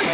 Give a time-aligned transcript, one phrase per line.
[0.00, 0.08] שלום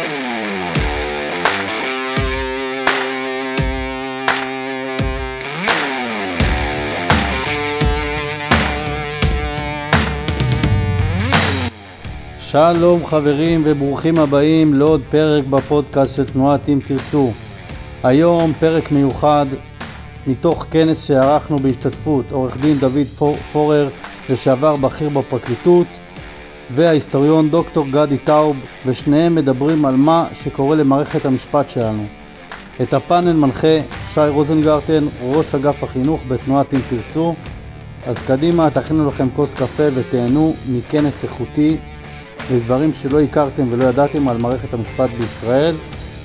[13.05, 17.31] חברים וברוכים הבאים לעוד פרק בפודקאסט של תנועת אם תרצו.
[18.03, 19.45] היום פרק מיוחד
[20.27, 23.07] מתוך כנס שערכנו בהשתתפות עורך דין דוד
[23.51, 23.89] פורר,
[24.29, 25.87] לשעבר בכיר בפרקליטות,
[26.71, 32.05] וההיסטוריון דוקטור גדי טאוב, ושניהם מדברים על מה שקורה למערכת המשפט שלנו.
[32.81, 33.77] את הפאנל מנחה
[34.13, 37.33] שי רוזנגרטן, ראש אגף החינוך בתנועת אם תרצו.
[38.05, 41.77] אז קדימה, תכינו לכם כוס קפה ותהנו מכנס איכותי
[42.51, 45.75] יש דברים שלא הכרתם ולא ידעתם על מערכת המשפט בישראל,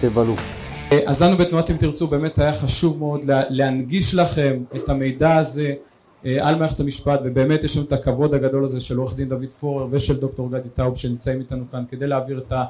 [0.01, 0.35] תבלו.
[1.07, 5.73] אז לנו בתנועת אם תרצו באמת היה חשוב מאוד להנגיש לכם את המידע הזה
[6.25, 9.87] על מערכת המשפט ובאמת יש לנו את הכבוד הגדול הזה של עורך דין דוד פורר
[9.91, 12.65] ושל דוקטור גדי טאוב שנמצאים איתנו כאן כדי להעביר את, ה,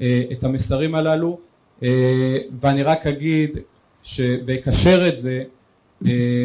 [0.00, 1.38] אה, את המסרים הללו.
[1.82, 3.58] אה, ואני רק אגיד
[4.02, 5.44] ש, ואקשר את זה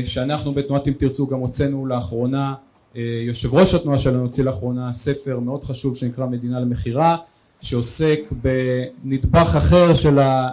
[0.06, 2.54] שאנחנו בתנועת אם תרצו גם הוצאנו לאחרונה
[2.96, 7.18] אה, יושב ראש התנועה שלנו הוציא לאחרונה ספר מאוד חשוב שנקרא מדינה למכירה
[7.62, 10.52] שעוסק בנדבך אחר של ה, אה,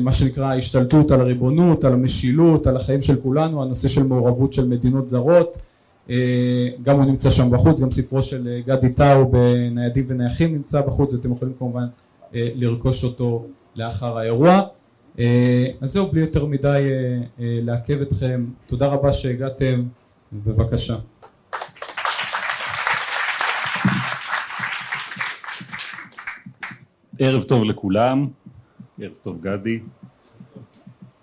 [0.00, 4.68] מה שנקרא ההשתלטות על הריבונות, על המשילות, על החיים של כולנו, הנושא של מעורבות של
[4.68, 5.58] מדינות זרות.
[6.10, 11.14] אה, גם הוא נמצא שם בחוץ, גם ספרו של גדי טאו בניידים ונייחים נמצא בחוץ
[11.14, 11.86] ואתם יכולים כמובן
[12.32, 14.60] לרכוש אותו לאחר האירוע.
[15.80, 16.88] אז זהו בלי יותר מדי
[17.38, 18.44] לעכב אתכם.
[18.66, 19.82] תודה רבה שהגעתם
[20.32, 20.94] בבקשה
[27.18, 28.26] ערב טוב לכולם,
[29.00, 29.80] ערב טוב גדי.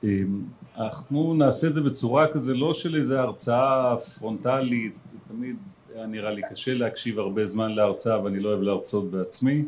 [0.04, 0.42] אמ,
[0.78, 4.94] אנחנו נעשה את זה בצורה כזה לא של איזה הרצאה פרונטלית,
[5.28, 5.56] תמיד
[5.96, 9.64] היה נראה לי קשה להקשיב הרבה זמן להרצאה ואני לא אוהב להרצות בעצמי.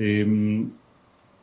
[0.00, 0.68] אמ,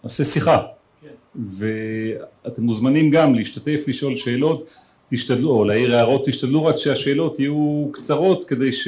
[0.04, 0.62] נעשה שיחה.
[1.02, 1.08] כן.
[1.36, 4.70] ואתם מוזמנים גם להשתתף, לשאול שאלות,
[5.10, 8.88] תשתדלו, או להעיר הערות, תשתדלו רק שהשאלות יהיו קצרות כדי ש...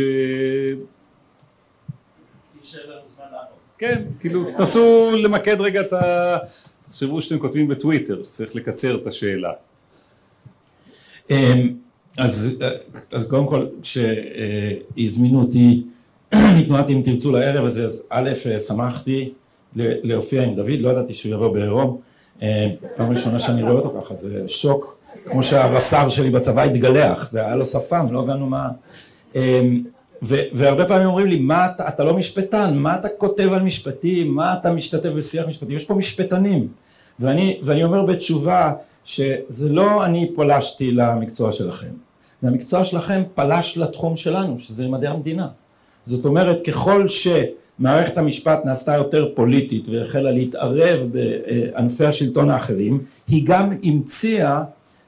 [3.77, 6.37] כן, כאילו תנסו למקד רגע את ה...
[6.95, 9.51] תחשבו שאתם כותבים בטוויטר, שצריך לקצר את השאלה.
[11.29, 11.73] אמ,
[12.17, 12.63] אז,
[13.11, 15.83] אז קודם כל כשהזמינו אותי
[16.59, 18.29] מתנועת אם תרצו לערב הזה, אז א',
[18.67, 19.33] שמחתי
[19.75, 22.01] להופיע עם דוד, לא ידעתי שהוא יבוא בעירום,
[22.41, 22.47] אמ,
[22.97, 27.55] פעם ראשונה שאני רואה אותו ככה, זה שוק, כמו שהרס"ר שלי בצבא התגלח, זה היה
[27.55, 28.69] לו שפם, לא הבנו מה...
[29.35, 29.83] אמ,
[30.23, 34.35] ו- והרבה פעמים אומרים לי, מה אתה, אתה לא משפטן, מה אתה כותב על משפטים,
[34.35, 36.67] מה אתה משתתף בשיח משפטי, יש פה משפטנים.
[37.19, 38.73] ואני, ואני אומר בתשובה,
[39.05, 41.91] שזה לא אני פלשתי למקצוע שלכם,
[42.41, 45.47] זה המקצוע שלכם פלש לתחום שלנו, שזה מדעי המדינה.
[46.05, 53.73] זאת אומרת, ככל שמערכת המשפט נעשתה יותר פוליטית והחלה להתערב בענפי השלטון האחרים, היא גם
[53.83, 54.63] המציאה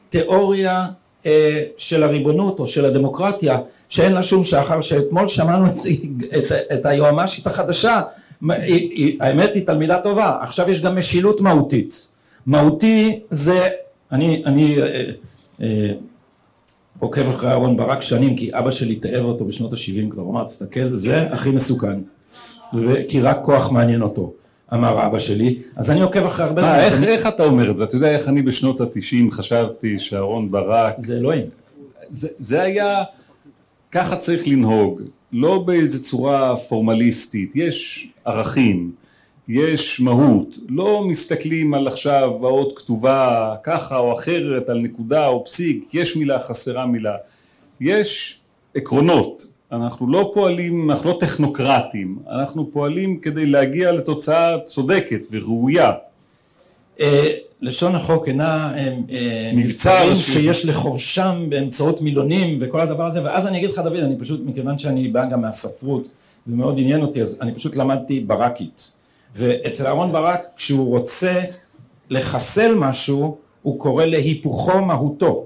[0.09, 0.85] תיאוריה
[1.25, 5.77] אה, של הריבונות או של הדמוקרטיה שאין לה שום שחר שאתמול שמענו את,
[6.37, 8.01] את, את היועמ"שית החדשה
[8.41, 12.11] היא, היא, האמת היא תלמידה טובה עכשיו יש גם משילות מהותית
[12.45, 13.67] מהותי זה
[14.11, 15.03] אני, אני אה,
[15.61, 15.93] אה,
[16.99, 20.93] עוקב אחרי אהרן ברק שנים כי אבא שלי תיאר אותו בשנות ה-70 כבר אמר תסתכל
[20.93, 21.99] זה הכי מסוכן
[23.07, 24.33] כי רק כוח מעניין אותו
[24.73, 26.79] אמר אבא שלי, אז אני עוקב אחרי הרבה זמן.
[26.79, 27.83] איך, איך אתה אומר את זה?
[27.83, 30.93] אתה יודע איך אני בשנות התשעים חשבתי שאהרון ברק...
[30.97, 31.45] זה אלוהים.
[32.11, 33.03] זה, זה היה,
[33.91, 35.01] ככה צריך לנהוג,
[35.31, 38.91] לא באיזה צורה פורמליסטית, יש ערכים,
[39.47, 45.93] יש מהות, לא מסתכלים על עכשיו האות כתובה ככה או אחרת על נקודה או פסיק,
[45.93, 47.15] יש מילה חסרה מילה,
[47.81, 48.39] יש
[48.75, 55.93] עקרונות, אנחנו לא פועלים, אנחנו לא טכנוקרטים, אנחנו פועלים כדי להגיע לתוצאה צודקת וראויה.
[57.61, 63.57] לשון החוק אינה אה, אה, מבצעים שיש לכובשם באמצעות מילונים וכל הדבר הזה ואז אני
[63.57, 66.13] אגיד לך דוד אני פשוט מכיוון שאני בא גם מהספרות
[66.45, 68.93] זה מאוד עניין אותי אז אני פשוט למדתי ברקית
[69.35, 71.41] ואצל אהרון ברק כשהוא רוצה
[72.09, 75.45] לחסל משהו הוא קורא להיפוכו מהותו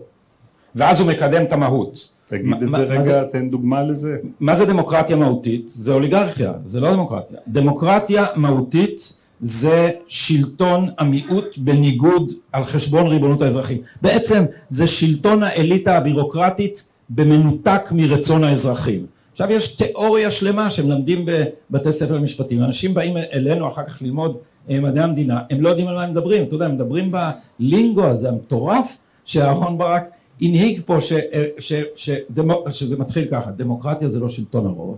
[0.76, 4.18] ואז הוא מקדם את המהות תגיד את זה רגע, תן דוגמה לזה.
[4.40, 5.70] מה זה דמוקרטיה מהותית?
[5.70, 7.38] זה אוליגרכיה, זה לא דמוקרטיה.
[7.48, 13.82] דמוקרטיה מהותית זה שלטון המיעוט בניגוד על חשבון ריבונות האזרחים.
[14.02, 19.06] בעצם זה שלטון האליטה הבירוקרטית במנותק מרצון האזרחים.
[19.32, 21.26] עכשיו יש תיאוריה שלמה שמלמדים
[21.70, 24.38] בבתי ספר למשפטים, אנשים באים אלינו אחר כך ללמוד
[24.70, 28.06] אה, מדעי המדינה, הם לא יודעים על מה הם מדברים, אתה יודע, הם מדברים בלינגו
[28.06, 30.04] הזה המטורף שאהרון ברק
[30.42, 31.14] הנהיג פה ש,
[31.60, 34.98] ש, ש, דמו, שזה מתחיל ככה, דמוקרטיה זה לא שלטון הרוב,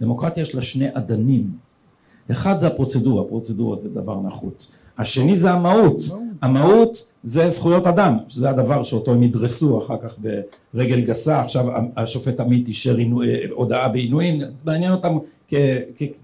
[0.00, 1.67] דמוקרטיה יש לה שני אדנים,
[2.30, 4.72] אחד זה הפרוצדורה, פרוצדורה זה דבר נחוץ.
[4.98, 6.02] השני זה המהות,
[6.42, 10.18] המהות זה זכויות אדם, שזה הדבר שאותו הם ידרסו אחר כך
[10.74, 11.66] ברגל גסה, עכשיו
[11.96, 12.96] השופט עמית אישר
[13.50, 15.18] הודעה בעינויים, מעניין אותם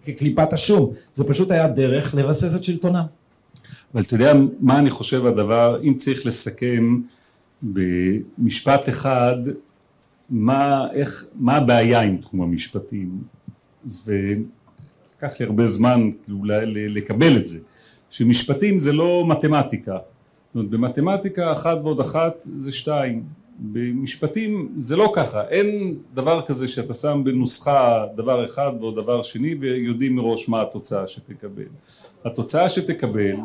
[0.04, 3.04] כקליפת השום, זה פשוט היה דרך לבסס את שלטונם.
[3.94, 7.00] אבל אתה יודע מה אני חושב הדבר, אם צריך לסכם
[7.62, 9.36] במשפט אחד,
[10.30, 13.22] מה, איך, מה הבעיה עם תחום המשפטים,
[15.22, 16.10] ולקח לי הרבה זמן
[16.68, 17.58] לקבל את זה,
[18.10, 23.22] שמשפטים זה לא מתמטיקה, זאת אומרת במתמטיקה אחת ועוד אחת זה שתיים,
[23.58, 29.54] במשפטים זה לא ככה, אין דבר כזה שאתה שם בנוסחה דבר אחד ועוד דבר שני
[29.54, 31.64] ויודעים מראש מה התוצאה שתקבל.
[32.24, 33.36] התוצאה שתקבל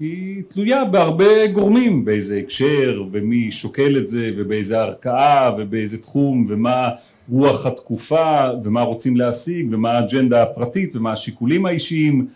[0.00, 6.90] היא תלויה בהרבה גורמים, באיזה הקשר ומי שוקל את זה ובאיזה ערכאה ובאיזה תחום ומה
[7.28, 12.26] רוח התקופה ומה רוצים להשיג ומה האג'נדה הפרטית ומה השיקולים האישיים.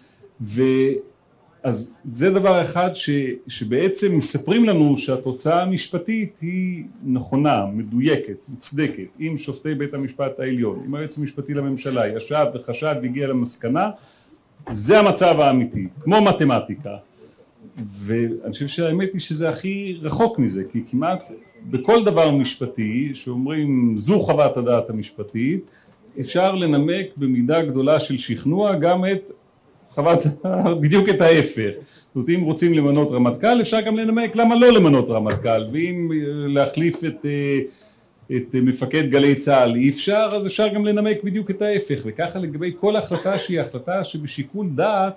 [0.41, 0.63] ו...
[1.63, 3.11] אז זה דבר אחד ש,
[3.49, 10.95] שבעצם מספרים לנו שהתוצאה המשפטית היא נכונה, מדויקת, מוצדקת, אם שופטי בית המשפט העליון, אם
[10.95, 13.91] היועץ המשפטי לממשלה ישב וחשב והגיע למסקנה,
[14.71, 16.97] זה המצב האמיתי, כמו מתמטיקה,
[17.77, 21.33] ואני חושב שהאמת היא שזה הכי רחוק מזה, כי כמעט
[21.71, 25.65] בכל דבר משפטי שאומרים זו חוות הדעת המשפטית,
[26.21, 29.33] אפשר לנמק במידה גדולה של שכנוע גם את
[29.91, 30.19] חוות
[30.81, 31.71] בדיוק את ההפך.
[32.15, 36.11] זאת אומרת אם רוצים למנות רמטכ"ל אפשר גם לנמק למה לא למנות רמטכ"ל ואם
[36.49, 37.59] להחליף את, אה,
[38.37, 42.73] את מפקד גלי צה"ל אי אפשר אז אפשר גם לנמק בדיוק את ההפך וככה לגבי
[42.81, 45.15] כל החלטה שהיא החלטה שבשיקול דעת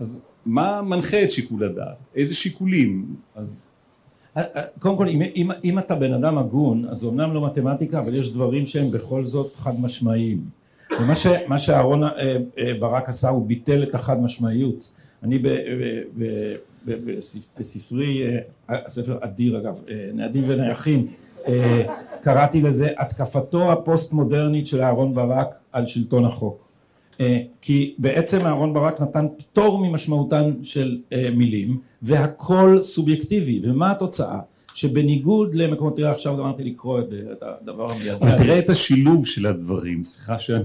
[0.00, 1.96] אז מה מנחה את שיקול הדעת?
[2.14, 3.14] איזה שיקולים?
[3.34, 3.69] אז אה, אה,
[4.78, 8.32] קודם כל אם, אם, אם אתה בן אדם הגון אז אומנם לא מתמטיקה אבל יש
[8.32, 10.40] דברים שהם בכל זאת חד משמעיים
[11.00, 12.10] ומה שאהרון אה,
[12.58, 14.92] אה, ברק עשה הוא ביטל את החד משמעיות
[15.22, 16.54] אני ב, ב, ב,
[16.84, 17.14] ב,
[17.58, 18.38] בספרי אה,
[18.68, 19.74] הספר אדיר אגב
[20.14, 21.06] נעדים ונייחים
[22.22, 26.69] קראתי לזה התקפתו הפוסט מודרנית של אהרון ברק על שלטון החוק
[27.60, 30.98] כי בעצם אהרון ברק נתן פטור ממשמעותן של
[31.36, 33.60] מילים והכל סובייקטיבי.
[33.64, 34.38] ומה התוצאה?
[34.74, 38.12] שבניגוד למקומות, תראה עכשיו גמרתי לקרוא את הדבר המיידי.
[38.12, 40.64] אבל תראה את השילוב של הדברים, סליחה שאני,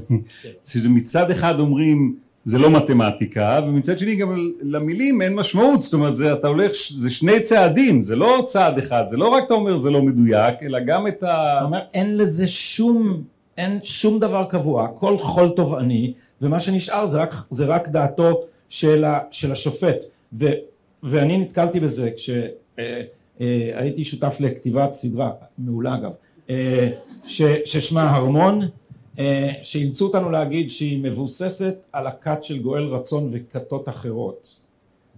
[0.66, 6.34] שמצד אחד אומרים זה לא מתמטיקה ומצד שני גם למילים אין משמעות, זאת אומרת זה
[6.34, 9.92] אתה הולך, זה שני צעדים, זה לא צעד אחד, זה לא רק אתה אומר זה
[9.92, 11.58] לא מדויק, אלא גם את ה...
[11.58, 13.22] אתה אומר אין לזה שום,
[13.58, 19.04] אין שום דבר קבוע, הכל חול תובעני ומה שנשאר זה רק, זה רק דעתו של,
[19.04, 20.04] ה, של השופט.
[20.34, 20.46] ו,
[21.04, 22.30] ואני נתקלתי בזה כש...
[22.80, 23.02] אה,
[23.42, 26.12] אה, שותף לכתיבת סדרה מעולה אגב
[26.50, 26.90] אה,
[27.66, 28.62] ששמה הרמון
[29.20, 34.66] אה, שאילצו אותנו להגיד שהיא מבוססת על הכת של גואל רצון וכתות אחרות.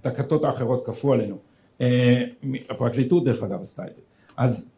[0.01, 1.37] את הכתות האחרות כפו עלינו.
[2.69, 4.01] הפרקליטות דרך אגב עשתה את זה.
[4.37, 4.71] אז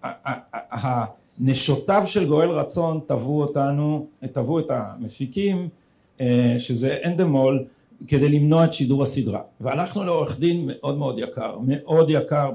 [0.72, 5.70] הנשותיו של גואל רצון תבעו אותנו, תבעו את המפיקים
[6.60, 7.66] שזה אנדמול
[8.08, 9.42] כדי למנוע את שידור הסדרה.
[9.62, 12.52] והלכנו לעורך דין מאוד מאוד יקר מאוד יקר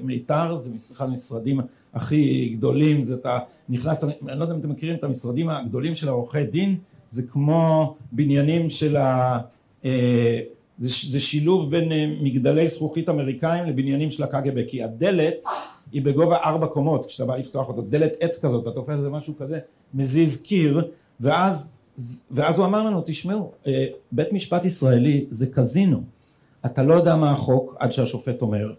[0.00, 1.60] מיתר זה אחד המשרדים
[1.94, 3.38] הכי גדולים זה אתה
[3.68, 6.76] נכנס אני לא יודע אם אתם מכירים את המשרדים הגדולים של העורכי דין
[7.10, 9.40] זה כמו בניינים של ה...
[9.84, 10.40] אה,
[10.78, 15.44] זה, זה שילוב בין אה, מגדלי זכוכית אמריקאים לבניינים של הקג"ב כי הדלת
[15.92, 17.82] היא בגובה ארבע קומות כשאתה בא לפתוח אותו.
[17.82, 19.58] דלת עץ כזאת אתה תופס איזה משהו כזה
[19.94, 20.88] מזיז קיר
[21.20, 21.76] ואז
[22.30, 26.02] ואז הוא אמר לנו תשמעו אה, בית משפט ישראלי זה קזינו.
[26.66, 28.72] אתה לא יודע מה החוק עד שהשופט אומר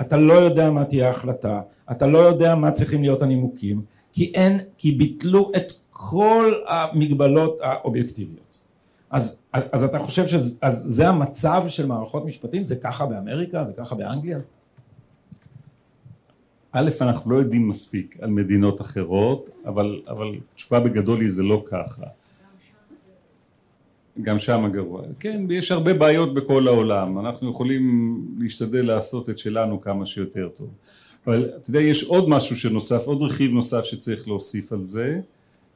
[0.00, 4.58] אתה לא יודע מה תהיה ההחלטה אתה לא יודע מה צריכים להיות הנימוקים כי אין
[4.78, 8.60] כי ביטלו את כל המגבלות האובייקטיביות.
[9.10, 12.64] אז, אז אתה חושב שזה המצב של מערכות משפטים?
[12.64, 13.64] זה ככה באמריקה?
[13.64, 14.38] זה ככה באנגליה?
[16.72, 21.64] א', אנחנו לא יודעים מספיק על מדינות אחרות, אבל, אבל תשובה בגדול היא זה לא
[21.70, 22.02] ככה.
[24.22, 25.02] גם שם הגרוע.
[25.20, 30.68] כן, יש הרבה בעיות בכל העולם, אנחנו יכולים להשתדל לעשות את שלנו כמה שיותר טוב.
[31.26, 35.20] אבל אתה יודע, יש עוד משהו שנוסף, עוד רכיב נוסף שצריך להוסיף על זה,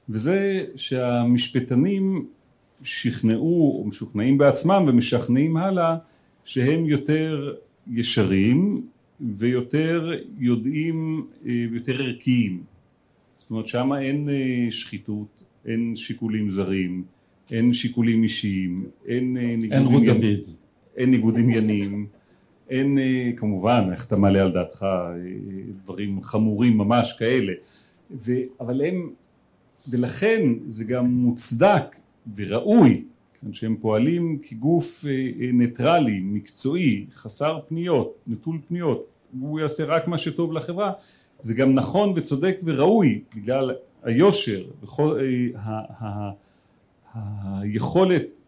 [0.09, 2.27] וזה שהמשפטנים
[2.83, 5.97] שכנעו או משוכנעים בעצמם ומשכנעים הלאה
[6.45, 7.55] שהם יותר
[7.93, 8.83] ישרים
[9.37, 12.63] ויותר יודעים, יותר ערכיים.
[13.37, 17.05] זאת אומרת שמה אין אה, שחיתות, אין שיקולים זרים,
[17.53, 20.41] אין שיקולים אישיים, אין אה, ניגוד עניינים,
[20.97, 22.07] אין ניגוד עניינים,
[22.71, 25.15] אין אה, כמובן איך אתה מעלה על דעתך אה,
[25.85, 27.53] דברים חמורים ממש כאלה,
[28.11, 29.11] ו, אבל הם,
[29.91, 31.97] ולכן זה גם מוצדק
[32.37, 33.03] וראוי
[33.41, 35.05] כן, שהם פועלים כגוף
[35.53, 39.07] ניטרלי, מקצועי, חסר פניות, נטול פניות,
[39.41, 40.93] הוא יעשה רק מה שטוב לחברה,
[41.41, 44.61] זה גם נכון וצודק וראוי בגלל היושר,
[47.15, 48.41] היכולת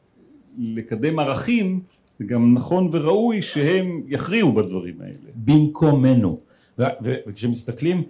[0.59, 1.81] לקדם ערכים,
[2.19, 5.31] זה גם נכון וראוי שהם יכריעו בדברים האלה.
[5.35, 6.39] במקומנו.
[6.79, 8.03] וכשמסתכלים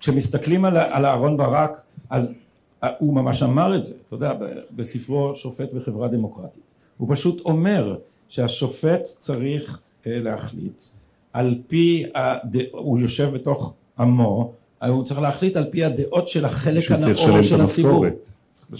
[0.00, 2.38] כשמסתכלים על, על אהרון ברק אז
[2.98, 4.32] הוא ממש אמר את זה, אתה יודע,
[4.70, 6.62] בספרו שופט בחברה דמוקרטית.
[6.96, 7.96] הוא פשוט אומר
[8.28, 10.82] שהשופט צריך אה, להחליט
[11.32, 12.56] על פי, הד...
[12.72, 14.52] הוא יושב בתוך עמו,
[14.88, 18.04] הוא צריך להחליט על פי הדעות של החלק הנאור של הציבור.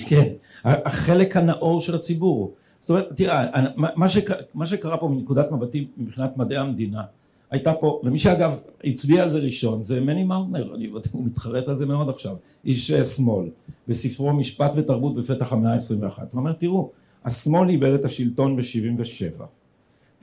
[0.08, 0.28] כן,
[0.64, 2.52] החלק הנאור של הציבור.
[2.80, 4.30] זאת אומרת, תראה, מה, שק...
[4.54, 7.02] מה שקרה פה מנקודת מבטי מבחינת מדעי המדינה
[7.50, 11.76] הייתה פה, ומי שאגב הצביע על זה ראשון זה מני מאוטנר, אני, הוא מתחרט על
[11.76, 13.48] זה מאוד עכשיו, איש אה, שמאל,
[13.88, 16.90] בספרו משפט ותרבות בפתח המאה ה-21, הוא אומר תראו,
[17.24, 19.42] השמאל איבד את השלטון ב-77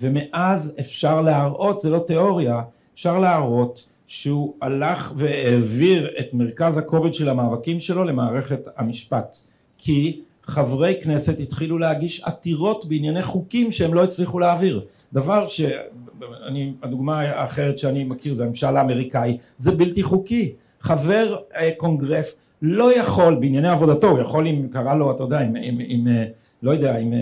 [0.01, 2.61] ומאז אפשר להראות, זה לא תיאוריה,
[2.93, 9.37] אפשר להראות שהוא הלך והעביר את מרכז הכובד של המאבקים שלו למערכת המשפט.
[9.77, 10.21] כי
[10.51, 14.85] חברי כנסת התחילו להגיש עתירות בענייני חוקים שהם לא הצליחו להעביר.
[15.13, 19.37] דבר שאני הדוגמה האחרת שאני מכיר זה הממשל האמריקאי.
[19.57, 20.53] זה בלתי חוקי.
[20.81, 25.55] חבר אה, קונגרס לא יכול בענייני עבודתו הוא יכול אם קרה לו אתה יודע אם,
[25.55, 26.25] אם, אם אה,
[26.63, 27.13] לא יודע אם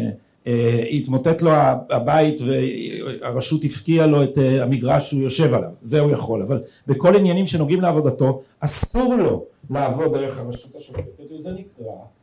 [0.48, 1.51] אה, התמוטט לו
[1.89, 5.69] הבית והרשות הפקיעה לו את המגרש שהוא יושב עליו.
[5.81, 11.51] זה הוא יכול אבל בכל עניינים שנוגעים לעבודתו אסור לו לעבוד דרך הרשות השופטת וזה
[11.51, 12.18] נקרא אה,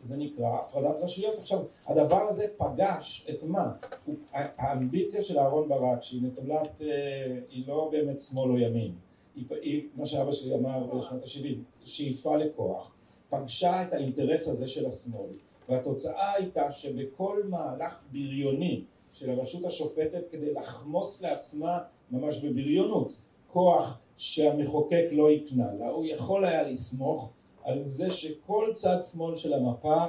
[0.00, 1.38] זה נקרא הפרדת רשויות.
[1.38, 3.72] עכשיו הדבר הזה פגש את מה?
[4.32, 8.92] האמביציה של אהרן ברק שהיא נטולת, אה, היא לא באמת שמאל או ימין,
[9.36, 12.94] היא, היא מה שאבא שלי אמר בשנות ה-70, שאיפה לכוח,
[13.28, 15.30] פגשה את האינטרס הזה של השמאל
[15.68, 21.78] והתוצאה הייתה שבכל מהלך בריוני של הרשות השופטת כדי לחמוס לעצמה
[22.10, 23.18] ממש בבריונות
[23.48, 27.32] כוח שהמחוקק לא הקנה לה, הוא יכול היה לסמוך
[27.64, 30.04] על זה שכל צד שמאל של המפה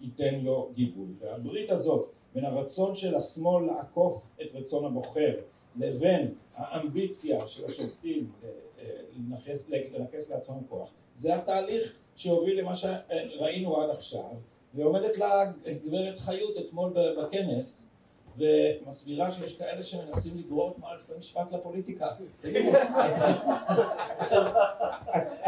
[0.00, 1.08] ייתן לו גיבוי.
[1.20, 5.34] והברית הזאת בין הרצון של השמאל לעקוף את רצון הבוחר
[5.76, 13.80] לבין האמביציה של השופטים אה, אה, לנכס, לנכס לעצמם כוח זה התהליך שהוביל למה שראינו
[13.80, 14.30] עד עכשיו
[14.74, 15.52] ועומדת לה
[15.86, 17.88] גברת חיות אתמול בכנס
[18.36, 22.06] ומסבירה שיש כאלה שמנסים לגרור את מערכת המשפט לפוליטיקה.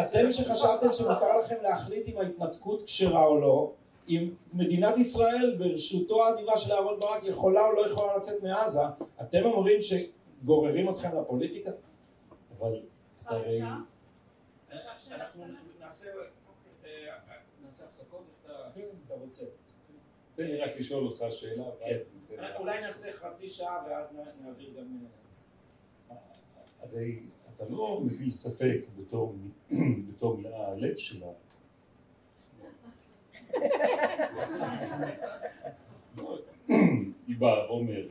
[0.01, 3.73] אתם שחשבתם שמותר לכם להחליט אם ההתנתקות כשרה או לא,
[4.09, 8.81] אם מדינת ישראל ברשותו האדיבה של אהרן ברק יכולה או לא יכולה לצאת מעזה,
[9.21, 11.71] אתם אומרים שגוררים אתכם לפוליטיקה?
[12.59, 12.83] אבל
[13.25, 13.61] הרי...
[15.13, 15.45] אנחנו
[15.81, 16.09] נעשה
[17.85, 18.25] הפסקות
[18.77, 19.45] איך אתה רוצה.
[20.37, 22.11] תן לי רק לשאול אותך שאלה, ואז...
[22.29, 22.37] כן.
[22.59, 24.99] אולי נעשה חצי שעה ואז נעביר גם...
[26.11, 26.17] אה,
[26.81, 27.19] הרי
[27.57, 29.51] אתה לא מטיל ספק בתום
[30.55, 31.27] הלב שלה.
[37.27, 38.07] היא באה ואומרת,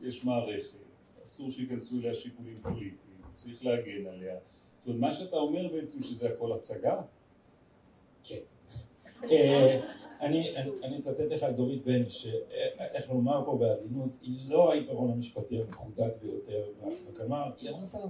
[0.00, 0.76] יש מערכת,
[1.24, 4.36] אסור שייכנסו אליה שיקולים פוליטיים, צריך להגן עליה.
[4.78, 7.00] זאת אומרת, מה שאתה אומר בעצם שזה הכל הצגה?
[8.24, 8.40] כן.
[10.22, 15.10] אה, אני, אני אצטט לך את דורית בן, שאיך לומר פה בעדינות, היא לא העיפרון
[15.10, 16.64] המשפטי המחודד ביותר
[17.08, 18.08] בקמר, היא אמרה פעם,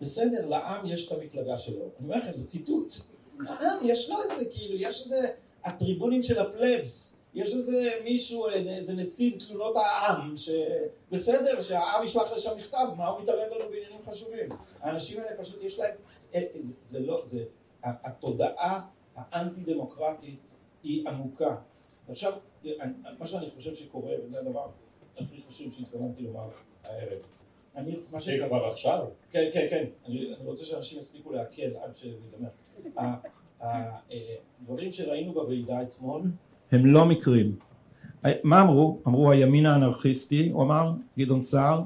[0.00, 1.80] בסדר, לעם יש את המפלגה שלו.
[1.98, 2.92] אני אומר לכם, זה ציטוט.
[3.38, 5.32] לעם יש לו איזה, כאילו, יש איזה
[5.64, 7.14] הטריבונים של הפלבס.
[7.34, 13.52] יש איזה מישהו, איזה נציב תלונות העם, שבסדר, שהעם ישלח לשם מכתב, מה הוא מתערב
[13.52, 14.48] לנו בעניינים חשובים.
[14.80, 15.94] האנשים האלה פשוט יש להם,
[16.34, 17.44] אה, זה, זה לא, זה,
[17.82, 20.56] התודעה האנטי דמוקרטית
[20.88, 21.56] היא עמוקה.
[22.08, 22.32] עכשיו,
[23.18, 24.66] מה שאני חושב שקורה, וזה הדבר
[25.18, 26.48] הכי חשוב שהתכוונתי לומר
[26.84, 27.18] הערב.
[27.76, 28.48] אני, מה שקרה...
[28.48, 29.06] כבר עכשיו?
[29.30, 29.84] כן, כן, כן.
[30.06, 32.48] אני, אני רוצה שאנשים יספיקו לעכל עד שזה ייגמר.
[33.60, 36.22] הדברים שראינו בוועידה אתמול
[36.72, 37.56] הם לא מקרים.
[38.44, 38.98] מה אמרו?
[39.06, 41.82] אמרו הימין האנרכיסטי, הוא אמר, גדעון סער,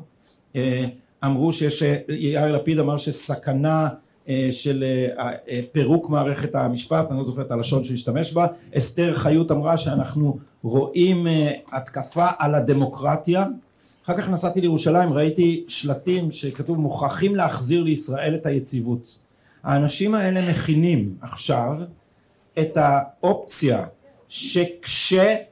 [0.56, 0.84] אה,
[1.24, 3.94] אמרו שיש, יאיר לפיד אמר שסכנה אה,
[4.50, 4.84] של
[5.18, 8.46] אה, אה, פירוק מערכת המשפט, אני לא זוכר את הלשון שהוא השתמש בה,
[8.78, 11.26] אסתר חיות אמרה שאנחנו רואים
[11.72, 13.46] התקפה על הדמוקרטיה,
[14.04, 19.18] אחר כך נסעתי לירושלים ראיתי שלטים שכתוב מוכרחים להחזיר לישראל את היציבות,
[19.62, 21.76] האנשים האלה מכינים עכשיו
[22.58, 23.86] את האופציה
[24.28, 25.48] שכשיהיה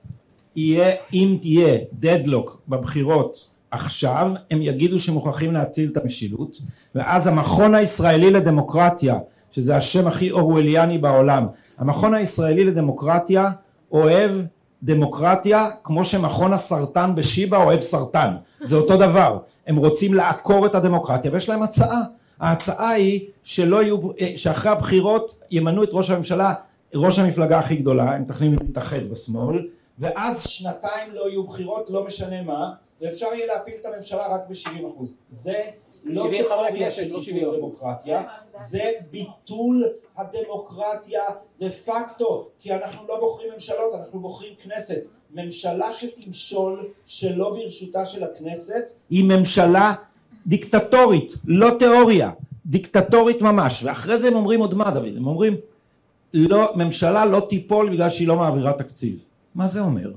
[1.12, 6.56] אם תהיה דדלוק בבחירות עכשיו הם יגידו שמוכרחים להציל את המשילות
[6.94, 9.18] ואז המכון הישראלי לדמוקרטיה
[9.50, 11.46] שזה השם הכי אורווליאני בעולם
[11.78, 13.50] המכון הישראלי לדמוקרטיה
[13.92, 14.32] אוהב
[14.82, 21.30] דמוקרטיה כמו שמכון הסרטן בשיבא אוהב סרטן, זה אותו דבר, הם רוצים לעקור את הדמוקרטיה
[21.32, 22.00] ויש להם הצעה,
[22.40, 23.98] ההצעה היא שלא יהיו,
[24.36, 26.54] שאחרי הבחירות ימנו את ראש הממשלה,
[26.94, 29.66] ראש המפלגה הכי גדולה, הם מתכננים להתאחד בשמאל,
[29.98, 35.04] ואז שנתיים לא יהיו בחירות, לא משנה מה, ואפשר יהיה להפיל את הממשלה רק ב-70%.
[35.28, 35.62] זה
[36.04, 38.22] לא תיאוריה של ביטול הדמוקרטיה,
[38.54, 39.84] זה ביטול
[40.16, 41.22] הדמוקרטיה
[41.60, 45.04] דה פקטו, כי אנחנו לא בוחרים ממשלות, אנחנו בוחרים כנסת.
[45.34, 49.94] ממשלה שתמשול שלא ברשותה של הכנסת היא ממשלה
[50.46, 52.30] דיקטטורית, לא תיאוריה,
[52.66, 55.56] דיקטטורית ממש, ואחרי זה הם אומרים עוד מה דוד, הם אומרים
[56.34, 59.24] לא, ממשלה לא תיפול בגלל שהיא לא מעבירה תקציב.
[59.54, 60.10] מה זה אומר?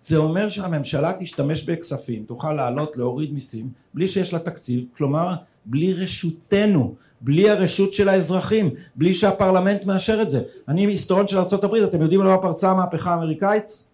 [0.00, 5.34] זה אומר שהממשלה תשתמש בכספים, תוכל לעלות, להוריד מיסים, בלי שיש לה תקציב, כלומר
[5.66, 10.42] בלי רשותנו, בלי הרשות של האזרחים, בלי שהפרלמנט מאשר את זה.
[10.68, 13.84] אני היסטוריון של ארה"ב, אתם יודעים למה פרצה המהפכה האמריקאית?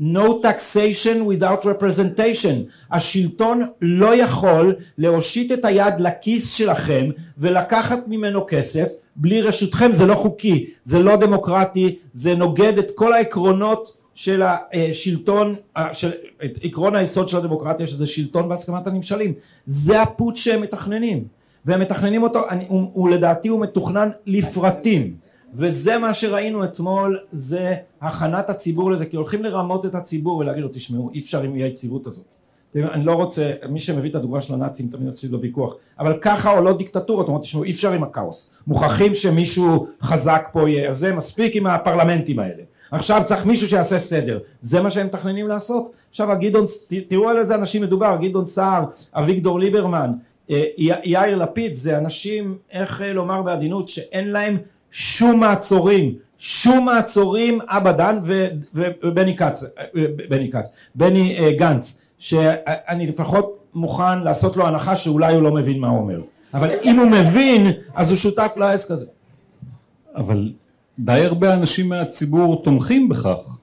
[0.00, 2.70] No taxation without representation.
[2.92, 7.06] השלטון לא יכול להושיט את היד לכיס שלכם
[7.38, 13.12] ולקחת ממנו כסף בלי רשותכם, זה לא חוקי, זה לא דמוקרטי, זה נוגד את כל
[13.12, 15.54] העקרונות של השלטון,
[15.92, 16.10] של
[16.62, 19.32] עקרון היסוד של הדמוקרטיה שזה שלטון בהסכמת הנמשלים.
[19.66, 21.24] זה הפוט שהם מתכננים.
[21.64, 25.14] והם מתכננים אותו, אני, הוא, הוא לדעתי הוא מתוכנן לפרטים.
[25.54, 30.68] וזה מה שראינו אתמול, זה הכנת הציבור לזה, כי הולכים לרמות את הציבור ולהגיד לו
[30.72, 32.24] תשמעו אי אפשר עם אי היציבות הזאת.
[32.76, 36.78] אני לא רוצה, מי שמביא את הדוגמה של הנאצים תמיד מפסיד בוויכוח, אבל ככה עולות
[36.78, 41.66] דיקטטורות, אומרים תשמעו אי אפשר עם הכאוס, מוכרחים שמישהו חזק פה יהיה, זה מספיק עם
[41.66, 45.92] הפרלמנטים האלה, עכשיו צריך מישהו שיעשה סדר, זה מה שהם מתכננים לעשות.
[46.10, 46.66] עכשיו הגדעון,
[47.08, 48.84] תראו על איזה אנשים מדובר, גדעון סער,
[49.14, 50.12] אביגדור ליברמן,
[50.50, 50.64] אה,
[51.04, 54.56] יאיר לפיד, זה אנשים, איך אה, לומר בעדינות, שאין להם
[54.90, 58.18] שום מעצורים, שום מעצורים אבדן
[58.74, 59.84] ובני כץ, אה,
[60.28, 65.88] בני כץ, בני גנץ, שאני לפחות מוכן לעשות לו הנחה שאולי הוא לא מבין מה
[65.88, 66.20] הוא אומר,
[66.54, 69.06] אבל אם הוא מבין אז הוא שותף לעסק הזה.
[70.16, 70.52] אבל
[70.98, 73.58] די הרבה אנשים מהציבור תומכים בכך.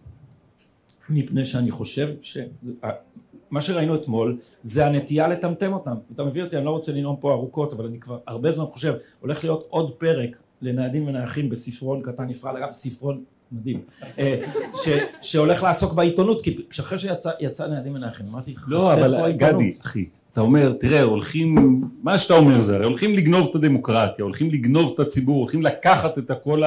[1.10, 5.96] מפני שאני חושב שמה שראינו אתמול זה הנטייה לטמטם אותם.
[6.15, 8.94] אתה מביא אותי, אני לא רוצה לנאום פה ארוכות, אבל אני כבר הרבה זמן חושב,
[9.20, 13.82] הולך להיות עוד פרק לנהדים ונייחים בספרון קטן נפרד, אגב ספרון מדהים,
[14.20, 14.89] אה, ש,
[15.22, 20.74] שהולך לעסוק בעיתונות, כי אחרי שיצא נהדים ונייחים, אמרתי, לא, אבל גדי, אחי, אתה אומר,
[20.80, 25.42] תראה, הולכים, מה שאתה אומר זה, הרי הולכים לגנוב את הדמוקרטיה, הולכים לגנוב את הציבור,
[25.42, 26.63] הולכים לקחת את כל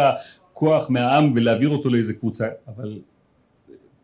[0.53, 2.99] כוח מהעם ולהעביר אותו לאיזה קבוצה, אבל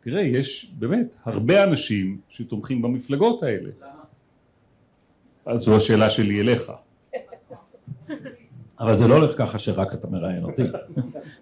[0.00, 3.70] תראה, יש באמת הרבה אנשים שתומכים במפלגות האלה.
[5.46, 6.72] אז זו השאלה שלי אליך.
[8.80, 10.62] אבל זה לא הולך ככה שרק אתה מראיין אותי.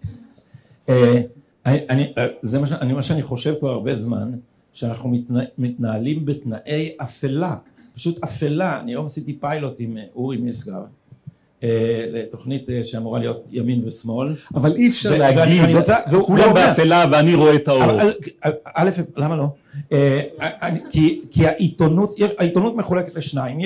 [0.88, 1.20] אה,
[1.66, 4.32] אני, אה, זה מה, שאני, מה שאני חושב כבר הרבה זמן,
[4.72, 7.56] שאנחנו מתנה, מתנהלים בתנאי אפלה,
[7.94, 10.82] פשוט אפלה, אני היום עשיתי פיילוט עם אה, אורי משגב,
[11.62, 14.34] אה, לתוכנית אה, שאמורה להיות ימין ושמאל.
[14.54, 15.62] אבל אי אפשר להגיד,
[16.26, 17.82] כולם באפלה ואני רואה את האור.
[18.74, 19.46] א', למה לא?
[19.92, 20.20] אה,
[21.30, 23.58] כי העיתונות, העיתונות מחולקת לשניים,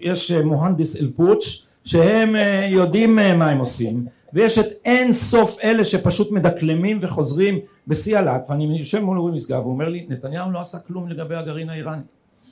[0.00, 2.36] יש מוהנדיס אל פוטש שהם
[2.68, 8.78] יודעים מה הם עושים ויש את אין סוף אלה שפשוט מדקלמים וחוזרים בשיא הלהט ואני
[8.78, 12.02] יושב מול אורי משגב והוא אומר לי נתניהו לא עשה כלום לגבי הגרעין האיראני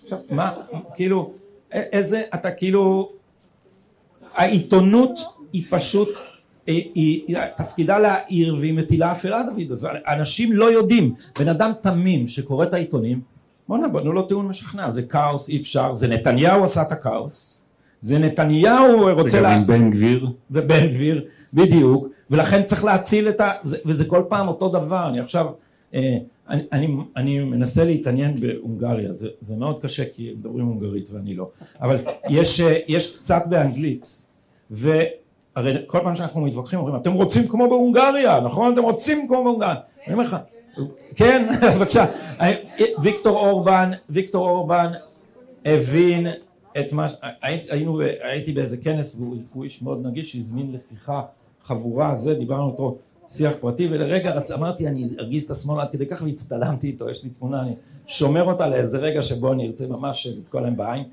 [0.04, 0.50] עכשיו מה
[0.94, 1.33] כאילו
[1.72, 3.12] איזה אתה כאילו
[4.35, 5.18] העיתונות
[5.53, 6.09] היא פשוט
[6.66, 11.14] היא, היא, תפקידה להעיר והיא מטילה אפלה דוד אז אנשים לא יודעים.
[11.38, 13.20] בן אדם תמים שקורא את העיתונים
[13.68, 17.59] בואנה בנו לו טיעון משכנע זה כאוס אי אפשר זה נתניהו עשה את הכאוס
[18.01, 19.57] זה נתניהו רוצה וגם לה...
[19.57, 20.29] עם בן גביר.
[20.51, 23.51] ובן גביר בדיוק ולכן צריך להציל את ה...
[23.87, 25.09] וזה כל פעם אותו דבר.
[25.09, 25.47] אני עכשיו
[25.94, 26.18] אה,
[26.49, 31.51] אני, אני, אני מנסה להתעניין בהונגריה זה, זה מאוד קשה כי מדברים הונגרית ואני לא.
[31.81, 31.97] אבל
[32.31, 34.23] יש, אה, יש קצת באנגלית
[34.74, 38.72] והרי כל פעם שאנחנו מתווכחים אומרים אתם רוצים כמו בהונגריה נכון?
[38.72, 39.74] אתם רוצים כמו בהונגריה.
[40.06, 40.37] אני אומר לך
[41.16, 41.46] כן.
[41.76, 42.04] בבקשה.
[43.02, 44.92] ויקטור אורבן ויקטור אורבן
[45.64, 46.26] הבין
[46.80, 47.08] את מה
[47.42, 51.22] היינו הייתי באיזה כנס והוא איש מאוד נגיש שהזמין לשיחה
[51.62, 52.96] חבורה זה דיברנו איתו
[53.28, 57.30] שיח פרטי ולרגע אמרתי אני ארגיז את השמאל עד כדי כך והצטלמתי איתו יש לי
[57.30, 57.74] תמונה אני
[58.06, 61.04] שומר אותה לאיזה רגע שבו אני ארצה ממש לתקוע להם בעין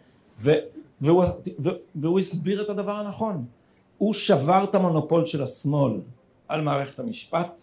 [1.02, 1.24] והוא,
[1.96, 3.46] והוא הסביר את הדבר הנכון.
[3.98, 5.94] הוא שבר את המונופול של השמאל
[6.48, 7.62] על מערכת המשפט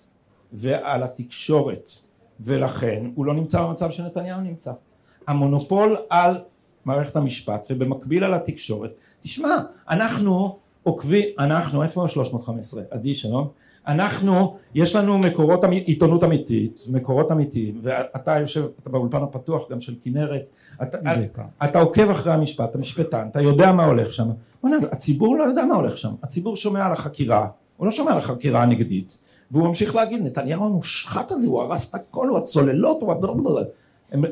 [0.53, 1.91] ועל התקשורת
[2.41, 4.73] ולכן הוא לא נמצא במצב שנתניהו נמצא.
[5.27, 6.35] המונופול על
[6.85, 9.57] מערכת המשפט ובמקביל על התקשורת תשמע
[9.91, 13.49] אנחנו עוקבים אנחנו איפה ה 315 עדי שלום
[13.89, 19.95] אנחנו, יש לנו מקורות עיתונות אמיתית, מקורות אמיתיים, ואתה יושב, אתה באולפן הפתוח גם של
[20.05, 20.43] כנרת,
[20.83, 20.99] אתה,
[21.65, 24.29] אתה עוקב אחרי המשפט, אתה משפטן, אתה יודע מה הולך שם,
[24.65, 28.63] הציבור לא יודע מה הולך שם, הציבור שומע על החקירה, הוא לא שומע על החקירה
[28.63, 33.61] הנגדית, והוא ממשיך להגיד נתניהו המושחת הזה, הוא הרס את הכל, הוא הצוללות, הוא...
[34.13, 34.25] הם,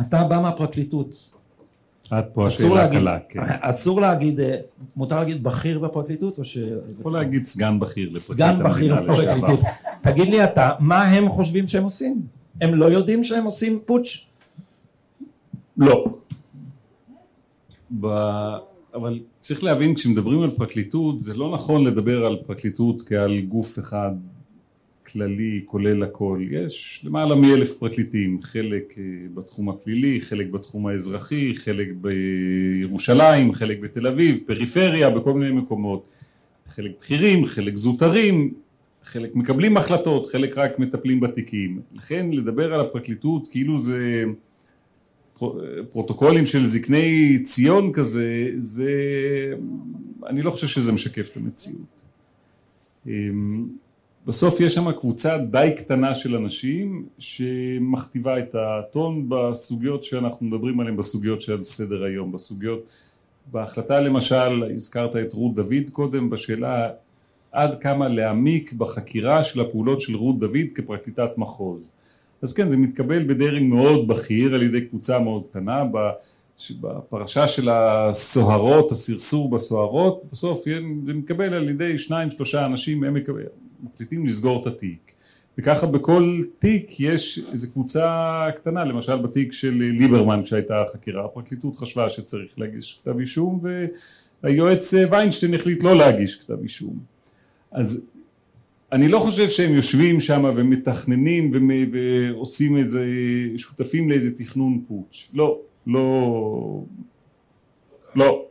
[0.00, 1.32] אה, אה, אה, אתה בא מהפרקליטות.
[2.10, 3.40] עד פה השאלה הקלה, כן.
[3.60, 4.40] אסור להגיד,
[4.96, 6.58] מותר להגיד בכיר בפרקליטות או ש...
[7.00, 9.14] יכול להגיד סגן בכיר לפרקליט המדינה לשעבר.
[9.14, 9.60] סגן בכיר בפרקליטות.
[10.00, 12.22] תגיד לי אתה, מה הם חושבים שהם עושים?
[12.60, 14.26] הם לא יודעים שהם עושים פוטש?
[15.76, 16.04] לא.
[18.00, 18.06] ב...
[18.94, 24.10] אבל צריך להבין כשמדברים על פרקליטות זה לא נכון לדבר על פרקליטות כעל גוף אחד
[25.12, 26.40] כללי כולל הכל.
[26.50, 34.06] יש למעלה מאלף פרקליטים חלק אה, בתחום הפלילי חלק בתחום האזרחי חלק בירושלים חלק בתל
[34.06, 36.04] אביב פריפריה בכל מיני מקומות.
[36.68, 38.54] חלק בכירים חלק זוטרים
[39.04, 41.80] חלק מקבלים החלטות חלק רק מטפלים בתיקים.
[41.94, 44.24] לכן לדבר על הפרקליטות כאילו זה
[45.90, 48.92] פרוטוקולים של זקני ציון כזה, זה,
[50.26, 52.00] אני לא חושב שזה משקף את המציאות.
[54.26, 60.96] בסוף יש שם קבוצה די קטנה של אנשים שמכתיבה את הטון בסוגיות שאנחנו מדברים עליהן,
[60.96, 62.84] בסוגיות שעל סדר היום, בסוגיות,
[63.52, 66.88] בהחלטה למשל, הזכרת את רות דוד קודם, בשאלה
[67.52, 71.94] עד כמה להעמיק בחקירה של הפעולות של רות דוד כפרקליטת מחוז.
[72.42, 75.84] אז כן זה מתקבל בדרג מאוד בכיר על ידי קבוצה מאוד קטנה
[76.80, 80.64] בפרשה של הסוהרות הסרסור בסוהרות בסוף
[81.06, 83.16] זה מתקבל על ידי שניים שלושה אנשים הם
[83.84, 85.12] מחליטים לסגור את התיק.
[85.58, 92.10] וככה בכל תיק יש איזו קבוצה קטנה למשל בתיק של ליברמן שהייתה חקירה הפרקליטות חשבה
[92.10, 93.60] שצריך להגיש כתב אישום
[94.42, 96.98] והיועץ ויינשטיין החליט לא להגיש כתב אישום.
[97.70, 98.10] אז
[98.92, 101.50] אני לא חושב שהם יושבים שם ומתכננים
[101.92, 103.06] ועושים איזה,
[103.56, 106.82] שותפים לאיזה תכנון פוטש, לא, לא,
[108.14, 108.49] לא.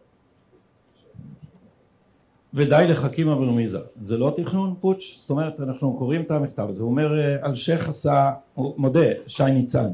[2.53, 6.89] ודי לחכימה ברמיזה, זה לא תכנון פוטש, זאת אומרת אנחנו קוראים את המכתב הזה, הוא
[6.89, 9.89] אומר אלשיך עשה, הוא מודה, שי ניצן,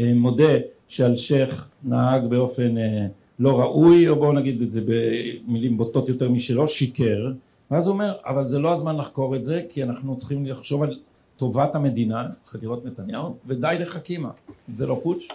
[0.00, 0.52] אה, מודה
[0.88, 3.06] שאלשיך נהג באופן אה,
[3.38, 7.32] לא ראוי, או בואו נגיד את זה במילים בוטות יותר משלו, שיקר
[7.70, 10.98] ואז הוא אומר, אבל זה לא הזמן לחקור את זה, כי אנחנו צריכים לחשוב על
[11.36, 14.30] טובת המדינה, חקירות נתניהו, ודי לחכימה.
[14.68, 15.28] זה לא פוטש?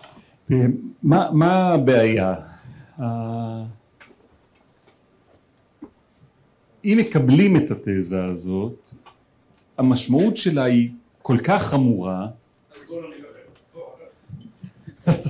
[1.32, 2.36] מה הבעיה?
[6.86, 8.92] אם מקבלים את התזה הזאת,
[9.78, 10.90] המשמעות שלה היא
[11.22, 12.28] כל כך חמורה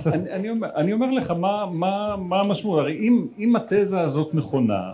[0.06, 4.34] אני, אני, אומר, אני אומר לך מה, מה, מה המשמעות, הרי אם, אם התזה הזאת
[4.34, 4.94] נכונה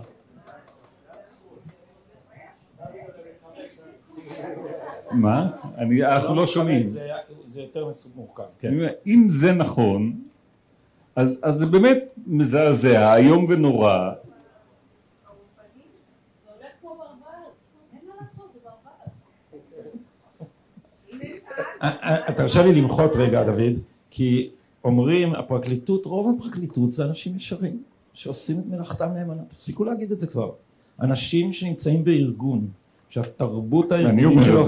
[5.12, 5.48] מה?
[5.78, 6.86] אני, אנחנו לא שומעים.
[6.86, 8.44] זה יותר מורכב.
[8.60, 8.74] כן.
[9.08, 10.14] אם זה נכון,
[11.16, 14.12] אז, אז זה באמת מזעזע, איום ונורא.
[22.36, 23.74] תרשה לי למחות רגע דוד,
[24.12, 24.50] כי
[24.84, 27.78] אומרים הפרקליטות, רוב הפרקליטות זה אנשים ישרים
[28.14, 30.50] שעושים את מלאכתם נאמנה, תפסיקו להגיד את זה כבר,
[31.02, 32.68] אנשים שנמצאים בארגון
[33.10, 34.64] שהתרבות הארגונית שלו,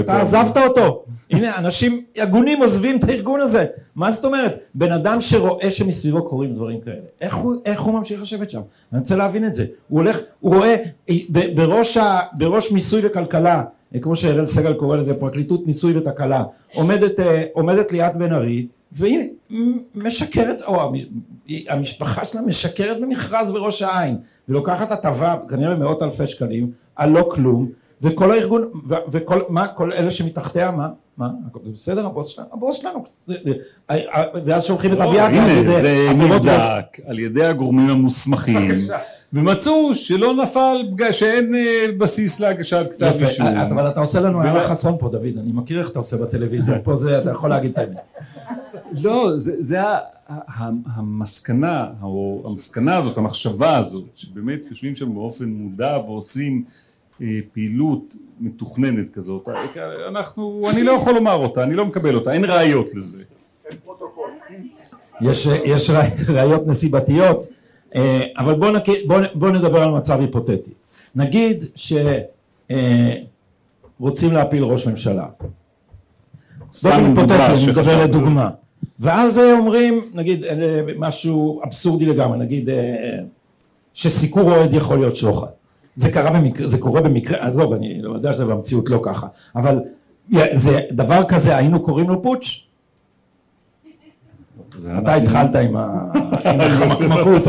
[0.00, 4.60] אתה עזבת אותו, הנה אנשים הגונים עוזבים את הארגון הזה, מה זאת אומרת?
[4.74, 8.60] בן אדם שרואה שמסביבו קורים דברים כאלה, איך הוא, איך הוא ממשיך לשבת שם?
[8.92, 10.76] אני רוצה להבין את זה, הוא הולך, הוא רואה
[11.54, 13.64] בראש, ה, בראש מיסוי וכלכלה,
[14.02, 19.28] כמו שאראל סגל קורא לזה פרקליטות מיסוי ותקלה, עומדת, אה, עומדת ליאת בן ארי והיא
[19.94, 20.92] משקרת, או
[21.68, 24.16] המשפחה שלה משקרת במכרז בראש העין.
[24.48, 27.68] ולוקחת הטבה כנראה מאות אלפי שקלים על לא כלום
[28.02, 31.30] וכל הארגון, וכל, מה, כל אלה שמתחתיה, מה, מה,
[31.64, 33.04] זה בסדר, הבוס שלנו, הבוס שלנו,
[34.44, 38.70] ואז שולחים את אביעד, הנה, זה נבדק על ידי הגורמים המוסמכים,
[39.34, 40.76] ומצאו שלא נפל,
[41.12, 43.46] שאין אה, בסיס להגשת כתב אישום.
[43.46, 46.94] אבל אתה עושה לנו הערה חסון פה, דוד, אני מכיר איך אתה עושה בטלוויזיה, פה
[46.96, 47.96] זה, אתה יכול להגיד את האמת.
[48.92, 49.80] לא, זה
[50.86, 56.64] המסקנה, או המסקנה הזאת, המחשבה הזאת, שבאמת יושבים שם באופן מודע ועושים
[57.22, 59.48] אה, פעילות מתוכננת כזאת,
[60.08, 63.22] אנחנו, אני לא יכול לומר אותה, אני לא מקבל אותה, אין ראיות לזה.
[65.20, 65.90] יש, יש
[66.28, 67.63] ראיות נסיבתיות, אה,
[68.38, 68.72] אבל בואו
[69.06, 70.70] בוא, בוא נדבר על מצב היפותטי.
[71.14, 72.30] נגיד שרוצים
[74.30, 75.26] אה, להפיל ראש ממשלה.
[76.82, 78.50] באופן היפותטי, אני מדבר לדוגמה.
[79.00, 83.18] ואז אה, אומרים, נגיד אה, משהו אבסורדי לגמרי, נגיד אה,
[83.94, 85.46] שסיקור אוהד יכול להיות שוחד.
[85.94, 89.26] זה קרה במקרה, זה קורה במקרה, עזוב, אני לא יודע שזה במציאות לא ככה,
[89.56, 89.80] אבל
[90.54, 92.68] זה דבר כזה, היינו קוראים לו פוטש?
[94.98, 97.42] אתה התחלת עם החמקמקות,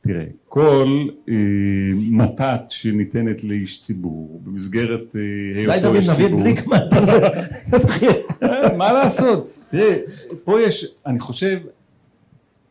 [0.00, 1.34] תראה, כל אה,
[1.94, 6.42] מתת שניתנת לאיש ציבור במסגרת אה, היותו איש ציבור...
[6.42, 6.74] די דוד,
[7.72, 8.22] נביא את.
[8.42, 9.52] אה, מה לעשות?
[9.70, 9.96] תראה,
[10.44, 11.58] פה יש, אני חושב,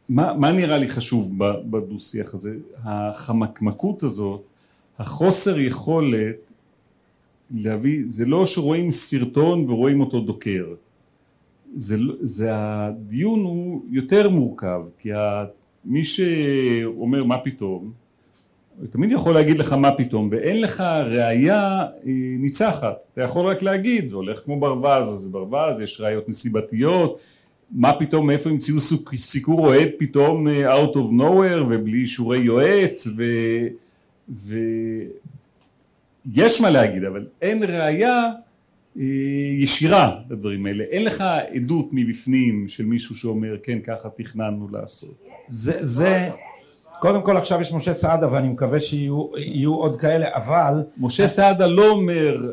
[0.09, 1.31] מה, מה נראה לי חשוב
[1.69, 2.55] בדו שיח הזה?
[2.83, 4.41] החמקמקות הזאת,
[4.99, 6.46] החוסר יכולת
[7.51, 10.65] להביא, זה לא שרואים סרטון ורואים אותו דוקר.
[11.75, 15.09] זה, לא, זה הדיון הוא יותר מורכב, כי
[15.85, 17.91] מי שאומר מה פתאום,
[18.91, 24.07] תמיד יכול להגיד לך מה פתאום, ואין לך ראייה אה, ניצחת, אתה יכול רק להגיד,
[24.07, 27.19] זה הולך כמו ברווז, אז זה ברווז, יש ראיות נסיבתיות,
[27.71, 28.77] מה פתאום, מאיפה המציאו
[29.15, 33.23] סיקור אוהד פתאום אה, out of nowhere ובלי אישורי יועץ ו...
[36.33, 38.29] ויש מה להגיד, אבל אין ראייה
[38.99, 39.03] אה,
[39.59, 41.23] ישירה לדברים האלה, אין לך
[41.55, 45.15] עדות מבפנים של מישהו שאומר כן ככה תכננו לעשות.
[45.47, 46.29] זה, זה,
[46.99, 51.89] קודם כל עכשיו יש משה סעדה ואני מקווה שיהיו עוד כאלה אבל משה סעדה לא
[51.89, 52.51] אומר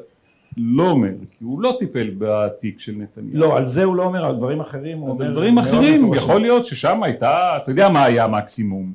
[0.57, 1.09] לא אומר
[1.39, 3.39] כי הוא לא טיפל בתיק של נתניהו.
[3.39, 6.67] לא על זה הוא לא אומר על דברים אחרים הוא אומר דברים אחרים יכול להיות
[6.67, 8.93] ששם הייתה אתה יודע מה היה מקסימום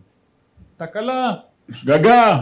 [0.78, 1.34] תקלה
[1.72, 2.42] שגגה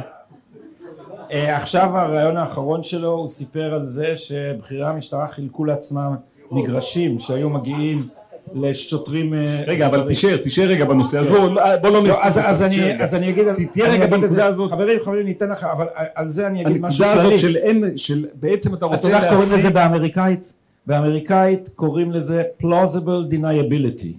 [1.30, 6.16] עכשיו הרעיון האחרון שלו הוא סיפר על זה שבכירי המשטרה חילקו לעצמם
[6.52, 8.08] מגרשים שהיו מגיעים
[8.54, 12.28] לשוטרים אה, רגע אבל תישאר תישאר רגע בנושא אז בוא לא, לא נסתכל
[13.00, 14.72] אז אני אגיד תהיה רגע בנקודה הזאת.
[14.72, 15.86] חברים חברים ניתן לך אבל
[16.16, 17.12] על זה אני אגיד משהו כללי.
[17.12, 20.54] הנקודה הזאת של אין של בעצם אתה רוצה להשיג אתה קוראים לזה באמריקאית?
[20.86, 24.13] באמריקאית קוראים לזה plausible deniability.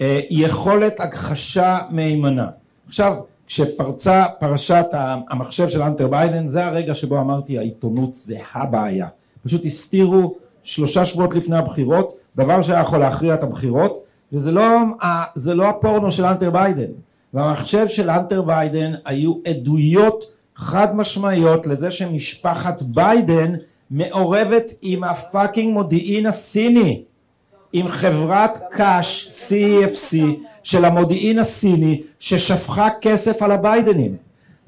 [0.00, 2.46] אה, יכולת הכחשה מהימנה.
[2.88, 3.14] עכשיו
[3.48, 4.86] כשפרצה פרשת
[5.30, 9.06] המחשב של האנטר ביידן זה הרגע שבו אמרתי העיתונות זה הבעיה.
[9.44, 14.78] פשוט הסתירו שלושה שבועות לפני הבחירות דבר שהיה יכול להכריע את הבחירות וזה לא,
[15.46, 16.92] לא הפורנו של האנטר ביידן.
[17.34, 20.24] והמחשב של האנטר ביידן היו עדויות
[20.56, 23.54] חד משמעיות לזה שמשפחת ביידן
[23.90, 27.02] מעורבת עם ה fucking מודיעין הסיני
[27.72, 30.16] עם חברת קאש CEFC
[30.62, 34.16] של המודיעין הסיני ששפכה כסף על הביידנים.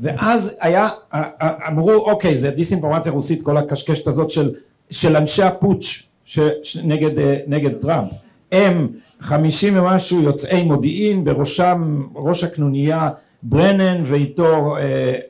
[0.00, 0.88] ואז היה
[1.68, 4.54] אמרו אוקיי זה דיסאינפורמציה רוסית כל הקשקשת הזאת של,
[4.90, 6.08] של אנשי הפוטש
[6.84, 8.10] נגד, אה, נגד טראמפ.
[8.52, 8.88] הם
[9.20, 13.10] חמישים ומשהו יוצאי מודיעין בראשם ראש הקנוניה
[13.42, 14.82] ברנן ואיתו אה,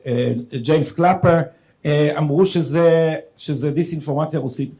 [0.07, 1.37] אה, ג'יימס קלאפר
[1.85, 4.71] אה, אמרו שזה, שזה דיסאינפורמציה רוסית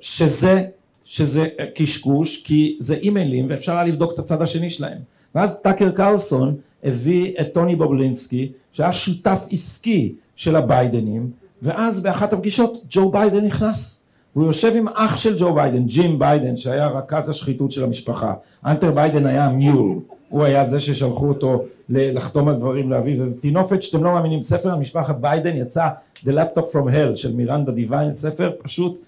[0.00, 0.64] שזה,
[1.08, 4.98] שזה קשקוש כי זה אימיילים ואפשר היה לבדוק את הצד השני שלהם.
[5.34, 11.30] ואז טאקר קרלסון הביא את טוני בובלינסקי שהיה שותף עסקי של הביידנים
[11.62, 14.04] ואז באחת הפגישות ג'ו ביידן נכנס.
[14.36, 18.34] והוא יושב עם אח של ג'ו ביידן, ג'ים ביידן שהיה רכז השחיתות של המשפחה,
[18.66, 23.82] האנטר ביידן היה mule, הוא היה זה ששלחו אותו לחתום על דברים להביא, זה טינופת
[23.82, 25.88] שאתם לא מאמינים, ספר על משפחת ביידן יצא
[26.24, 28.98] The Laptop from Hell של מירנדה דיוויין, ספר פשוט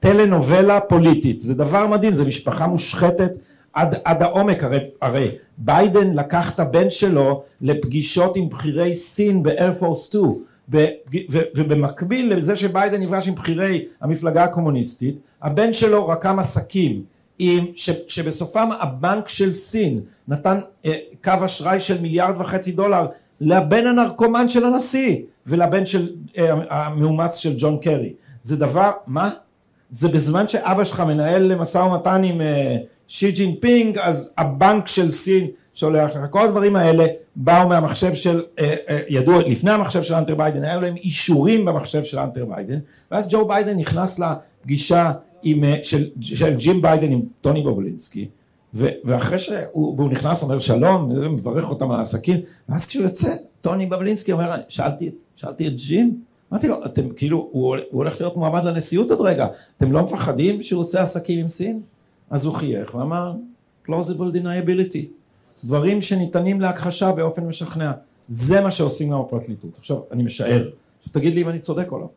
[0.00, 3.30] טלנובלה פוליטית, זה דבר מדהים, זה משפחה מושחתת
[3.72, 9.42] עד, עד העומק, הרי, הרי ביידן לקח את הבן שלו לפגישות עם בכירי סין
[9.80, 10.24] ב-Air Force 2
[11.54, 17.02] ובמקביל לזה שביידן נפגש עם בכירי המפלגה הקומוניסטית הבן שלו רקם עסקים
[17.38, 23.06] עם, ש, שבסופם הבנק של סין נתן אה, קו אשראי של מיליארד וחצי דולר
[23.40, 26.08] לבן הנרקומן של הנשיא ולבן של
[26.38, 28.12] אה, המאומץ של ג'ון קרי.
[28.42, 29.30] זה דבר מה?
[29.90, 32.76] זה בזמן שאבא שלך מנהל משא ומתן עם אה,
[33.08, 36.30] שי ג'ינפינג אז הבנק של סין שולח לך.
[36.30, 40.80] כל הדברים האלה באו מהמחשב של, אה, אה, ידעו לפני המחשב של האנטר ביידן, היו
[40.80, 42.78] להם אישורים במחשב של האנטר ביידן,
[43.10, 48.28] ואז ג'ו ביידן נכנס לפגישה עם, אה, של, של ג'ים ביידן עם טוני בובלינסקי,
[48.74, 53.86] ו, ואחרי שהוא והוא נכנס אומר שלום, מברך אותם על העסקים, ואז כשהוא יוצא, טוני
[53.86, 56.20] בובלינסקי אומר, שאלתי, שאלתי את ג'ים,
[56.52, 60.62] אמרתי לו, אתם כאילו, הוא, הוא הולך להיות מועמד לנשיאות עוד רגע, אתם לא מפחדים
[60.62, 61.80] שהוא עושה עסקים עם סין?
[62.30, 63.34] אז הוא חייך ואמר,
[63.86, 65.06] plausible deniability.
[65.64, 67.92] דברים שניתנים להכחשה באופן משכנע.
[68.28, 69.70] זה מה שעושים גם בפרקליטות.
[69.78, 70.70] עכשיו, אני משער.
[71.12, 72.08] תגיד לי אם אני צודק או לא.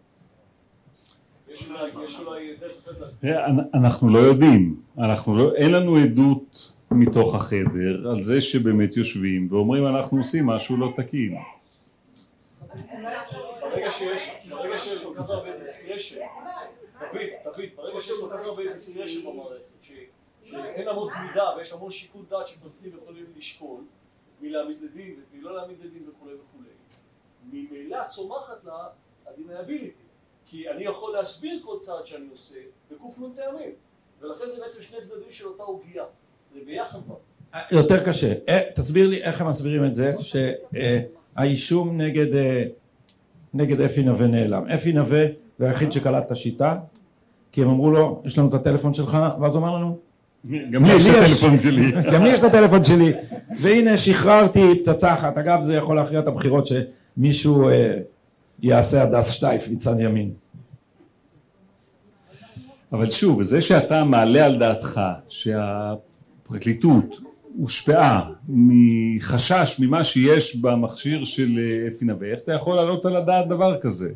[3.74, 9.88] אנחנו לא יודעים, אנחנו לא, אין לנו עדות מתוך החדר על זה שבאמת יושבים ואומרים
[9.88, 11.38] אנחנו עושים משהו לא תקין.
[13.91, 16.19] שיש, ברגע שיש כל כך הרבה דיסקרשן,
[17.12, 19.63] תבין, תבין, ברגע שיש כל כך הרבה discretion במערכת,
[20.43, 23.82] שאין המון מידה ויש המון שיקול דעת שפרקליטים יכולים לשקול,
[24.41, 26.69] מי להעמיד לדין ומי לא להעמיד לדין וכולי וכולי,
[27.51, 28.88] ממילא צומחת לה
[29.27, 30.04] ה deniability,
[30.45, 32.60] כי אני יכול להסביר כל צעד שאני עושה
[32.91, 33.71] בק"ן טעמים,
[34.19, 36.06] ולכן זה בעצם שני צדדים של אותה עוגייה,
[36.54, 37.15] זה ביחד כבר.
[37.71, 42.63] יותר קשה, אה, תסביר לי איך הם מסבירים את זה שהאישום נגד, אה,
[43.53, 45.25] נגד אפי נווה נעלם, אפי נווה
[45.59, 46.77] זה היחיד שקלט את השיטה
[47.51, 49.97] כי הם אמרו לו יש לנו את הטלפון שלך ואז הוא אמר לנו
[50.71, 51.91] גם לי יש את הטלפון שלי.
[52.13, 53.13] גם לי יש את הטלפון שלי
[53.61, 57.97] והנה שחררתי פצצה אחת אגב זה יכול להכריע את הבחירות שמישהו אה,
[58.61, 60.31] יעשה הדס שטייף מצד ימין.
[62.91, 67.05] אבל שוב זה שאתה מעלה על דעתך שהפרקליטות
[67.57, 73.47] הושפעה מחשש ממה שיש במכשיר של אה, אפי נווה, איך אתה יכול לעלות על הדעת
[73.47, 74.09] דבר כזה?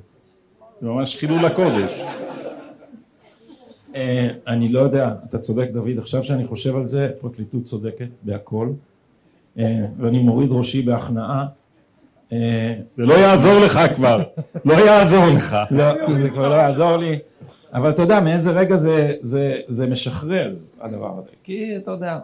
[0.82, 2.02] זה ממש חילול הקודש.
[3.96, 8.70] אה, אני לא יודע, אתה צודק דוד, עכשיו שאני חושב על זה, פרקליטות צודקת בהכל,
[9.58, 11.46] אה, ואני מוריד ראשי בהכנעה.
[12.98, 14.24] זה לא יעזור לך כבר,
[14.66, 15.58] לא יעזור לך.
[15.72, 17.20] לא, זה כבר לא יעזור לי,
[17.74, 22.20] אבל אתה יודע מאיזה רגע זה, זה, זה משחרר הדבר הזה, כי אתה יודע,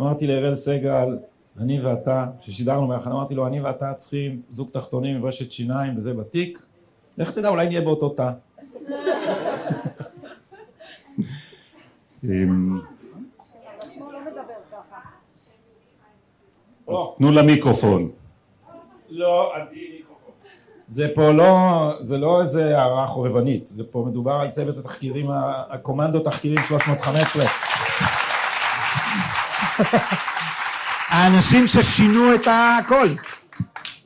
[0.00, 1.18] אמרתי לאראל סגל,
[1.58, 6.14] אני ואתה, כששידרנו ביחד, אמרתי לו, אני ואתה צריכים זוג תחתונים עם רשת שיניים וזה
[6.14, 6.66] בתיק,
[7.18, 8.30] לך תדע, אולי נהיה באותו תא.
[12.24, 12.80] אמ,
[17.18, 18.10] תנו לה מיקרופון.
[19.10, 19.52] לא,
[20.88, 25.26] זה פה לא, זה לא איזה הערה חובבנית, זה פה מדובר על צוות התחקירים,
[25.70, 27.44] הקומנדו תחקירים 315.
[31.08, 33.08] האנשים ששינו את הכל.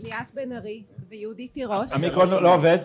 [0.01, 1.93] ליאת בן ארי ויהודית תירוש.
[1.93, 2.79] המיקרון לא עובד.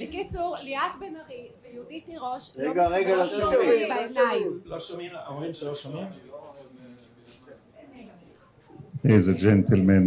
[0.00, 3.70] בקיצור, ליאת בן ארי ויהודית תירוש לא רגע, רגע, לא מסוגלות שומעים.
[3.70, 4.60] לראות לי בעיניים.
[4.64, 6.06] לא שומעים, אומרים שלא שומעים?
[9.04, 10.06] איזה ג'נטלמן.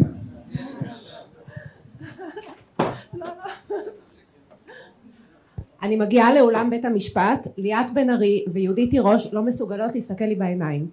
[5.85, 10.89] אני מגיעה לאולם בית המשפט, ליאת בן ארי ויהודית תירוש לא מסוגלות להסתכל לי בעיניים.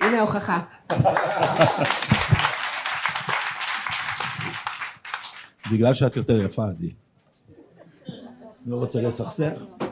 [0.00, 0.60] הנה ההוכחה.
[5.72, 6.90] בגלל שאת יותר יפה עדי.
[8.66, 9.62] לא רוצה לסכסך.
[9.82, 9.88] אה,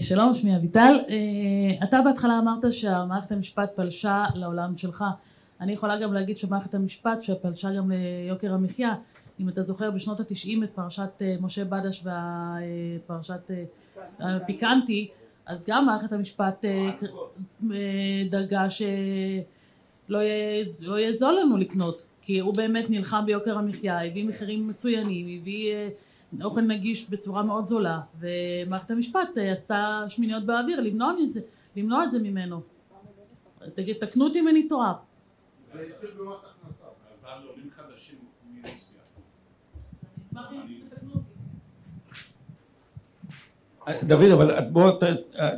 [0.00, 1.00] שלום, שמי אביטל.
[1.08, 5.04] אה, אתה בהתחלה אמרת שהמערכת המשפט פלשה לעולם שלך.
[5.60, 8.94] אני יכולה גם להגיד שמערכת המשפט שפלשה גם ליוקר המחיה.
[9.40, 13.50] אם אתה זוכר בשנות התשעים את פרשת אה, משה בדש והפרשת
[14.20, 15.08] הפיקנטי,
[15.46, 16.64] אז גם מערכת המשפט
[18.30, 24.24] דאגה שלא יהיה, לא יהיה זול לנו לקנות, כי הוא באמת נלחם ביוקר המחיה, הביא
[24.24, 25.74] מחירים מצוינים, הביא
[26.44, 31.40] אוכל נגיש בצורה מאוד זולה ומערכת המשפט אה, עשתה שמיניות באוויר למנוע את זה,
[31.76, 32.60] למנוע את זה ממנו.
[33.74, 34.92] תגיד, תקנו אותי אם אני טועה.
[44.04, 45.02] דוד, אבל את- בוא, ת-
[45.38, 45.50] אה,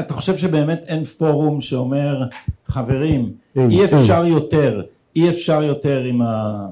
[0.00, 2.22] אתה חושב שבאמת אין פורום שאומר,
[2.66, 3.32] חברים,
[3.70, 4.82] אי אפשר יותר,
[5.16, 6.66] אי אפשר יותר עם ה...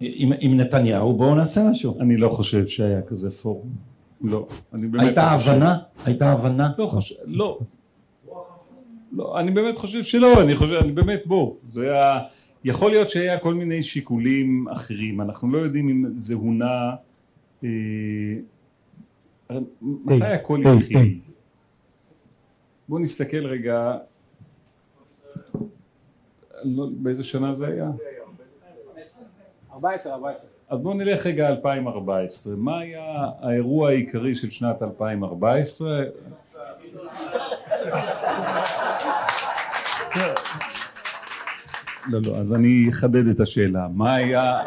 [0.00, 2.00] עם, עם נתניהו, בואו נעשה משהו.
[2.00, 3.70] אני לא חושב שהיה כזה פורום.
[4.20, 4.46] לא.
[4.74, 5.50] אני באמת הייתה לא חושב.
[5.50, 5.78] הבנה?
[6.04, 6.70] הייתה הבנה?
[6.78, 7.58] לא חושב, לא.
[9.12, 12.20] לא, אני באמת חושב שלא, אני חושב, אני באמת, בוא, זה היה,
[12.64, 16.90] יכול להיות שהיה כל מיני שיקולים אחרים, אנחנו לא יודעים אם זה הונע,
[17.64, 17.68] אה,
[19.82, 21.18] מתי הכל התחיל?
[22.88, 23.96] בוא נסתכל רגע,
[26.64, 27.90] לא, באיזה שנה זה היה?
[29.76, 30.50] 14, 14.
[30.68, 36.00] אז בואו נלך רגע 2014, מה היה האירוע העיקרי של שנת 2014?
[42.08, 44.62] לא, לא, אז אני אחדד את השאלה, מה היה...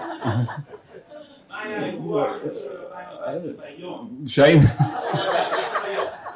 [4.28, 4.62] שהיינו...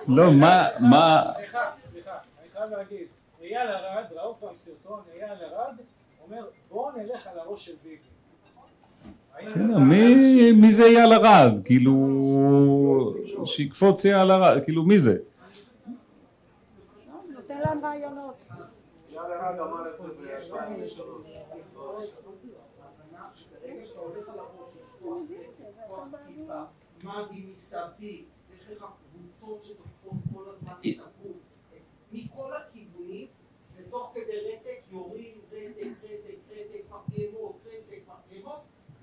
[0.07, 1.21] לא, מה, מה...
[1.26, 1.59] סליחה,
[1.91, 2.11] סליחה,
[2.41, 3.07] אני חייב להגיד,
[3.41, 5.76] אייל ארד, ראו פעם סרטון, אייל ארד,
[6.28, 7.97] אומר בואו נלך על הראש של ביבי.
[9.55, 9.79] לא,
[10.55, 11.53] מי, זה אייל ארד?
[11.65, 11.93] כאילו...
[13.45, 15.17] שיקפוץ אייל ארד, כאילו מי זה?
[32.11, 33.27] מכל הכיוונים
[33.75, 38.59] ותוך כדי רתק יורים רתק, רתק, רתק, מפעמות, רתק, מפעמות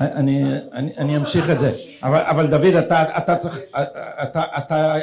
[0.00, 3.60] אני, אמשיך את זה, אבל, דוד אתה, צריך,
[4.56, 4.94] אתה,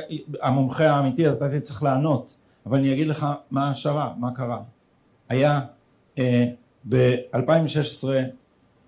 [0.41, 4.59] המומחה האמיתי אז אתה צריך לענות, אבל אני אגיד לך מה השערה, מה קרה.
[5.29, 5.61] היה
[6.17, 6.45] אה,
[6.89, 8.07] ב-2016,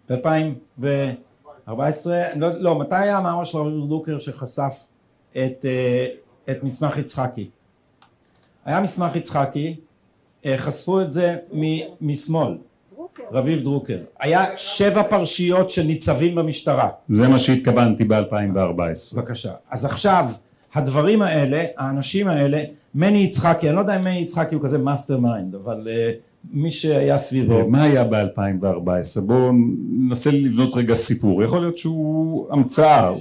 [0.10, 4.88] ב-2014, לא, לא, מתי היה המאמר של רביב דרוקר שחשף
[5.32, 6.08] את, אה,
[6.50, 7.50] את מסמך יצחקי?
[8.66, 9.76] היה מסמך יצחקי,
[10.46, 11.38] אה, חשפו את זה
[12.02, 12.58] משמאל,
[13.32, 13.98] רביב דרוקר.
[14.20, 16.90] היה שבע פרשיות של ניצבים במשטרה.
[17.08, 19.16] זה מה שהתכוונתי ב-2014.
[19.16, 19.52] בבקשה.
[19.72, 20.26] אז עכשיו,
[20.74, 22.64] הדברים האלה, האנשים האלה,
[22.96, 26.16] מני יצחקי, אני לא יודע אם מני יצחקי הוא כזה mastermind, אבל uh,
[26.52, 27.70] מי שהיה סביבו...
[27.70, 29.22] מה היה ב-2014?
[29.26, 29.52] בואו
[29.90, 31.44] ננסה לבנות רגע סיפור.
[31.44, 33.12] יכול להיות שהוא המצאה.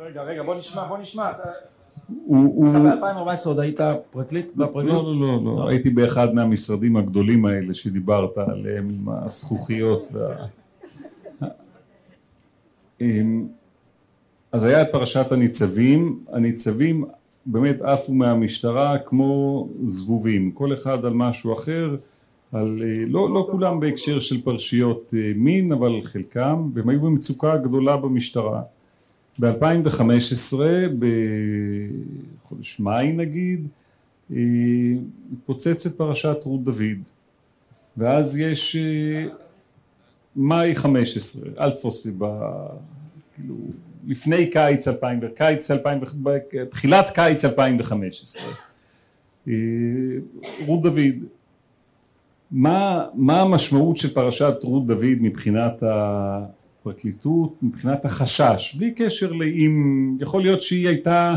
[0.00, 1.30] רגע, רגע, בוא נשמע, בוא נשמע.
[1.30, 1.42] אתה
[2.08, 2.74] הוא...
[2.74, 3.80] ב-2014 עוד היית
[4.10, 4.92] פרקליט בפרקליט?
[4.92, 5.68] לא, לא, לא, לא.
[5.68, 10.46] הייתי באחד מהמשרדים הגדולים האלה שדיברת עליהם עם הזכוכיות וה...
[13.00, 13.46] אמ,
[14.52, 17.04] אז היה את פרשת הניצבים, הניצבים
[17.46, 21.96] באמת עפו מהמשטרה כמו זבובים, כל אחד על משהו אחר,
[22.52, 27.56] על, אה, לא, לא כולם בהקשר של פרשיות אה, מין, אבל חלקם, והם היו במצוקה
[27.56, 28.62] גדולה במשטרה.
[29.40, 30.56] ב-2015,
[32.42, 33.66] בחודש מאי נגיד,
[34.30, 34.36] אה,
[35.32, 37.02] מתפוצצת פרשת רות דוד,
[37.96, 38.76] ואז יש
[40.36, 42.24] מאי 15, אל תפוס לי ב...
[43.34, 43.54] כאילו,
[44.06, 46.00] לפני קיץ 2000, קיץ 2000,
[46.70, 48.52] תחילת קיץ 2015.
[50.66, 51.14] רות דוד,
[52.50, 55.82] מה, מה המשמעות של פרשת רות דוד מבחינת
[56.86, 61.36] הפרקליטות, מבחינת החשש, בלי קשר לאם, יכול להיות שהיא הייתה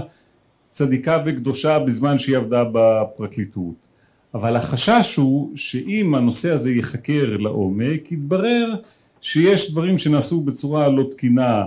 [0.69, 3.87] צדיקה וקדושה בזמן שהיא עבדה בפרקליטות,
[4.33, 8.75] אבל החשש הוא שאם הנושא הזה ייחקר לעומק, יתברר
[9.21, 11.65] שיש דברים שנעשו בצורה לא תקינה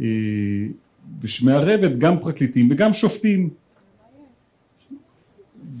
[0.00, 0.06] אה,
[1.20, 3.50] ושמערבת גם פרקליטים וגם שופטים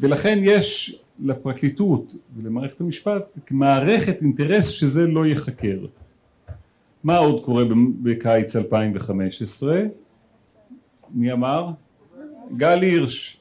[0.00, 5.78] ולכן יש לפרקליטות ולמערכת המשפט כמערכת אינטרס שזה לא ייחקר.
[7.04, 7.64] מה עוד קורה
[8.02, 9.82] בקיץ 2015?
[11.14, 11.70] מי אמר?
[12.56, 13.40] גל הירש.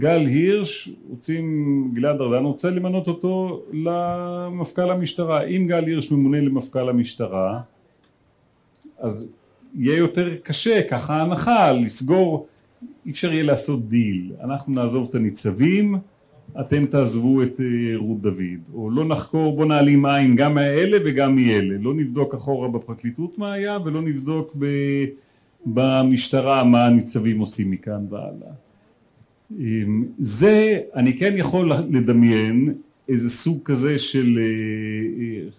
[0.00, 5.44] גל הירש, רוצים, גלעד ארדן רוצה למנות אותו למפכ"ל המשטרה.
[5.44, 7.60] אם גל הירש ממונה למפכ"ל המשטרה,
[8.98, 9.28] אז
[9.74, 12.46] יהיה יותר קשה, ככה ההנחה, לסגור,
[13.06, 14.32] אי אפשר יהיה לעשות דיל.
[14.44, 15.98] אנחנו נעזוב את הניצבים,
[16.60, 17.60] אתם תעזבו את
[17.94, 22.68] רות דוד, או לא נחקור, בוא נעלים עין גם מאלה וגם מאלה, לא נבדוק אחורה
[22.68, 24.66] בפרקליטות מה היה ולא נבדוק ב,
[25.66, 28.52] במשטרה מה הניצבים עושים מכאן והלאה.
[30.18, 32.74] זה, אני כן יכול לדמיין
[33.08, 34.38] איזה סוג כזה של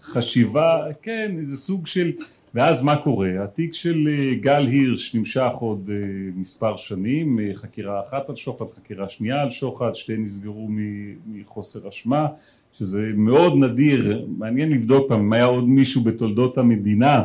[0.02, 2.12] חשיבה, כן, איזה סוג של,
[2.54, 3.30] ואז מה קורה?
[3.44, 4.10] התיק של
[4.42, 5.90] גל הירש נמשך עוד
[6.36, 10.70] מספר שנים, חקירה אחת על שוחד, חקירה שנייה על שוחד, שתיהן נסגרו
[11.28, 12.28] מחוסר אשמה,
[12.74, 17.24] שזה מאוד נדיר, מעניין לבדוק פעם אם היה עוד מישהו בתולדות המדינה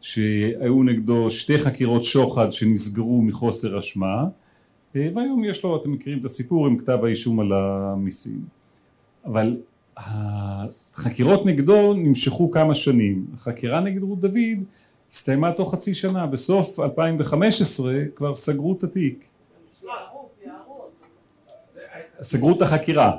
[0.00, 4.24] שהיו נגדו שתי חקירות שוחד שנסגרו מחוסר אשמה
[4.94, 8.40] והיום יש לו, אתם מכירים את הסיפור עם כתב האישום על המיסים
[9.24, 9.56] אבל
[10.96, 14.64] החקירות נגדו נמשכו כמה שנים, החקירה נגד רות דוד
[15.12, 19.24] הסתיימה תוך חצי שנה, בסוף 2015 כבר סגרו את התיק
[22.22, 23.12] סגרו את החקירה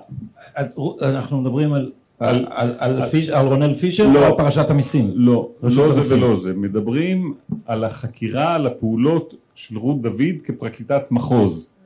[1.01, 5.11] אנחנו מדברים על על, על, על, פיש, על רונל פישר לא, או על פרשת המיסים?
[5.13, 6.15] לא, לא זה.
[6.15, 7.33] ולא זה, מדברים
[7.65, 11.76] על החקירה, על הפעולות של רות דוד כפרקליטת מחוז.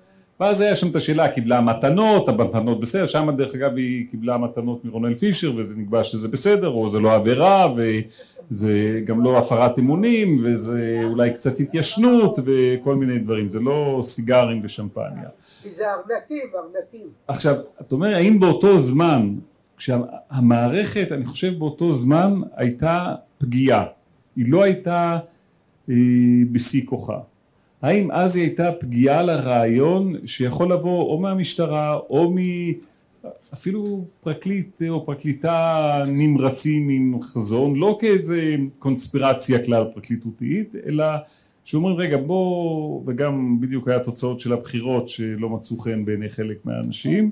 [0.41, 4.85] ואז היה שם את השאלה, קיבלה מתנות, המתנות בסדר, שם דרך אגב היא קיבלה מתנות
[4.85, 10.37] מרונל פישר וזה נקבע שזה בסדר, או זה לא עבירה, וזה גם לא הפרת אמונים,
[10.43, 15.29] וזה אולי קצת התיישנות וכל מיני דברים, זה לא סיגרים ושמפניה.
[15.63, 17.07] כי זה ארנקים, ארנקים.
[17.27, 19.35] עכשיו, אתה אומר, האם באותו זמן,
[19.77, 23.85] כשהמערכת, אני חושב באותו זמן, הייתה פגיעה,
[24.35, 25.19] היא לא הייתה
[25.89, 25.95] אה,
[26.51, 27.17] בשיא כוחה.
[27.81, 32.37] האם אז היא הייתה פגיעה לרעיון שיכול לבוא או מהמשטרה או מ...
[33.53, 41.05] אפילו פרקליט או פרקליטה נמרצים עם חזון, לא כאיזה קונספירציה כלל פרקליטותית, אלא
[41.63, 47.31] שאומרים רגע בוא, וגם בדיוק היה תוצאות של הבחירות שלא מצאו חן בעיני חלק מהאנשים,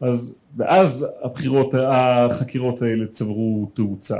[0.00, 4.18] אז, ואז הבחירות, החקירות האלה צברו תאוצה.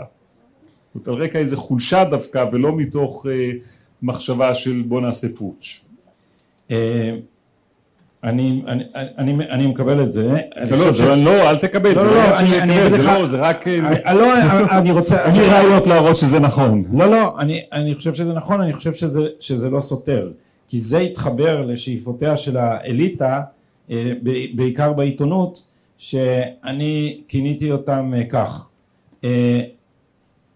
[0.95, 3.51] זאת אומרת, על רקע איזה חולשה דווקא ולא מתוך אה,
[4.03, 5.81] מחשבה של בוא נעשה פוטש.
[6.71, 7.17] אה,
[8.25, 10.29] אני, אני, אני, אני מקבל את זה.
[10.29, 13.27] לא, אני לא, לא, אל תקבל, לא, זה לא, לא, אני- אני אגיד לך- לא,
[13.27, 14.27] זה רק, אה, אני- לא,
[14.71, 15.25] אני רוצה...
[15.27, 16.85] אין לי ראיות להראות שזה נכון.
[16.93, 20.31] לא, לא, אני, אני חושב שזה נכון, אני חושב שזה, שזה לא סותר.
[20.69, 23.43] כי זה התחבר לשאיפותיה של האליטה,
[23.91, 24.13] אה,
[24.55, 25.65] בעיקר בעיתונות,
[25.99, 28.69] שאני כיניתי אותם אה, כך:
[29.25, 29.61] אה,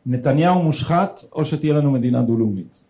[0.07, 2.85] נתניהו מושחת או שתהיה לנו מדינה דו-לאומית.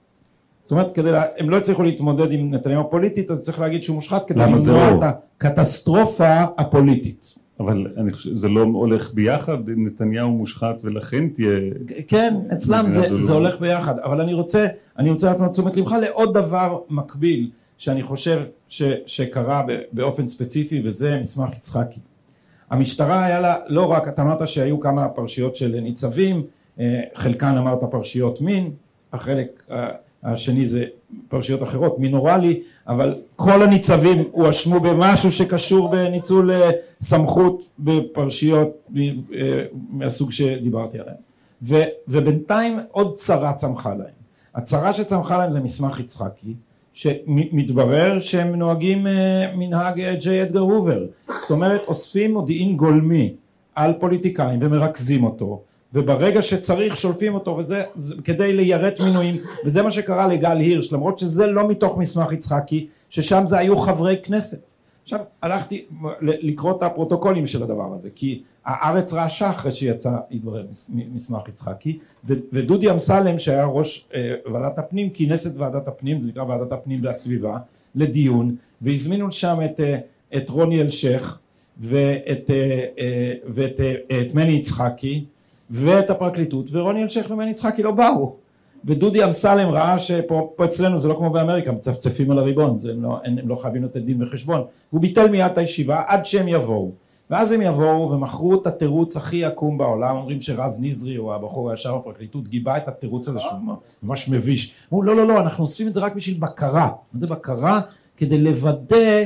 [0.63, 3.95] זאת אומרת, כדי, לה- הם לא הצליחו להתמודד עם נתניהו פוליטית, אז צריך להגיד שהוא
[3.95, 4.99] מושחת כדי למנוע לא?
[4.99, 7.35] את הקטסטרופה הפוליטית.
[7.61, 11.59] אבל אני חושב, זה לא הולך ביחד, נתניהו מושחת ולכן תהיה...
[12.09, 13.25] כן, אצלם זה, דו-לאומית.
[13.27, 14.67] זה הולך ביחד, אבל אני רוצה,
[14.99, 21.19] אני רוצה להפנות תשומת לבך לעוד דבר מקביל שאני חושב ש, שקרה באופן ספציפי וזה
[21.21, 22.01] מסמך יצחקי.
[22.71, 26.43] המשטרה היה לה לא רק, אתה אמרת שהיו כמה פרשיות של ניצבים,
[26.81, 28.71] אה, חלקן אמרת פרשיות מין,
[29.13, 29.67] החלק
[30.23, 30.85] השני זה
[31.29, 36.71] פרשיות אחרות, מינורלי, אבל כל הניצבים הואשמו במשהו שקשור בניצול אה,
[37.01, 41.17] סמכות בפרשיות אה, מהסוג שדיברתי עליהן.
[41.63, 44.23] ו, ובינתיים עוד צרה צמחה להם.
[44.55, 46.55] הצרה שצמחה להם זה מסמך יצחקי,
[46.93, 51.07] שמתברר שהם נוהגים אה, מנהג ג'יי אדגר הובר.
[51.41, 53.35] זאת אומרת, אוספים מודיעין גולמי
[53.75, 55.63] על פוליטיקאים ומרכזים אותו,
[55.95, 59.35] וברגע שצריך שולפים אותו, וזה זה, כדי ליירט מינויים,
[59.65, 64.17] וזה מה שקרה לגל הירש, למרות שזה לא מתוך מסמך יצחקי, ששם זה היו חברי
[64.23, 64.71] כנסת.
[65.03, 65.85] עכשיו הלכתי
[66.21, 71.99] לקרוא את הפרוטוקולים של הדבר הזה כי הארץ רעשה אחרי שיצא התברר מס- מסמך יצחקי
[72.53, 77.01] ודודי אמסלם שהיה ראש אה, ועדת הפנים כינס את ועדת הפנים זה נקרא ועדת הפנים
[77.05, 77.59] והסביבה
[77.95, 79.99] לדיון והזמינו שם את, אה,
[80.37, 81.39] את רוני אלשיך
[81.81, 85.25] ואת, אה, ואת אה, את מני יצחקי
[85.73, 88.37] ואת הפרקליטות ורוני אלשיך ומני יצחקי לא באו.
[88.85, 93.21] ודודי אמסלם ראה שפה פה אצלנו זה לא כמו באמריקה מצפצפים על הריבון הם, לא,
[93.25, 94.63] הם, לא חייבים לתת דין וחשבון.
[94.91, 96.91] הוא ביטל מיד את הישיבה עד שהם יבואו.
[97.31, 101.99] ואז הם יבואו ומכרו את התירוץ הכי עקום בעולם אומרים שרז נזרי או הבחור הישר
[101.99, 103.59] בפרקליטות גיבה את התירוץ הזה שהוא
[104.03, 104.75] ממש מביש.
[104.93, 106.91] אמרו לא לא לא אנחנו עושים את זה רק בשביל בקרה.
[107.13, 107.81] מה זה בקרה?
[108.17, 109.25] כדי לוודא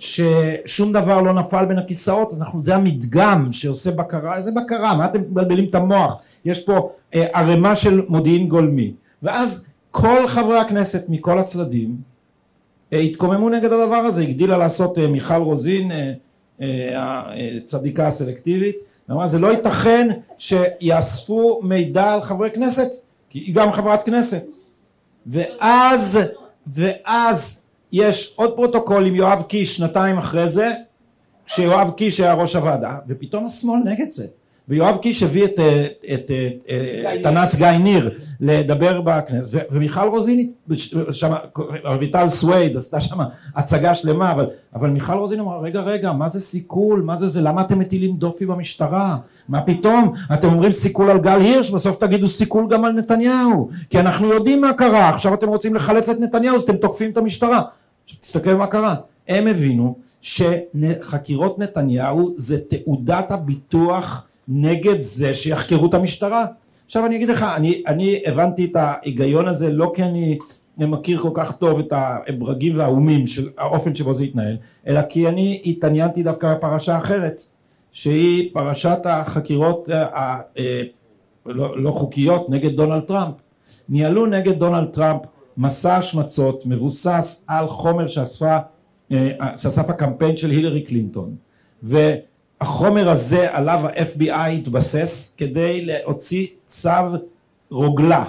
[0.00, 4.36] ששום דבר לא נפל בין הכיסאות אנחנו זה המדגם שעושה בקרה.
[4.36, 4.96] איזה בקרה?
[4.96, 6.22] מה אתם מבלבלים את המוח?
[6.44, 8.92] יש פה אה, ערימה של מודיעין גולמי.
[9.22, 11.96] ואז כל חברי הכנסת מכל הצדדים
[12.92, 14.22] אה, התקוממו נגד הדבר הזה.
[14.22, 16.12] הגדילה לעשות אה, מיכל רוזין אה,
[16.60, 18.76] אה, הצדיקה הסלקטיבית.
[19.10, 22.90] אמרה זה לא ייתכן שיאספו מידע על חברי כנסת
[23.30, 24.42] כי היא גם חברת כנסת.
[25.26, 26.20] ואז
[26.66, 30.70] ואז יש עוד פרוטוקול עם יואב קיש שנתיים אחרי זה
[31.46, 34.26] כשיואב קיש היה ראש הוועדה ופתאום השמאל נגד זה.
[34.70, 36.70] ויואב קיש הביא את, אה, את, את,
[37.14, 38.10] את תנ"צ גיא ניר
[38.40, 40.50] לדבר בכנסת ומיכל רוזין
[41.12, 41.32] שם
[41.84, 43.18] רויטל סווייד עשתה שם
[43.56, 47.02] הצגה שלמה אבל, אבל מיכל רוזין אמרה רגע רגע מה זה סיכול?
[47.02, 47.40] מה זה זה?
[47.40, 49.16] למה אתם מטילים דופי במשטרה?
[49.48, 50.12] מה פתאום?
[50.34, 53.70] אתם אומרים סיכול על גל הירש בסוף תגידו סיכול גם על נתניהו.
[53.90, 57.16] כי אנחנו יודעים מה קרה עכשיו אתם רוצים לחלץ את נתניהו אז אתם תוקפים את
[57.16, 57.62] המשטרה
[58.20, 58.94] תסתכל מה קרה
[59.28, 66.46] הם הבינו שחקירות נתניהו זה תעודת הביטוח נגד זה שיחקרו את המשטרה.
[66.86, 70.38] עכשיו אני אגיד לך, אני, אני הבנתי את ההיגיון הזה לא כי אני
[70.78, 74.56] מכיר כל כך טוב את הברגים והאומים של האופן שבו זה התנהל,
[74.86, 77.42] אלא כי אני התעניינתי דווקא בפרשה אחרת,
[77.92, 80.40] שהיא פרשת החקירות ה- ה-
[81.46, 83.34] לא, לא חוקיות נגד דונלד טראמפ.
[83.88, 85.20] ניהלו נגד דונלד טראמפ
[85.60, 88.58] מסע השמצות מבוסס על חומר שאספה,
[89.12, 91.34] אה, שאסף הקמפיין של הילרי קלינטון.
[91.82, 96.90] והחומר הזה עליו ה-FBI התבסס כדי להוציא צו
[97.70, 98.24] רוגלה,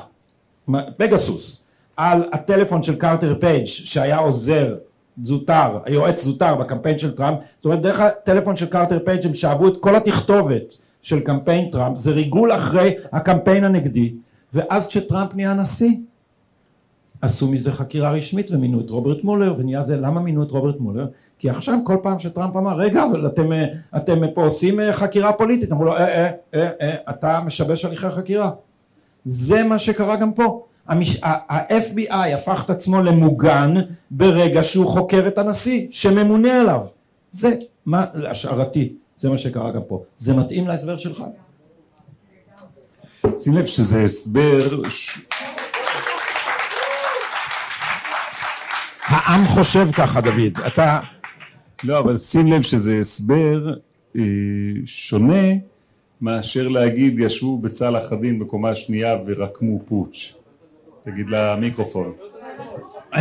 [0.97, 1.63] פגסוס,
[1.97, 4.75] על הטלפון של קרטר פייג' שהיה עוזר
[5.23, 9.67] זוטר, היועץ זוטר בקמפיין של טראמפ, זאת אומרת דרך הטלפון של קרטר פייג' הם שאבו
[9.67, 14.13] את כל התכתובת של קמפיין טראמפ, זה ריגול אחרי הקמפיין הנגדי,
[14.53, 15.91] ואז כשטראמפ נהיה נשיא,
[17.21, 21.07] עשו מזה חקירה רשמית ומינו את רוברט מולר ונהיה זה למה מינו את רוברט מולר?
[21.39, 23.65] כי עכשיו כל פעם שטראמפ אמר רגע אבל אתם, אה,
[23.97, 28.09] אתם פה עושים אה, חקירה פוליטית אמרו לו אה אה אה אה אתה משבש הליכי
[28.09, 28.51] חקירה
[29.25, 30.63] זה מה שקרה גם פה.
[30.87, 31.23] המש...
[31.23, 33.73] ה-FBI הפך את עצמו למוגן
[34.11, 36.85] ברגע שהוא חוקר את הנשיא שממונה עליו.
[37.29, 37.55] זה
[37.85, 40.03] מה להשערתי זה מה שקרה גם פה.
[40.17, 41.23] זה מתאים להסבר שלך?
[43.37, 44.81] שים לב שזה הסבר
[49.11, 50.99] העם חושב ככה דוד, אתה...
[51.83, 53.73] לא, אבל שים לב שזה הסבר
[54.15, 54.21] אה,
[54.85, 55.47] שונה
[56.21, 60.35] מאשר להגיד ישבו בצלאח א-דין בקומה שנייה ורקמו פוטש.
[61.03, 62.13] תגיד למיקרופון.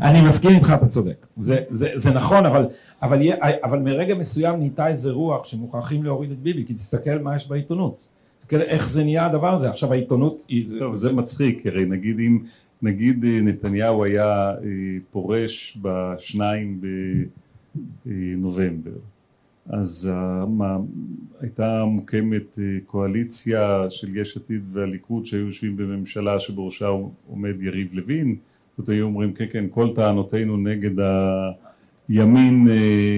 [0.00, 1.26] אני מסכים איתך, אתה צודק.
[1.38, 2.66] זה, זה, זה נכון, אבל,
[3.02, 3.22] אבל,
[3.64, 8.08] אבל מרגע מסוים נהייתה איזה רוח שמוכרחים להוריד את ביבי, כי תסתכל מה יש בעיתונות.
[8.38, 9.70] תסתכל איך זה נהיה הדבר הזה.
[9.70, 10.78] עכשיו העיתונות היא...
[10.78, 12.38] טוב, זה מצחיק, הרי נגיד אם,
[12.82, 14.56] נגיד אה, נתניהו היה אה,
[15.10, 16.80] פורש בשניים
[18.04, 18.90] בנובמבר,
[19.68, 20.76] אז אה, מה,
[21.40, 26.88] הייתה מוקמת קואליציה של יש עתיד והליכוד שהיו יושבים בממשלה שבראשה
[27.30, 28.36] עומד יריב לוין,
[28.78, 31.04] זאת היו אומרים כן כן כל טענותינו נגד
[32.08, 32.68] הימין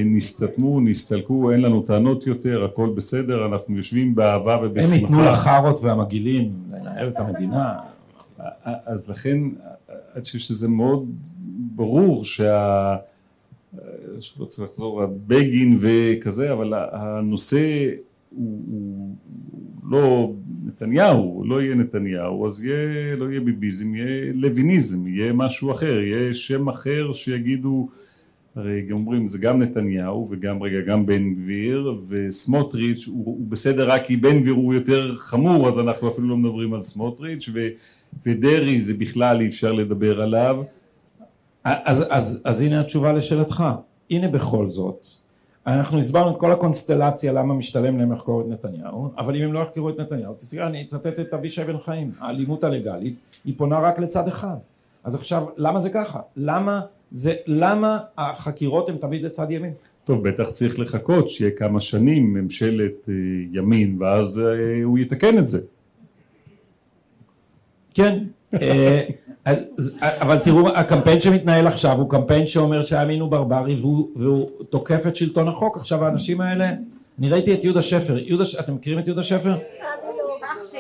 [0.05, 4.95] נסתתמו, נסתלקו, אין לנו טענות יותר, הכל בסדר, אנחנו יושבים באהבה הם ובשמחה.
[4.95, 7.75] ייתנו לחארות והמגעילים לנהל את המדינה.
[8.65, 9.39] אז לכן
[10.15, 11.11] אני חושב שזה מאוד
[11.75, 12.97] ברור שה...
[14.21, 17.89] שלא צריך לחזור, הבגין וכזה, אבל הנושא
[18.31, 19.17] הוא, הוא
[19.91, 20.33] לא
[20.65, 26.35] נתניהו, לא יהיה נתניהו, אז יהיה, לא יהיה ביביזם, יהיה לויניזם, יהיה משהו אחר, יהיה
[26.35, 27.89] שם אחר שיגידו,
[28.57, 33.91] הרי גם אומרים זה גם נתניהו וגם רגע גם בן גביר וסמוטריץ' הוא, הוא בסדר
[33.91, 37.69] רק כי בן גביר הוא יותר חמור אז אנחנו אפילו לא מדברים על סמוטריץ' ו,
[38.27, 40.63] ודרעי זה בכלל אי אפשר לדבר עליו
[41.65, 43.65] אז, אז, אז הנה התשובה לשאלתך.
[44.11, 45.07] הנה בכל זאת,
[45.67, 49.61] אנחנו הסברנו את כל הקונסטלציה למה משתלם להם לחקור את נתניהו, אבל אם הם לא
[49.61, 53.99] יחקרו את נתניהו, תסתכל, אני אצטט את אבישי בן חיים, האלימות הלגלית היא פונה רק
[53.99, 54.57] לצד אחד.
[55.05, 56.21] אז עכשיו, למה זה ככה?
[56.37, 56.81] למה,
[57.13, 59.73] זה, למה החקירות הן תמיד לצד ימין?
[60.05, 63.15] טוב בטח צריך לחכות שיהיה כמה שנים ממשלת אה,
[63.53, 65.61] ימין ואז אה, הוא יתקן את זה
[67.95, 68.19] כן,
[68.63, 69.01] אה,
[70.01, 75.17] אבל תראו, הקמפיין שמתנהל עכשיו הוא קמפיין שאומר שהימין הוא ברברי והוא, והוא תוקף את
[75.17, 75.77] שלטון החוק.
[75.77, 76.71] עכשיו האנשים האלה,
[77.19, 79.57] אני ראיתי את יהודה שפר, יהודה, אתם מכירים את יהודה שפר?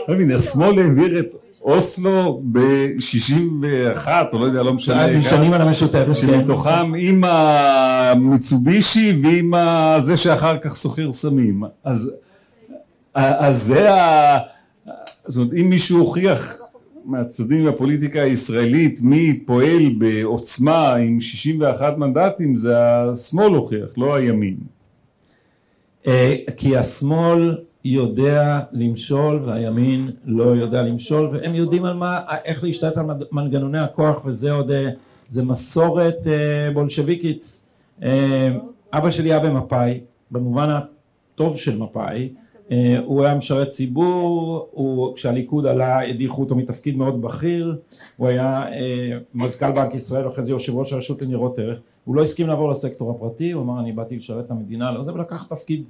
[0.09, 5.61] לא מבין, השמאל העביר את אוסלו ב-61 או לא יודע לא משנה הם נשענים על
[5.61, 6.15] המשותפת, כן.
[6.15, 9.55] שמתוכם עם המיצובישי ועם
[9.99, 12.13] זה שאחר כך סוחר סמים אז
[13.51, 14.39] זה ה...
[15.27, 16.64] זאת אומרת אם מישהו הוכיח
[17.05, 24.57] מהצדדים בפוליטיקה הישראלית מי פועל בעוצמה עם 61 מנדטים זה השמאל הוכיח לא הימין
[26.07, 32.97] אה, כי השמאל יודע למשול והימין לא יודע למשול והם יודעים על מה, איך להשתלט
[32.97, 34.91] על מנגנוני הכוח וזה עוד, אה,
[35.29, 37.65] זה מסורת אה, בולשביקית.
[38.93, 40.01] אבא שלי היה במפא"י,
[40.31, 42.29] במובן הטוב של מפא"י,
[43.05, 47.77] הוא היה משרת ציבור, הוא, כשהליכוד עלה הדיחו אותו מתפקיד מאוד בכיר,
[48.17, 52.23] הוא היה אה, מזכ"ל בנק ישראל ואחרי זה יושב ראש הרשות לניירות ערך, הוא לא
[52.23, 55.85] הסכים לעבור לסקטור הפרטי, הוא אמר אני באתי לשרת את המדינה, לא זה, ולקח תפקיד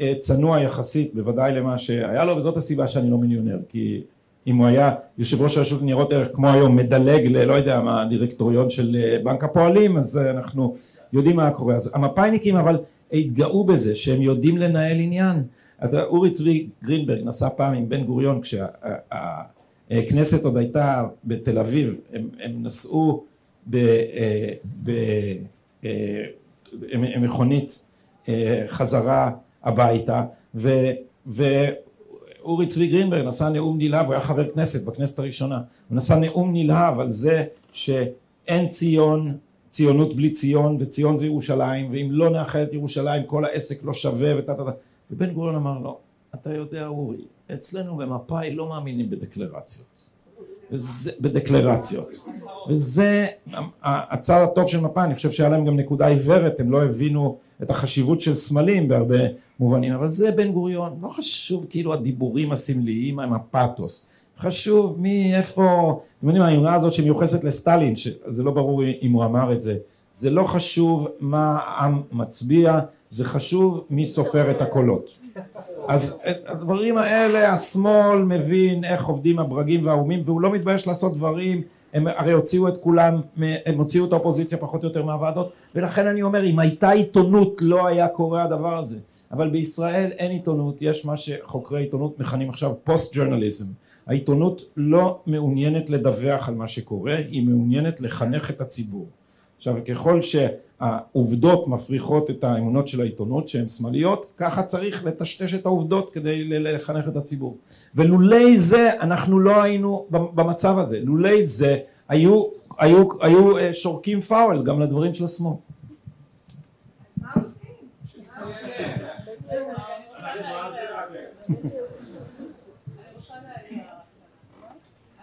[0.00, 4.02] אה, צנוע יחסית, בוודאי למה שהיה לו, וזאת הסיבה שאני לא מיליונר, כי
[4.46, 8.70] אם הוא היה יושב ראש הרשות לניירות ערך כמו היום, מדלג ללא יודע מה, הדירקטוריון
[8.70, 10.76] של אה, בנק הפועלים, אז אה, אנחנו
[11.12, 11.74] יודעים מה קורה.
[11.74, 12.78] אז המפא"יניקים אבל
[13.12, 15.42] התגאו בזה שהם יודעים לנהל עניין.
[15.80, 22.28] אז אורי צבי גרינברג נסע פעם עם בן גוריון כשהכנסת עוד הייתה בתל אביב, הם,
[22.42, 23.24] הם נסעו
[26.62, 27.86] במכונית
[28.28, 30.24] אה, חזרה הביתה
[30.54, 30.90] ו,
[31.26, 36.52] ואורי צבי גרינברג נשא נאום נלהב, הוא היה חבר כנסת בכנסת הראשונה, הוא נשא נאום
[36.52, 39.36] נלהב על זה שאין ציון,
[39.68, 44.38] ציונות בלי ציון וציון זה ירושלים ואם לא נאחד את ירושלים כל העסק לא שווה
[44.38, 44.70] וטה טה טה
[45.10, 45.98] ובן גוריון אמר לו
[46.34, 49.86] אתה יודע אורי אצלנו במפא"י לא מאמינים בדקלרציות.
[50.72, 52.08] וזה, בדקלרציות.
[52.68, 53.26] וזה
[53.82, 57.70] הצד הטוב של מפא"י אני חושב שהיה להם גם נקודה עיוורת הם לא הבינו את
[57.70, 59.18] החשיבות של סמלים בהרבה
[59.60, 60.98] מובנים אבל זה בן גוריון.
[61.02, 64.06] לא חשוב כאילו הדיבורים הסמליים עם הפאתוס.
[64.38, 69.52] חשוב מי איפה אתם יודעים האמרה הזאת שמיוחסת לסטלין שזה לא ברור אם הוא אמר
[69.52, 69.76] את זה.
[70.14, 72.80] זה לא חשוב מה העם מצביע
[73.10, 75.18] זה חשוב מי סופר את הקולות.
[75.88, 81.62] אז את הדברים האלה השמאל מבין איך עובדים הברגים והאומים והוא לא מתבייש לעשות דברים
[81.94, 83.20] הם הרי הוציאו את כולם,
[83.66, 87.86] הם הוציאו את האופוזיציה פחות או יותר מהוועדות ולכן אני אומר אם הייתה עיתונות לא
[87.86, 88.98] היה קורה הדבר הזה.
[89.32, 93.64] אבל בישראל אין עיתונות יש מה שחוקרי עיתונות מכנים עכשיו פוסט ג'ורנליזם
[94.06, 99.06] העיתונות לא מעוניינת לדווח על מה שקורה היא מעוניינת לחנך את הציבור.
[99.56, 100.22] עכשיו ככל
[100.80, 107.08] שהעובדות מפריחות את האמונות של העיתונות שהן שמאליות ככה צריך לטשטש את העובדות כדי לחנך
[107.08, 107.56] את הציבור.
[107.94, 111.00] ולולי זה אנחנו לא היינו במצב הזה.
[111.00, 111.78] לולי זה
[112.08, 112.44] היו
[112.80, 115.52] היו, היו אה, שורקים פאול גם לדברים של השמאל.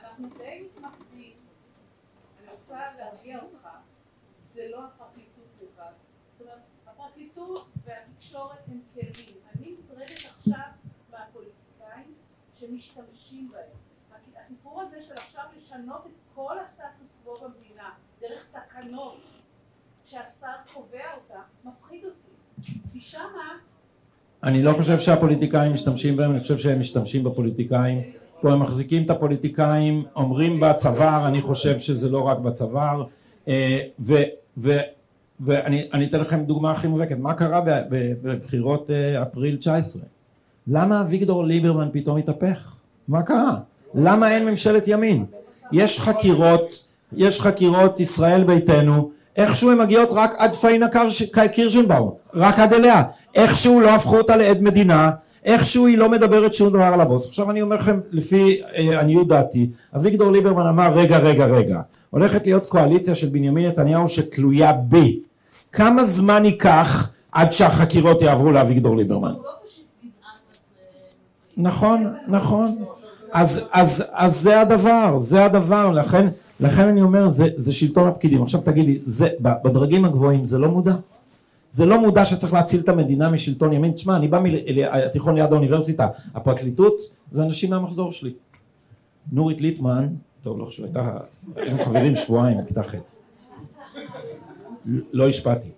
[0.04, 1.34] אנחנו די מתמקדים,
[2.40, 3.68] אני רוצה להרגיע אותך,
[4.54, 5.92] זה לא הפרקליטות לבד.
[6.38, 7.66] זאת אומרת, הפרקליטות
[8.38, 9.38] והתקשורת הם כלים.
[9.56, 10.60] אני מוטרדת עכשיו
[11.12, 12.14] מהפוליטיקאים
[12.60, 13.78] שמשתמשים בהם.
[14.42, 17.90] הסיפור הזה של עכשיו לשנות את כל הסטטוס קוו במדינה
[18.22, 19.18] דרך תקנות
[20.06, 22.72] שהשר קובע אותה, מפחיד אותי.
[22.94, 23.58] כי שמה
[24.44, 28.02] אני לא חושב שהפוליטיקאים משתמשים בהם, אני חושב שהם משתמשים בפוליטיקאים.
[28.42, 33.04] פה הם מחזיקים את הפוליטיקאים, אומרים בצוואר, אני חושב שזה לא רק בצוואר,
[33.48, 34.24] אה, ו-
[34.58, 34.97] ו-
[35.40, 40.02] ואני אני אתן לכם דוגמה הכי מובהקת, מה קרה בבחירות אה, אפריל 19?
[40.68, 42.76] למה אביגדור ליברמן פתאום התהפך?
[43.08, 43.58] מה קרה?
[43.94, 45.26] למה אין ממשלת ימין?
[45.72, 50.88] יש חקירות, יש חקירות ישראל ביתנו, איכשהו הן מגיעות רק עד פאינה
[51.54, 53.04] קירשנבאום, רק עד אליה,
[53.36, 55.12] איכשהו לא הפכו אותה לעד מדינה,
[55.46, 57.28] איכשהו היא לא מדברת שום דבר על הבוס.
[57.28, 62.46] עכשיו אני אומר לכם, לפי אה, עניות דעתי, אביגדור ליברמן אמר רגע רגע רגע, הולכת
[62.46, 65.20] להיות קואליציה של בנימין נתניהו שתלויה בי.
[65.78, 69.34] כמה זמן ייקח עד שהחקירות יעברו לאביגדור ליברמן?
[71.58, 72.76] נכון, נכון.
[73.32, 76.28] אז, אז, אז זה הדבר, זה הדבר, לכן,
[76.60, 78.44] לכן אני אומר, זה, זה שלטון הפקידים.
[78.44, 80.96] עכשיו תגיד לי, זה, בדרגים הגבוהים זה לא מודע?
[81.72, 83.92] זה לא מודע שצריך להציל את המדינה משלטון ימין.
[83.92, 86.94] תשמע, אני בא מהתיכון ליד האוניברסיטה, הפרקליטות
[87.32, 88.34] זה אנשים מהמחזור שלי.
[89.32, 90.08] נורית ליטמן,
[90.42, 91.18] טוב, לא חשוב, הייתה,
[91.56, 92.96] היינו חברים שבועיים בכיתה ח'.
[94.88, 95.72] לא השפעתי.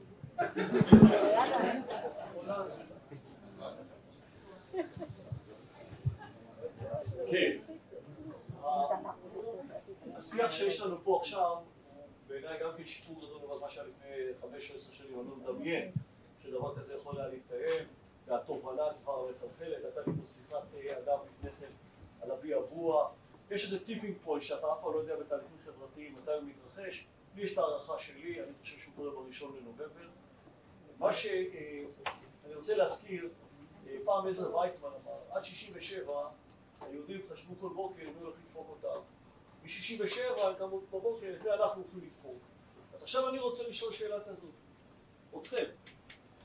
[10.18, 11.56] השיח שיש לנו פה עכשיו,
[12.28, 14.10] בעיניי גם כן שיפור גדול על מה שהיה לפני
[14.42, 15.92] חמש עשר שנים, אני לא מדמיין
[16.44, 17.88] שדבר כזה יכול היה להתקיים,
[18.28, 20.64] והתובנה כבר מחלחלת, הייתה לי פה שיחת
[21.04, 21.72] אדם לפני כן
[22.22, 23.10] על אבי אבוע,
[23.52, 27.06] יש איזה tipping point שאתה אף פעם לא יודע בתהליכים חברתיים מתי הוא מתרחש,
[27.36, 30.10] לי יש את ההערכה שלי, אני חושב קורה בראשון לנובמבר.
[31.00, 33.30] מה שאני רוצה להזכיר,
[34.06, 36.14] פעם עזר ויצמן אמר, עד 67
[36.82, 39.00] היהודים חשבו כל בוקר מי הולך לדפוק אותם.
[39.64, 42.38] מ-67 גם בבוקר, מי אנחנו הולכים לדפוק.
[42.94, 44.52] אז עכשיו אני רוצה לשאול שאלה כזאת.
[45.38, 45.66] אתכם,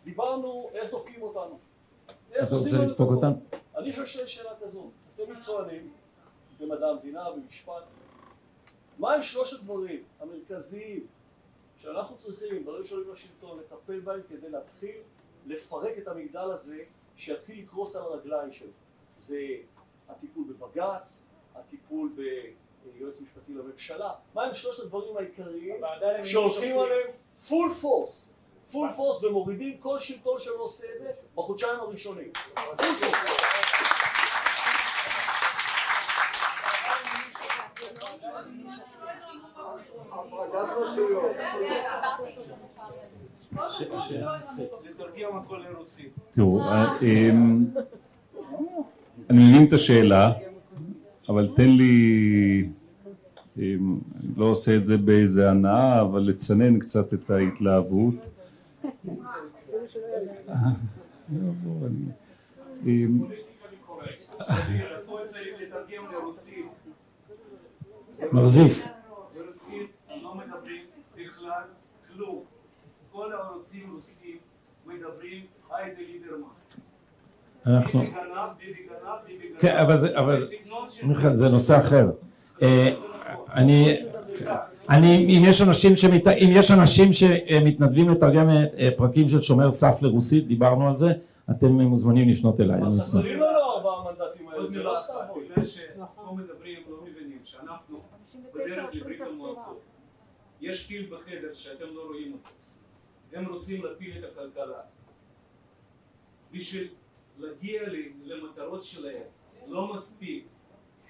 [0.05, 1.59] דיברנו איך דופקים אותנו.
[2.31, 3.37] אתה רוצה לדפוק אותנו?
[3.77, 4.91] אני שואל שאלה כזאת.
[5.15, 5.93] אתם מקצוענים
[6.59, 7.85] במדע המדינה, במשפט.
[8.99, 11.07] מהם שלושת הדברים המרכזיים
[11.85, 14.97] שאנחנו צריכים ברגע שעולים לשלטון לטפל בהם כדי להתחיל
[15.47, 16.85] לפרק את המגדל הזה
[17.17, 18.71] שיתחיל לקרוס על הרגליים שלו?
[19.17, 19.41] זה
[20.09, 22.13] הטיפול בבג"ץ, הטיפול
[22.85, 25.81] ביועץ משפטי לממשלה, מהם שלושת הדברים העיקריים
[26.25, 27.11] שהולכים עליהם?
[27.49, 28.35] full force,
[28.73, 32.33] full force ומורידים כל שלטון שלא עושה את זה בחודשיים הראשונים.
[46.31, 46.63] תראו,
[49.31, 50.33] אני מבין את השאלה,
[51.29, 52.69] אבל תן לי,
[53.59, 53.77] אני
[54.37, 58.15] לא עושה את זה באיזה הנאה, אבל לצנן קצת את ההתלהבות.
[68.33, 69.05] מרזיס.
[69.35, 69.91] ברוסית
[70.23, 70.83] לא מדברים
[71.17, 71.63] בכלל
[72.13, 72.45] כלום.
[73.65, 74.37] כל הערוצים רוסים
[74.87, 76.47] מדברים היידה ליברמן.
[77.67, 78.01] אנחנו...
[78.01, 78.21] ביבי גנב,
[78.59, 79.61] ביבי גנב, ביבי גנב.
[79.61, 80.39] כן, אבל זה, אבל,
[81.03, 82.11] מיכאל, זה נושא אחר.
[82.63, 82.95] אה,
[83.55, 83.97] אני,
[84.89, 90.03] אני, אם יש אנשים שמת, אם יש אנשים שמתנדבים לתרגם אה, פרקים של שומר סף
[90.03, 91.13] לרוסית, דיברנו על זה,
[91.51, 92.81] אתם מוזמנים לפנות אליי.
[92.81, 93.01] אשמח.
[93.01, 95.15] חסרים לנו ארבעה מנדטים האלה, זה לא אחת, סתם.
[95.53, 98.01] בגלל שפה מדברים, לא מבינים, שאנחנו
[98.55, 99.81] בדרך לברית המועצות.
[100.61, 102.64] יש פיל בחדר שאתם לא רואים אותו.
[103.35, 104.83] הם רוצים להפיל את הכלכלה.
[106.53, 106.95] בשביל
[107.39, 107.83] להגיע
[108.23, 109.27] למטרות שלהם,
[109.67, 110.47] לא מספיק.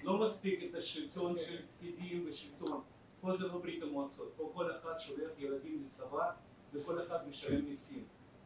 [0.03, 2.81] לא מספיק את השלטון של פקידים ושלטון.
[3.21, 6.31] פה זה לא ברית המועצות, פה כל אחד שולח ילדים לצבא
[6.73, 8.03] וכל אחד משלם מיסים.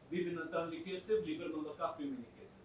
[0.09, 2.63] ביבי נתן לי כסף, ליברמן לקח ממני כסף.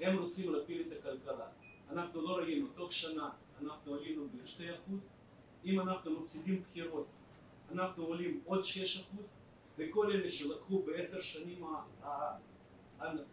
[0.00, 1.46] הם רוצים להפיל את הכלכלה.
[1.90, 3.30] אנחנו לא ראינו, תוך שנה
[3.62, 4.92] אנחנו עלינו ב-2%,
[5.64, 7.06] אם אנחנו מפסידים בחירות,
[7.72, 8.64] אנחנו עולים עוד 6%,
[9.78, 11.64] וכל אלה שלקחו בעשר שנים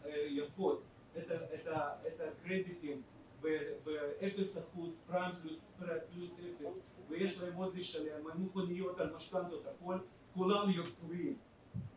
[0.03, 0.83] היפות
[1.17, 3.01] את הקרדיטים
[3.41, 5.71] ב-0 אחוז, פריים פלוס
[6.13, 6.73] פלוס 0,
[7.09, 9.97] ויש להם עוד לשלם, המכוניות על משכנתות, הכל,
[10.33, 11.37] כולם יהיו תלויים,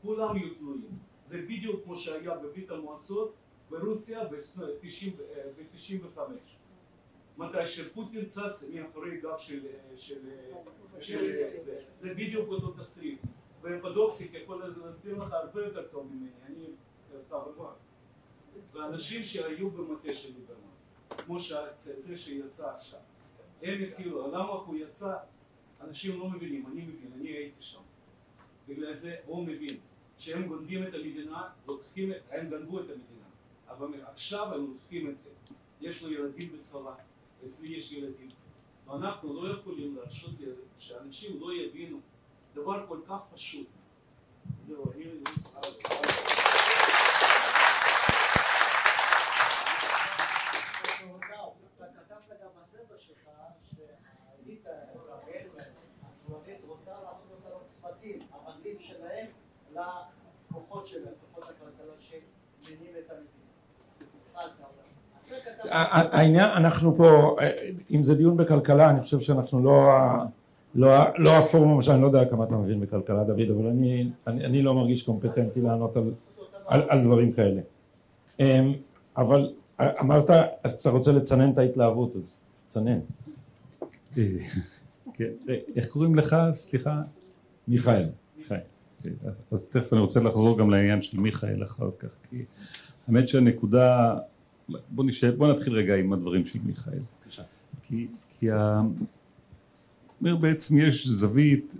[0.02, 0.98] כולם יהיו תלויים.
[1.28, 3.34] זה בדיוק כמו שהיה בברית המועצות
[3.70, 6.18] ברוסיה ב-95.
[7.38, 9.66] מתי שפוטין צץ מאחורי גב של...
[9.96, 10.20] של,
[11.00, 13.20] של זה, זה בדיוק אותו תסריט.
[13.66, 16.64] ובדוקסיק יכול להסביר לך הרבה יותר טוב ממני, אני
[17.28, 17.72] כמובן.
[18.72, 20.70] ואנשים שהיו במטה של ליברמן,
[21.08, 23.00] כמו שזה שיצא עכשיו,
[23.62, 25.16] הם התחילו, למה הוא יצא?
[25.80, 27.80] אנשים לא מבינים, אני מבין, אני הייתי שם.
[28.68, 29.76] בגלל זה הוא מבין
[30.18, 33.26] שהם גונבים את המדינה, לוקחים, הם גנבו את המדינה,
[33.68, 35.30] אבל עכשיו הם לוקחים את זה.
[35.80, 36.94] יש לו ילדים בצבא,
[37.46, 38.28] אצלי יש ילדים,
[38.86, 40.30] ואנחנו לא יכולים להרשות
[40.78, 42.00] שאנשים לא יבינו
[42.56, 43.66] דבר כל כך פשוט.
[44.68, 45.04] זהו, אני...
[51.76, 53.28] אתה כתבת גם בספר שלך
[53.62, 54.70] שהאליטה
[56.08, 59.26] הסלובית רוצה לעשות אותנו צוותים, הבנדים שלהם
[59.74, 63.36] לכוחות שלהם, כוחות הכלכלה שמניעים את המדינה.
[66.12, 67.36] העניין, אנחנו פה,
[67.90, 69.90] אם זה דיון בכלכלה, אני חושב שאנחנו לא,
[70.76, 74.62] לא, לא הפורום, אני לא יודע כמה אתה מבין בכלכלה דוד, אבל אני, אני, אני
[74.62, 76.12] לא מרגיש קומפטנטי לענות על,
[76.66, 77.60] על, על דברים כאלה.
[78.40, 78.72] אמ,
[79.16, 79.52] אבל
[80.00, 80.30] אמרת
[80.66, 82.98] שאתה רוצה לצנן את ההתלהבות, אז צנן.
[85.14, 85.30] כן,
[85.76, 86.36] איך קוראים לך?
[86.52, 87.02] סליחה?
[87.68, 88.08] מיכאל.
[88.38, 88.58] מיכאל.
[89.50, 92.42] אז תכף אני רוצה לחזור גם לעניין של מיכאל אחר כך, כי
[93.08, 94.14] האמת שהנקודה,
[94.88, 96.98] בוא, נשאר, בוא נתחיל רגע עם הדברים של מיכאל.
[97.88, 98.06] כי,
[98.40, 98.46] כי.
[100.20, 101.76] אומר בעצם יש זווית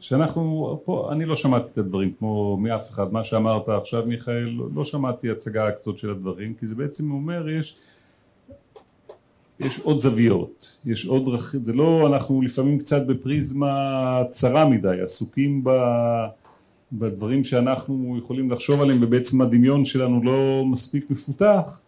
[0.00, 4.84] שאנחנו, פה אני לא שמעתי את הדברים כמו מאף אחד, מה שאמרת עכשיו מיכאל, לא,
[4.84, 7.76] שמעתי הצגה כזאת של הדברים, כי זה בעצם אומר יש
[9.60, 15.64] יש עוד זוויות, יש עוד דרכים, זה לא, אנחנו לפעמים קצת בפריזמה צרה מדי, עסוקים
[15.64, 15.70] ב,
[16.92, 21.80] בדברים שאנחנו יכולים לחשוב עליהם ובעצם הדמיון שלנו לא מספיק מפותח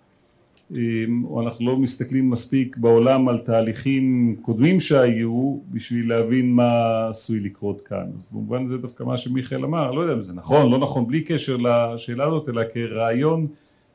[1.24, 7.80] או אנחנו לא מסתכלים מספיק בעולם על תהליכים קודמים שהיו בשביל להבין מה עשוי לקרות
[7.80, 8.06] כאן.
[8.16, 11.20] אז במובן זה דווקא מה שמיכאל אמר לא יודע אם זה נכון לא נכון בלי
[11.20, 13.46] קשר לשאלה הזאת אלא כרעיון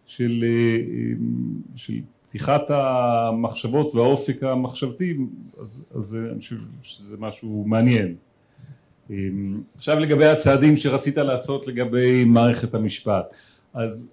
[0.06, 0.46] של,
[1.76, 1.94] של
[2.30, 5.18] פתיחת המחשבות והאופק המחשבתי
[5.62, 8.16] אז, אז אני חושב שזה משהו מעניין.
[9.76, 13.26] עכשיו לגבי הצעדים שרצית לעשות לגבי מערכת המשפט.
[13.74, 14.12] אז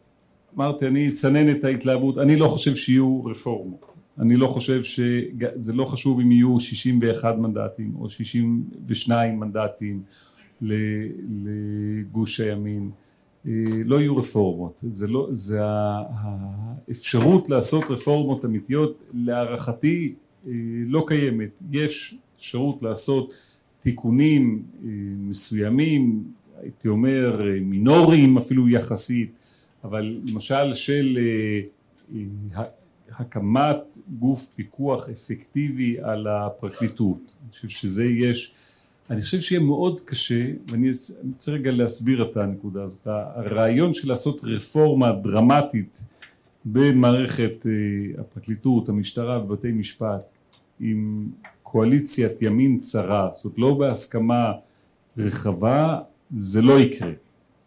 [0.56, 2.18] אמרתי אני אצנן את ההתלהבות.
[2.18, 3.94] אני לא חושב שיהיו רפורמות.
[4.18, 10.02] אני לא חושב שזה לא חשוב אם יהיו 61 מנדטים או 62 מנדטים
[11.30, 12.90] לגוש הימין.
[13.84, 14.84] לא יהיו רפורמות.
[14.92, 20.14] זה, לא, זה האפשרות לעשות רפורמות אמיתיות להערכתי
[20.86, 21.50] לא קיימת.
[21.72, 23.32] יש אפשרות לעשות
[23.80, 24.62] תיקונים
[25.28, 26.24] מסוימים
[26.62, 29.32] הייתי אומר מינוריים אפילו יחסית
[29.84, 31.18] אבל למשל של
[33.18, 38.54] הקמת גוף פיקוח אפקטיבי על הפרקליטות אני חושב שזה יש
[39.10, 40.90] אני חושב שיהיה מאוד קשה ואני
[41.32, 43.06] רוצה רגע להסביר את הנקודה הזאת.
[43.06, 46.04] הרעיון של לעשות רפורמה דרמטית
[46.64, 47.66] במערכת
[48.18, 50.20] הפרקליטות המשטרה ובתי משפט
[50.80, 51.28] עם
[51.62, 54.52] קואליציית ימין צרה זאת לא בהסכמה
[55.18, 55.98] רחבה
[56.36, 57.12] זה לא יקרה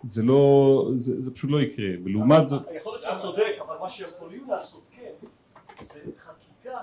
[0.07, 2.61] זה לא, זה, זה פשוט לא יקרה, ולעומת זאת...
[2.75, 5.11] יכול להיות שאתה צודק, אבל מה שיכולים לעשות כן,
[5.79, 6.79] זה חקיקה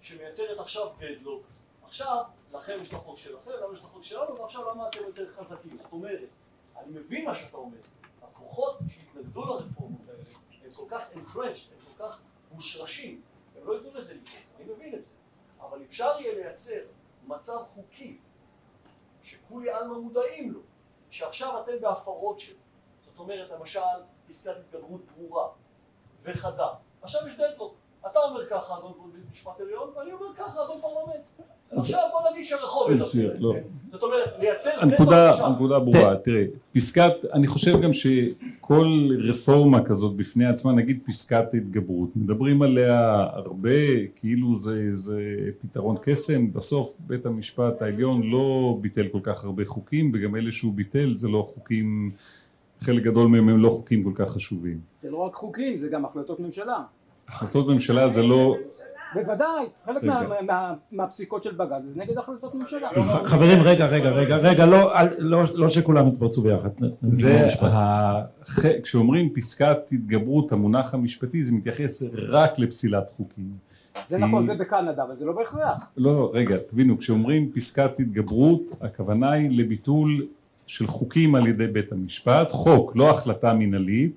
[0.00, 1.42] שמייצרת עכשיו דדלוק.
[1.84, 2.22] עכשיו,
[2.52, 5.78] לכם יש את החוק שלכם, לנו יש את החוק שלנו, ועכשיו למה אתם יותר חזקים?
[5.78, 6.20] זאת אומרת,
[6.76, 7.76] אני מבין מה שאתה אומר,
[8.22, 10.22] הכוחות שהתנגדו לרפורמות האלה,
[10.64, 12.20] הם כל כך entrenched, הם כל כך
[12.52, 13.20] מושרשים,
[13.56, 15.16] הם לא ידעו לזה לקרות, אני מבין את זה,
[15.60, 16.80] אבל אפשר יהיה לייצר
[17.26, 18.16] מצב חוקי
[19.22, 20.60] שכולי עלמא מודעים לו,
[21.10, 22.63] שעכשיו אתם בהפרות שלו.
[23.14, 23.80] זאת אומרת, למשל,
[24.28, 25.46] פסקת התגברות ברורה
[26.24, 26.68] וחדה.
[27.02, 27.74] עכשיו יש דדלוק.
[28.10, 31.24] אתה אומר ככה, אדון בית משפט עליון, ואני אומר ככה, אדון פרלמנט.
[31.76, 33.34] עכשיו בוא נגיד שהרחוב ידבר.
[33.38, 33.54] לא.
[33.92, 40.46] זאת אומרת, לייצר הנקודה, הנקודה ברורה, תראה, פסקת, אני חושב גם שכל רפורמה כזאת בפני
[40.46, 45.20] עצמה, נגיד פסקת התגברות, מדברים עליה הרבה, כאילו זה, זה
[45.62, 50.74] פתרון קסם, בסוף בית המשפט העליון לא ביטל כל כך הרבה חוקים, וגם אלה שהוא
[50.74, 52.10] ביטל זה לא חוקים,
[52.80, 54.80] חלק גדול מהם הם לא חוקים כל כך חשובים.
[54.98, 56.82] זה לא רק חוקים, זה גם החלטות ממשלה.
[57.28, 58.56] החלטות ממשלה זה לא...
[59.14, 60.02] בוודאי, חלק
[60.92, 62.88] מהפסיקות של בג"ץ זה נגד החלטות ממשלה.
[63.24, 64.66] חברים רגע רגע רגע רגע
[65.54, 66.68] לא שכולם יתפרצו ביחד.
[67.02, 67.46] זה
[68.82, 73.50] כשאומרים פסקת התגברות המונח המשפטי זה מתייחס רק לפסילת חוקים.
[74.06, 75.90] זה נכון, זה בקנדה, אבל זה לא בהכרח.
[75.96, 80.26] לא, רגע, תבינו, כשאומרים פסקת התגברות, הכוונה היא לביטול
[80.66, 84.12] של חוקים על ידי בית המשפט, חוק, לא החלטה מינהלית,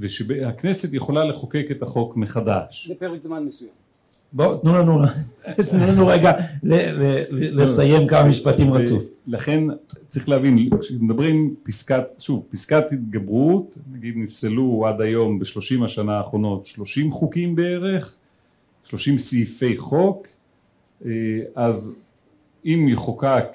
[0.00, 2.88] ושהכנסת יכולה לחוקק את החוק מחדש.
[2.90, 3.70] לפרק זמן מסוים.
[4.32, 5.00] בואו, תנו לנו,
[5.70, 6.32] תנו לנו רגע
[6.62, 9.02] ל- ל- ל- לסיים כמה משפטים רצוף.
[9.26, 9.64] לכן
[10.08, 17.12] צריך להבין, כשמדברים פסקת, שוב, פסקת התגברות, נגיד נפסלו עד היום בשלושים השנה האחרונות שלושים
[17.12, 18.14] חוקים בערך,
[18.84, 20.26] שלושים סעיפי חוק,
[21.06, 21.10] אה,
[21.54, 21.96] אז
[22.64, 23.46] אם יחוקק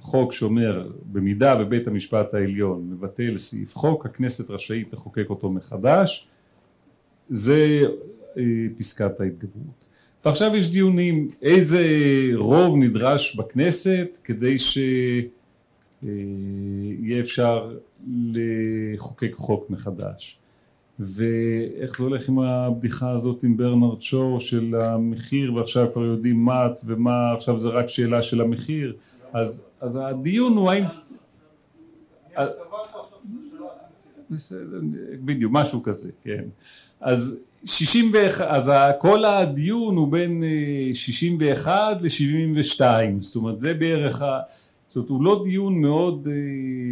[0.00, 6.28] חוק שאומר במידה ובית המשפט העליון מבטל סעיף חוק, הכנסת רשאית לחוקק אותו מחדש,
[7.30, 7.80] זה
[8.36, 8.42] אה,
[8.78, 9.84] פסקת ההתגברות.
[10.24, 11.84] ועכשיו יש דיונים איזה
[12.34, 16.10] רוב נדרש בכנסת כדי שיהיה
[17.20, 17.76] אפשר
[18.34, 20.40] לחוקק חוק מחדש.
[21.00, 26.66] ואיך זה הולך עם הבדיחה הזאת עם ברנרד שור של המחיר ועכשיו כבר יודעים מה
[26.66, 28.96] את ומה עכשיו זה רק שאלה של המחיר
[29.32, 30.84] אז, אז הדיון הוא האם
[35.24, 36.44] בדיוק, משהו כזה, כן.
[37.00, 42.80] אז 61, אז כל הדיון הוא בין אה, 61 ל-72,
[43.20, 44.40] זאת אומרת זה בערך ה...
[44.88, 46.34] זאת אומרת הוא לא דיון מאוד אה,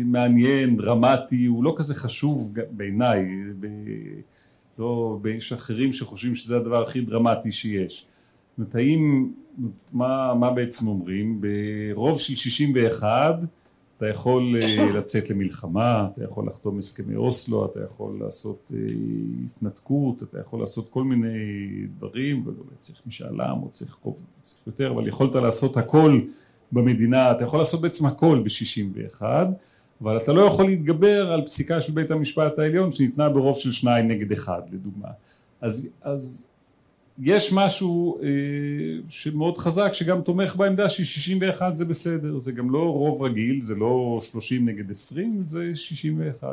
[0.04, 3.24] מעניין, דרמטי, הוא לא כזה חשוב בעיניי,
[3.60, 3.66] ב...
[4.78, 8.06] לא, יש אחרים שחושבים שזה הדבר הכי דרמטי שיש.
[8.58, 9.30] זאת האם,
[9.92, 11.40] מה, מה בעצם אומרים?
[11.40, 13.38] ברוב של 61
[13.98, 18.78] אתה יכול אה, לצאת למלחמה, אתה יכול לחתום הסכמי אוסלו, אתה יכול לעשות אה,
[19.46, 21.28] התנתקות, אתה יכול לעשות כל מיני
[21.98, 26.20] דברים, ואולי צריך משאל עם או צריך רוב, צריך יותר, אבל יכולת לעשות הכל
[26.72, 29.22] במדינה, אתה יכול לעשות בעצם הכל ב-61,
[30.02, 34.08] אבל אתה לא יכול להתגבר על פסיקה של בית המשפט העליון שניתנה ברוב של שניים
[34.08, 35.08] נגד אחד לדוגמה.
[35.60, 36.48] אז, אז
[37.22, 38.28] יש משהו אה,
[39.08, 44.18] שמאוד חזק שגם תומך בעמדה ש-61 זה בסדר, זה גם לא רוב רגיל, זה לא
[44.22, 46.48] 30 נגד 20, זה 61.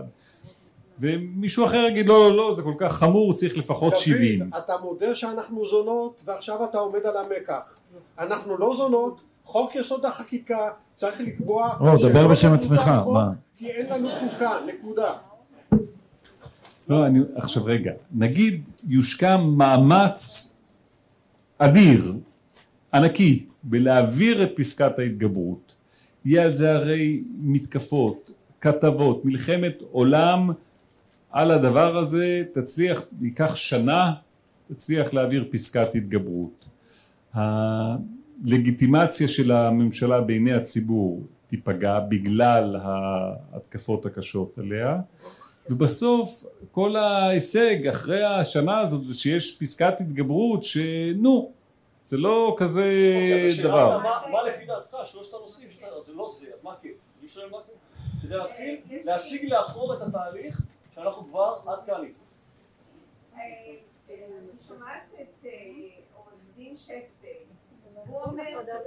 [0.99, 4.39] ומישהו אחר יגיד לא לא לא זה כל כך חמור צריך לפחות 70.
[4.39, 7.75] דוד, אתה מודה שאנחנו זונות ועכשיו אתה עומד על המקח.
[8.19, 11.77] אנחנו לא זונות, חוק יסוד החקיקה צריך לקבוע...
[11.79, 13.29] או, שלא דבר בשם עצמך, מה?
[13.57, 15.13] כי אין לנו חוקה, נקודה.
[16.89, 20.54] לא, אני, עכשיו רגע, נגיד יושקע מאמץ
[21.57, 22.13] אדיר,
[22.93, 25.75] ענקי, בלהעביר את פסקת ההתגברות,
[26.25, 28.31] יהיה על זה הרי מתקפות,
[28.61, 30.49] כתבות, מלחמת עולם
[31.31, 34.13] על הדבר הזה, תצליח, ייקח שנה,
[34.67, 36.65] תצליח להעביר פסקת התגברות.
[37.33, 44.99] הלגיטימציה של הממשלה בעיני הציבור תיפגע בגלל ההתקפות הקשות עליה
[45.69, 51.51] ובסוף כל ההישג אחרי השנה הזאת זה שיש פסקת התגברות שנו
[52.03, 53.97] זה לא כזה אוקיי, דבר.
[54.31, 56.89] מה- לפי דעתך שלושת הנושאים שאתה- זה לא זה אז מה כן?
[57.21, 57.73] אני שואל מה כן?
[58.21, 60.61] כדי להתחיל להשיג לאחור את התהליך
[60.95, 62.19] שאנחנו כבר עד כאן איתו.
[63.35, 63.79] אני
[64.67, 65.49] שומעת את אה,
[66.15, 67.27] עורך דין שפטל,
[68.07, 68.43] הוא אומר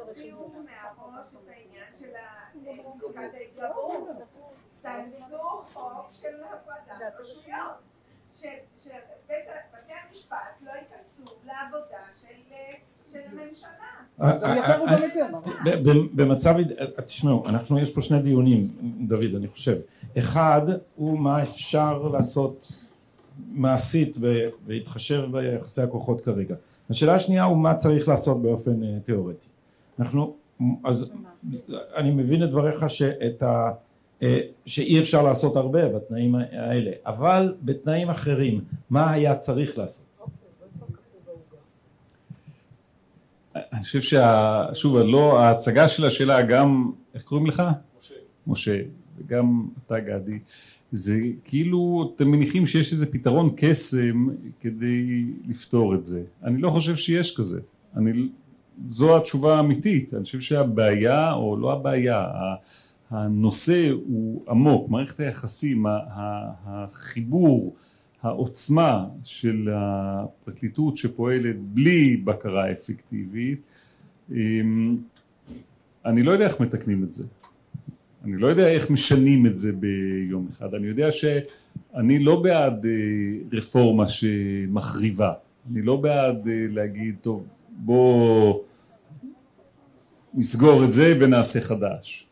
[0.07, 4.09] תוציאו מהראש את העניין של אה, פסקת ההתגברות,
[4.83, 5.39] תעשו
[5.73, 7.79] חוק של הפרדת רשויות,
[8.35, 12.55] ש- שבתי המשפט לא ייכנסו לעבודה של
[13.13, 13.71] של הממשלה.
[16.15, 16.55] במצב,
[17.07, 18.69] תשמעו, אנחנו, יש פה שני דיונים,
[19.07, 19.77] דוד, אני חושב.
[20.19, 20.63] אחד,
[20.97, 22.83] הוא מה אפשר לעשות
[23.51, 24.17] מעשית
[24.67, 26.55] בהתחשב ביחסי הכוחות כרגע.
[26.91, 29.47] השאלה השנייה הוא מה צריך לעשות באופן אה, תיאורטי.
[29.99, 30.37] אנחנו,
[30.85, 31.11] אז
[31.97, 33.71] אני מבין את דבריך שאת ה...
[34.23, 40.07] אה, שאי אפשר לעשות הרבה בתנאים האלה, אבל בתנאים אחרים, מה היה צריך לעשות?
[43.73, 47.63] אני חושב ששוב לא ההצגה של השאלה גם איך קוראים לך?
[47.99, 48.15] משה.
[48.47, 48.81] משה.
[49.19, 50.39] וגם אתה גדי.
[50.93, 54.29] זה כאילו אתם מניחים שיש איזה פתרון קסם
[54.61, 56.23] כדי לפתור את זה.
[56.45, 57.61] אני לא חושב שיש כזה.
[57.97, 58.29] אני
[58.89, 60.15] זו התשובה האמיתית.
[60.15, 62.27] אני חושב שהבעיה או לא הבעיה
[63.11, 64.91] הנושא הוא עמוק.
[64.91, 65.87] מערכת היחסים
[66.65, 67.77] החיבור
[68.23, 73.61] העוצמה של הפרקליטות שפועלת בלי בקרה אפקטיבית
[74.33, 74.97] אמ,
[76.05, 77.25] אני לא יודע איך מתקנים את זה.
[78.25, 80.75] אני לא יודע איך משנים את זה ביום אחד.
[80.75, 82.91] אני יודע שאני לא בעד אה,
[83.53, 85.33] רפורמה שמחריבה.
[85.73, 88.61] אני לא בעד אה, להגיד טוב בוא
[90.35, 92.28] נסגור את זה ונעשה חדש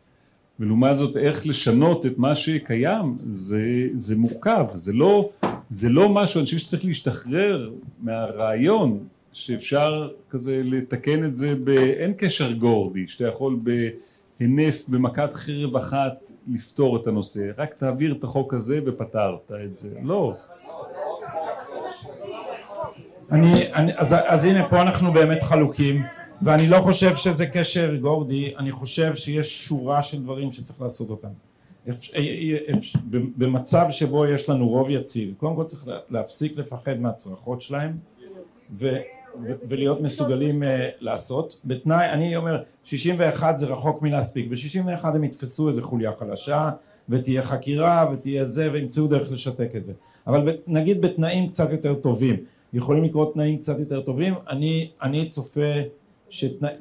[0.61, 3.63] ולעומת זאת איך לשנות את מה שקיים זה,
[3.95, 4.67] זה מורכב.
[4.75, 5.31] זה לא,
[5.71, 7.71] זה לא משהו אני חושב שצריך להשתחרר
[8.03, 8.99] מהרעיון
[9.33, 13.59] שאפשר כזה לתקן את זה באין קשר גורדי, שאתה יכול
[14.41, 19.91] בהינף, במכת חרב אחת לפתור את הנושא, רק תעביר את החוק הזה ופתרת את זה,
[20.03, 20.35] לא.
[23.33, 26.03] אני, אני, אז, אז הנה פה אנחנו באמת חלוקים
[26.43, 31.29] ואני לא חושב שזה קשר גורדי, אני חושב שיש שורה של דברים שצריך לעשות אותם.
[33.37, 37.97] במצב שבו יש לנו רוב יציב, קודם כל צריך להפסיק לפחד מהצרחות שלהם
[38.79, 38.97] ו,
[39.45, 40.67] ו, ולהיות מסוגלים uh,
[41.01, 41.61] לעשות.
[41.65, 46.71] בתנאי, אני אומר, 61 זה רחוק מלהספיק, ב-61 הם יתפסו איזה חוליה חלשה
[47.09, 49.93] ותהיה חקירה ותהיה זה וימצאו דרך לשתק את זה.
[50.27, 52.37] אבל נגיד בתנאים קצת יותר טובים,
[52.73, 55.73] יכולים לקרות תנאים קצת יותר טובים, אני, אני צופה
[56.31, 56.77] שתנאים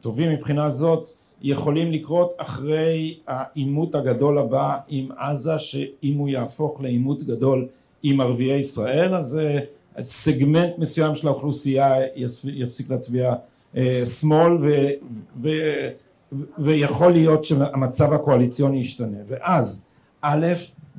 [0.00, 1.10] טובים, מבחינה זאת
[1.42, 7.66] יכולים לקרות אחרי העימות הגדול הבא עם עזה שאם הוא יהפוך לעימות גדול
[8.02, 9.40] עם ערביי ישראל אז
[10.02, 11.94] סגמנט מסוים של האוכלוסייה
[12.44, 13.34] יפסיק להצביע
[13.76, 14.88] אה, שמאל ו,
[15.42, 15.48] ו,
[16.58, 19.18] ויכול להיות שהמצב הקואליציוני ישתנה.
[19.28, 19.88] ואז
[20.22, 20.46] א'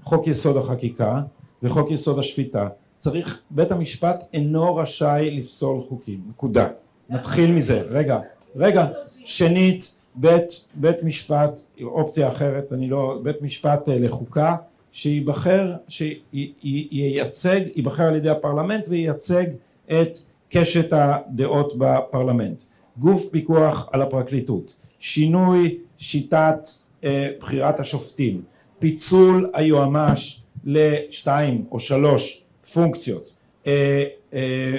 [0.04, 1.22] חוק יסוד החקיקה
[1.64, 2.68] וחוק יסוד השפיטה
[2.98, 6.22] צריך בית המשפט אינו רשאי לפסול חוקים.
[6.30, 6.68] נקודה
[7.10, 7.82] נתחיל מזה.
[7.90, 8.20] רגע
[8.56, 8.88] רגע.
[9.26, 14.56] שנית בית, בית משפט, אופציה אחרת, אני לא, בית משפט אה, לחוקה
[14.92, 19.46] שייבחר, שייצג, ייבחר על ידי הפרלמנט וייצג
[19.92, 20.18] את
[20.50, 22.64] קשת הדעות בפרלמנט.
[22.98, 26.68] גוף פיקוח על הפרקליטות, שינוי שיטת
[27.04, 28.42] אה, בחירת השופטים,
[28.80, 32.44] פיצול היועמ"ש לשתיים או שלוש
[32.74, 33.34] פונקציות,
[33.68, 34.78] אה, אה,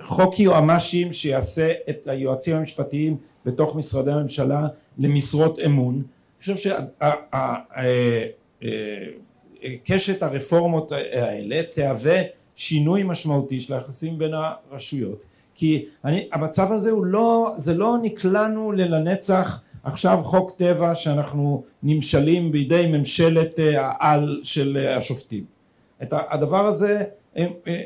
[0.00, 5.94] חוק יועמ"שים שיעשה את היועצים המשפטיים בתוך משרדי הממשלה למשרות אמון.
[5.94, 6.70] אני חושב
[9.84, 12.20] שקשת הרפורמות האלה תהווה
[12.56, 15.22] שינוי משמעותי של היחסים בין הרשויות
[15.54, 22.52] כי אני, המצב הזה הוא לא, זה לא נקלענו ללנצח עכשיו חוק טבע שאנחנו נמשלים
[22.52, 25.44] בידי ממשלת העל של השופטים.
[26.02, 27.04] את הדבר הזה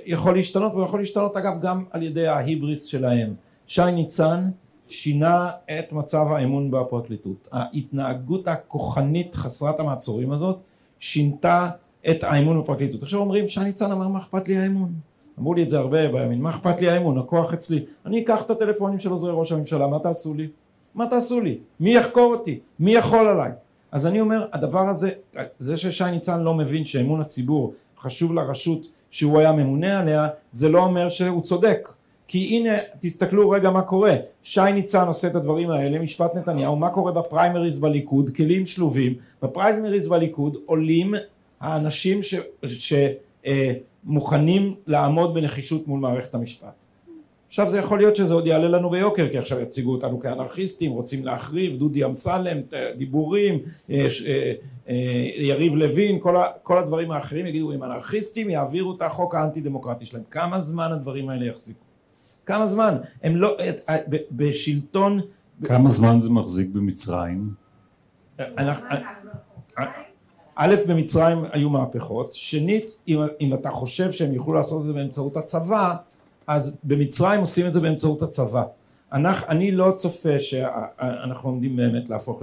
[0.07, 3.35] יכול להשתנות והוא יכול להשתנות אגב גם על ידי ההיבריס שלהם.
[3.67, 4.49] שי ניצן
[4.89, 7.49] שינה את מצב האמון בפרקליטות.
[7.53, 10.59] ההתנהגות הכוחנית חסרת המעצורים הזאת
[10.99, 11.69] שינתה
[12.11, 13.03] את האמון בפרקליטות.
[13.03, 14.93] עכשיו אומרים שי ניצן אמר מה אכפת לי האמון?
[15.39, 17.19] אמרו לי את זה הרבה בימין, מה אכפת לי האמון?
[17.19, 17.85] הכוח אצלי.
[18.07, 20.49] אני אקח את הטלפונים של עוזרי ראש הממשלה, מה תעשו לי?
[20.95, 21.59] מה תעשו לי?
[21.81, 22.61] מי יחקור אותי?
[22.79, 23.51] מי יכול עליי?
[23.93, 25.11] אז אני אומר, הדבר הזה,
[25.59, 30.79] זה ששי ניצן לא מבין שאמון הציבור חשוב לרשות שהוא היה ממונה עליה, זה לא
[30.85, 31.89] אומר שהוא צודק.
[32.29, 34.15] כי הנה תסתכלו רגע מה קורה.
[34.43, 38.31] שי ניצן עושה את הדברים האלה משפט נתניהו מה קורה בפריימריז בליכוד?
[38.37, 39.15] כלים שלובים.
[39.43, 41.15] בפריימריז בליכוד עולים
[41.61, 42.21] האנשים
[43.43, 46.86] שמוכנים אה, לעמוד בנחישות מול מערכת המשפט
[47.49, 51.25] עכשיו זה יכול להיות שזה עוד יעלה לנו ביוקר כי עכשיו יציגו אותנו כאנרכיסטים רוצים
[51.25, 52.57] להחריב דודי אמסלם
[52.97, 53.59] דיבורים
[53.91, 54.07] אה,
[54.89, 54.95] אה,
[55.37, 60.23] יריב לוין כל, כל הדברים האחרים יגידו אם אנרכיסטים יעבירו את החוק האנטי דמוקרטי שלהם
[60.31, 61.87] כמה זמן הדברים האלה יחזיקו
[62.47, 62.95] כמה זמן?
[63.23, 63.57] הם לא,
[64.33, 65.21] בשלטון...
[65.65, 67.51] כמה זמן זה מחזיק במצרים?
[70.57, 75.37] א', במצרים היו מהפכות, שנית, אם, אם אתה חושב שהם יוכלו לעשות את זה באמצעות
[75.37, 75.97] הצבא,
[76.47, 78.65] אז במצרים עושים את זה באמצעות הצבא.
[79.13, 82.43] אנחנו, אני לא צופה שאנחנו עומדים באמת להפוך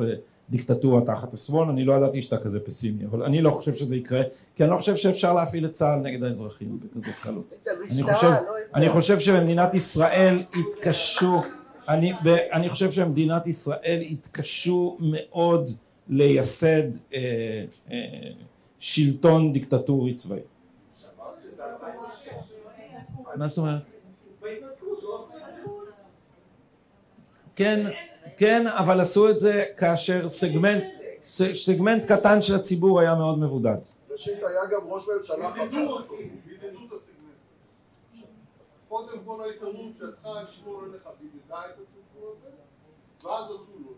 [0.49, 4.21] דיקטטורה תחת השמאל, אני לא ידעתי שאתה כזה פסימי, אבל אני לא חושב שזה יקרה,
[4.55, 7.53] כי אני לא חושב שאפשר להפעיל את צה"ל נגד האזרחים בכזאת קלות.
[7.91, 8.35] אני חושב, לא
[8.75, 11.41] אני חושב שבמדינת ישראל יתקשו,
[11.87, 12.13] אני,
[12.51, 15.69] אני חושב שבמדינת ישראל יתקשו מאוד
[16.09, 17.19] לייסד אה,
[17.91, 17.97] אה,
[18.79, 20.39] שלטון דיקטטורי צבאי.
[23.35, 23.92] מה זאת אומרת?
[27.55, 27.89] כן
[28.37, 30.83] כן, אבל עשו את זה כאשר סגמנט,
[31.53, 33.77] סגמנט קטן של הציבור היה מאוד מבודד.
[34.09, 35.87] ראשית היה גם ראש ממשלה חדש.
[38.89, 42.49] קודם כל העיתונות שצריכה לשמור עליך בידדה את הציבור הזה,
[43.23, 43.93] ואז עשו לו.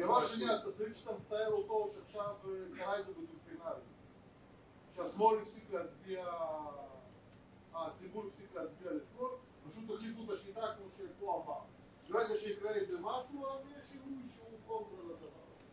[0.00, 2.34] דבר שני, התסריט שאתה מתאר אותו, שעכשיו
[2.76, 3.80] קרה את זה בדולפינרי,
[4.96, 6.24] שהשמאל הפסיק להצביע,
[7.74, 9.30] הציבור הפסיק להצביע לשמאל,
[9.68, 11.60] פשוט החליפו את השיטה כמו שפה אמר.
[12.08, 15.66] ברגע שיקרה איזה משהו, אז יש שינוי שהוא קונטרה לדבר הזה.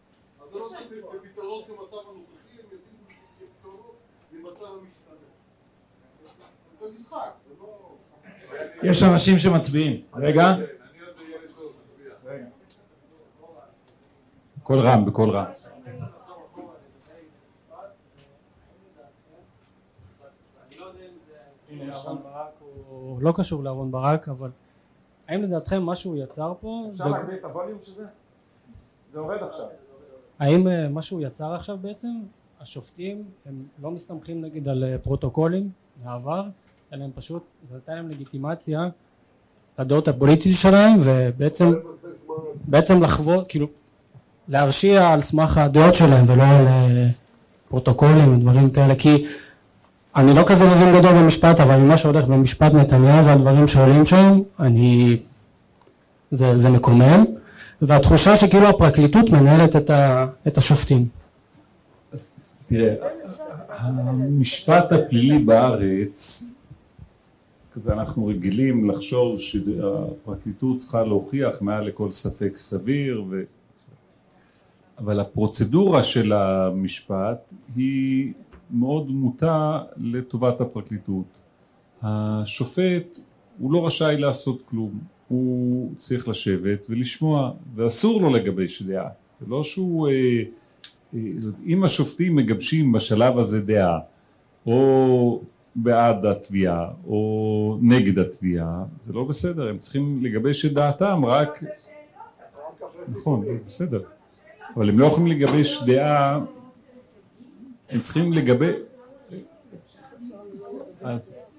[0.44, 3.06] אז זה לא תמיד בפתרון כמצב הנוכחי, הם יגידו
[3.40, 3.96] כפתרונות
[4.32, 5.16] ממצב המשתנה.
[6.80, 7.96] זה משחק, זה לא...
[8.84, 10.06] יש אנשים שמצביעים.
[10.14, 10.44] רגע.
[14.64, 15.46] קול רם, בקול רם.
[21.82, 22.61] אהרן ברק
[22.92, 24.50] הוא לא קשור לאהרן ברק, אבל
[25.28, 28.04] האם לדעתכם מה שהוא יצר פה, אפשר זה- להגביר את הווליום של זה?
[29.14, 29.66] זה יורד עכשיו.
[30.40, 32.08] האם אה, מה שהוא יצר עכשיו בעצם,
[32.62, 33.54] השופטים הם
[33.84, 35.70] לא מסתמכים נגיד על אה, פרוטוקולים
[36.04, 36.44] מהעבר,
[36.94, 38.90] אלא הם פשוט, זה נתן להם לגיטימציה
[39.80, 41.72] לדעות הפוליטיות שלהם ובעצם
[42.68, 43.68] בעצם לחוות, כאילו
[44.48, 47.08] להרשיע על סמך הדעות שלהם ולא על אה,
[47.70, 49.26] פרוטוקולים ודברים כאלה כי
[50.16, 55.18] אני לא כזה מבין גדול במשפט אבל ממה שהולך במשפט נתניהו והדברים שעולים שם אני
[56.32, 57.26] זה, זה מקומם.
[57.82, 61.08] והתחושה שכאילו הפרקליטות מנהלת את, ה, את השופטים.
[62.66, 62.94] תראה,
[63.70, 66.52] המשפט הפלילי בארץ,
[67.90, 73.42] אנחנו רגילים לחשוב שהפרקליטות צריכה להוכיח מעל לכל ספק סביר, ו...
[74.98, 77.38] אבל הפרוצדורה של המשפט
[77.76, 78.34] היא
[78.72, 81.38] מאוד מוטה לטובת הפרקליטות.
[82.02, 83.20] השופט
[83.60, 89.10] הוא לא רשאי לעשות כלום, הוא צריך לשבת ולשמוע, ואסור לו לגבש דעה.
[89.40, 90.08] זה לא שהוא...
[90.08, 90.44] אה,
[91.14, 91.20] אה,
[91.66, 94.00] אם השופטים מגבשים בשלב הזה דעה,
[94.66, 95.42] או
[95.76, 101.64] בעד התביעה, או נגד התביעה, זה לא בסדר, הם צריכים לגבש את דעתם רק...
[103.08, 104.02] נכון, זה בסדר.
[104.76, 106.40] אבל הם לא יכולים לגבש דעה,
[107.92, 108.00] הם
[111.20, 111.52] צריכים.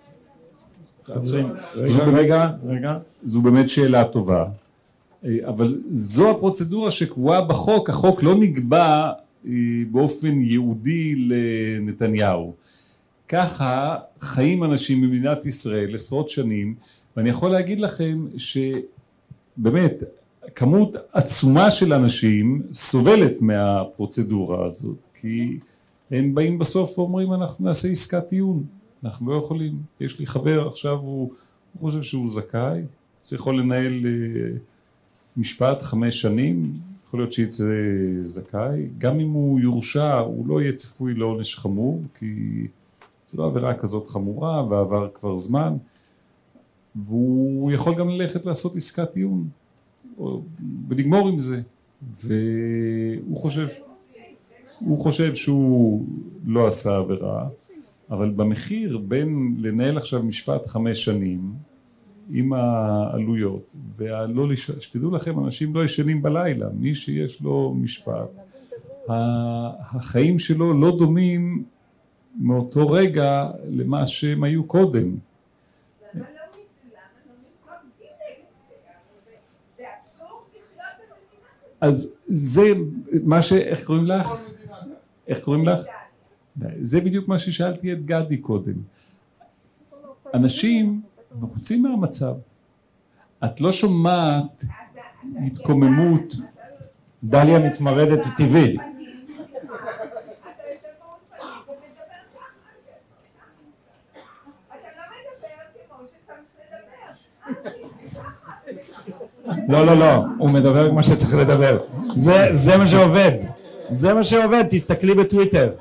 [1.04, 2.98] חברים, רגע, רגע, רגע.
[3.22, 4.44] זו באמת שאלה טובה,
[5.44, 9.12] אבל זו הפרוצדורה שקבועה בחוק, החוק לא נקבע
[9.46, 9.52] אה,
[9.90, 12.54] באופן ייעודי לנתניהו.
[13.28, 16.74] ככה חיים אנשים במדינת ישראל עשרות שנים,
[17.16, 20.02] ואני יכול להגיד לכם שבאמת
[20.54, 25.58] כמות עצומה של אנשים סובלת מהפרוצדורה הזאת, כי
[26.12, 28.64] הם באים בסוף ואומרים אנחנו נעשה עסקת טיעון,
[29.04, 31.32] אנחנו לא יכולים, יש לי חבר עכשיו הוא,
[31.72, 32.80] הוא חושב שהוא זכאי,
[33.30, 34.58] הוא יכול לנהל אה,
[35.36, 36.72] משפט חמש שנים,
[37.06, 37.64] יכול להיות שיצא
[38.24, 42.66] זכאי, גם אם הוא יורשע הוא לא יהיה צפוי לעונש חמור כי
[43.28, 45.76] זו לא עבירה כזאת חמורה ועבר כבר זמן.
[46.96, 49.48] והוא יכול גם ללכת לעשות עסקת טיעון
[50.88, 51.60] ולגמור עם זה.
[52.24, 53.68] והוא חושב
[54.84, 56.06] הוא חושב שהוא
[56.46, 57.48] לא עשה עבירה
[58.10, 61.52] אבל במחיר בין לנהל עכשיו משפט חמש שנים
[62.30, 64.70] עם העלויות והלא לש...
[64.70, 68.28] שתדעו לכם אנשים לא ישנים בלילה מי שיש לו משפט
[69.08, 71.64] החיים שלו לא דומים
[72.40, 75.16] מאותו רגע למה שהם היו קודם
[81.80, 82.72] אז זה
[83.22, 83.52] מה ש...
[83.52, 84.28] איך קוראים לך?
[85.32, 85.80] איך קוראים לך?
[86.82, 88.74] זה בדיוק מה ששאלתי את גדי קודם.
[90.34, 91.00] אנשים
[91.40, 92.34] מרוצים מהמצב.
[93.44, 94.64] את לא שומעת
[95.46, 96.34] התקוממות.
[97.24, 98.76] דליה מתמרדת טבעי.
[109.68, 111.78] לא, לא, לא, הוא מדבר כמו שצריך לדבר.
[112.16, 113.61] זה, זה מה שעובד.
[113.92, 115.72] זה מה שעובד, תסתכלי בטוויטר.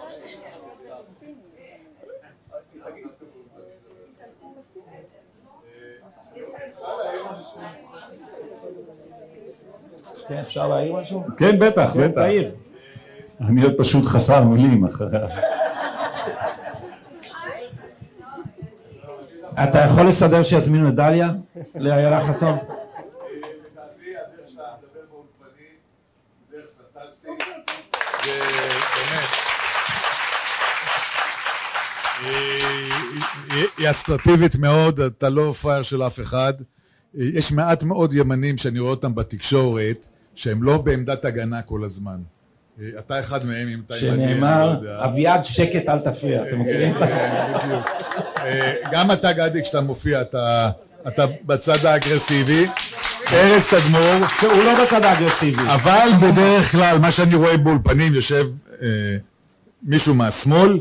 [10.28, 11.24] כן, אפשר להעיר משהו?
[11.38, 12.22] כן, בטח, כן, בטח.
[13.42, 15.28] אני עוד פשוט חסר מילים אחריה.
[19.64, 21.30] אתה יכול לסדר שיזמינו את דליה?
[21.76, 22.58] לאיילה חסון?
[33.56, 36.54] היא- אסטרטיבית מאוד, אתה לא פראייר של אף אחד.
[37.16, 42.18] יש מעט מאוד ימנים שאני רואה אותם בתקשורת, שהם לא בעמדת הגנה כל הזמן.
[43.00, 45.06] אתה אחד מהם, אם אתה ימני, אני שנאמר, לא יודע.
[45.06, 46.98] אביעד שקט אל תפריע, אתם מכירים?
[46.98, 47.90] את ה- כן, בדיוק.
[48.92, 50.70] גם אתה גדי כשאתה מופיע אתה,
[51.08, 52.66] אתה בצד האגרסיבי,
[53.34, 58.48] ארז תדמור, הוא לא בצד האגרסיבי, אבל בדרך כלל מה שאני רואה באולפנים יושב
[58.82, 58.88] אה,
[59.84, 60.80] מישהו מהשמאל,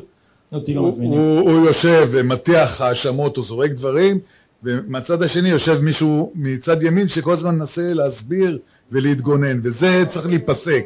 [0.52, 1.18] אותי לא הוא, מזמינים.
[1.18, 4.18] הוא, הוא יושב ומטיח האשמות או זורק דברים
[4.62, 8.58] ומהצד השני יושב מישהו מצד ימין שכל הזמן מנסה להסביר
[8.92, 10.84] ולהתגונן וזה צריך להיפסק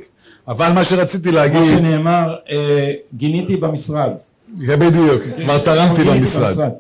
[0.49, 4.11] אבל מה שרציתי להגיד שנאמר, אה, גיניתי במשרד.
[4.57, 6.47] זה בדיוק, כבר תרמתי גיניתי למשרד.
[6.47, 6.71] במשרד.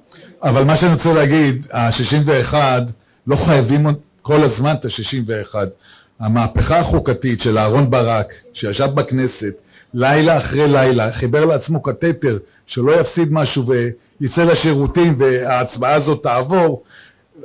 [0.42, 2.54] אבל מה שאני רוצה להגיד, ה-61
[3.26, 3.86] לא חייבים
[4.22, 5.54] כל הזמן את ה-61.
[6.20, 9.54] המהפכה החוקתית של אהרן ברק, שישב בכנסת
[9.94, 13.64] לילה אחרי לילה, חיבר לעצמו קתטר שלא יפסיד משהו
[14.20, 16.82] ויצא לשירותים וההצבעה הזאת תעבור,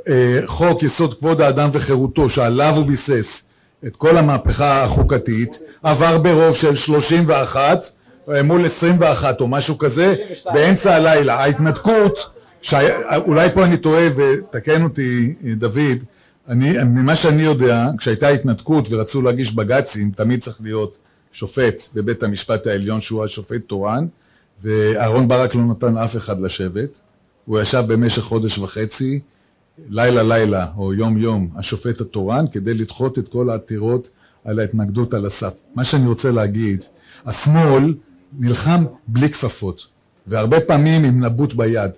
[0.07, 3.49] אה, חוק יסוד כבוד האדם וחירותו שעליו הוא ביסס
[3.85, 7.85] את כל המהפכה החוקתית, עבר ברוב של 31
[8.29, 10.15] אה, מול 21 או משהו כזה,
[10.53, 11.35] באמצע הלילה.
[11.35, 12.29] ההתנתקות,
[13.27, 16.03] אולי פה אני טועה ותקן אותי דוד,
[16.49, 20.97] אני, ממה שאני יודע, כשהייתה התנתקות ורצו להגיש בג"צים, תמיד צריך להיות
[21.31, 24.07] שופט בבית המשפט העליון שהוא השופט תורן,
[24.61, 26.99] ואהרון ברק לא נתן לאף אחד לשבת,
[27.45, 29.19] הוא ישב במשך חודש וחצי,
[29.89, 34.09] לילה לילה או יום יום, השופט התורן, כדי לדחות את כל העתירות
[34.45, 35.53] על ההתנגדות על הסף.
[35.75, 36.83] מה שאני רוצה להגיד,
[37.25, 37.93] השמאל
[38.39, 39.87] נלחם בלי כפפות,
[40.27, 41.91] והרבה פעמים עם נבוט ביד.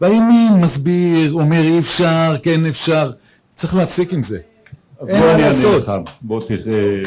[0.00, 3.12] והימין מסביר, אומר אי אפשר, כן אפשר,
[3.54, 4.38] צריך להפסיק עם זה.
[5.08, 5.84] אין מה לעשות.
[6.22, 7.02] בוא תראה...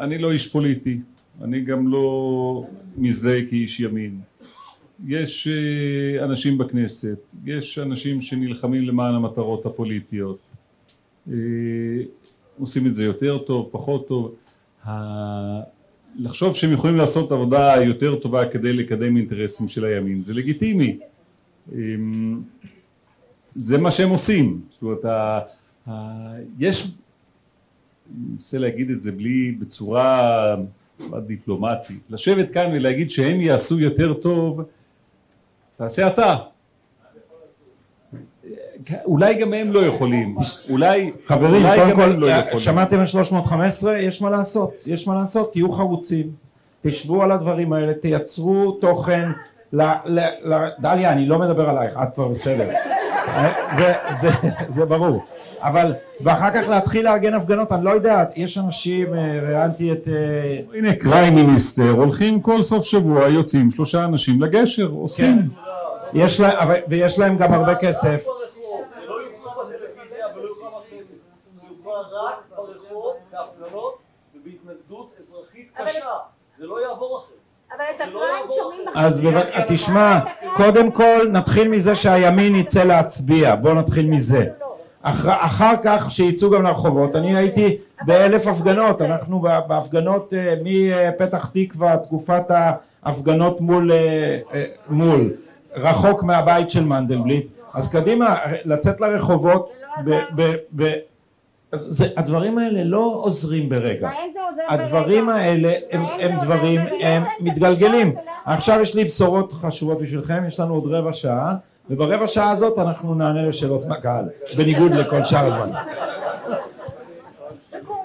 [0.00, 0.98] אני לא איש פוליטי,
[1.42, 2.66] אני גם לא
[2.96, 4.20] מזדהה כאיש ימין.
[5.06, 10.38] יש אה, אנשים בכנסת, יש אנשים שנלחמים למען המטרות הפוליטיות.
[11.28, 11.34] אה,
[12.58, 14.34] עושים את זה יותר טוב, פחות טוב.
[16.16, 20.98] לחשוב שהם יכולים לעשות עבודה יותר טובה כדי לקדם אינטרסים של הימין, זה לגיטימי.
[21.72, 22.40] אמ,
[23.46, 24.60] זה מה שהם עושים.
[24.70, 25.04] זאת אומרת,
[26.58, 26.86] יש,
[28.18, 30.56] מנסה להגיד את זה בלי, בצורה
[31.26, 34.62] דיפלומטית, לשבת כאן ולהגיד שהם יעשו יותר טוב,
[35.76, 36.36] תעשה אתה.
[39.04, 40.36] אולי גם הם לא יכולים,
[40.70, 42.58] אולי, חברים, אולי קודם גם הם כל, לא יכולים.
[42.58, 43.98] שמעתם על 315?
[43.98, 46.30] יש מה לעשות, יש מה לעשות, תהיו חרוצים,
[46.82, 49.28] תשבו על הדברים האלה, תייצרו תוכן,
[49.72, 52.70] ל, ל, ל, דליה, אני לא מדבר עלייך, את כבר בסדר,
[53.78, 54.30] זה, זה,
[54.68, 55.24] זה ברור,
[55.60, 60.08] אבל, ואחר כך להתחיל לארגן הפגנות, אני לא יודע, יש אנשים, אה, ראיינתי את...
[60.08, 65.42] אה, הנה קריים מיניסטר, הולכים כל סוף שבוע, יוצאים שלושה אנשים לגשר, עושים.
[65.42, 66.18] כן.
[66.18, 68.26] יש להם, אבל- ויש להם גם הרבה כסף.
[76.58, 77.36] זה לא לא יעבור אחרת.
[77.76, 78.00] אבל את
[78.40, 79.04] יעבור שומעים אחרת.
[79.04, 79.26] אז
[79.68, 80.18] תשמע,
[80.56, 84.44] קודם כל נתחיל מזה שהימין יצא להצביע, בואו נתחיל מזה.
[85.02, 91.96] אחר, אחר כך שיצאו גם לרחובות, אני הייתי באלף הפגנות, אנחנו בהפגנות אה, מפתח תקווה,
[91.96, 93.98] תקופת ההפגנות מול, אה,
[94.54, 95.32] אה, מול,
[95.76, 99.70] רחוק מהבית של מנדלבליט, אז קדימה, לצאת לרחובות,
[100.04, 100.92] ב, ב, ב,
[101.72, 104.10] זה, הדברים האלה לא עוזרים ברגע,
[104.68, 105.38] הדברים ברגע.
[105.38, 107.08] האלה הם, הם דברים, ברגע.
[107.08, 108.14] הם מתגלגלים.
[108.44, 111.56] עכשיו יש לי בשורות חשובות בשבילכם, יש לנו עוד רבע שעה,
[111.90, 114.24] וברבע שעה הזאת אנחנו נענה לשאלות מהקהל,
[114.56, 115.70] בניגוד לכל שאר הזמן.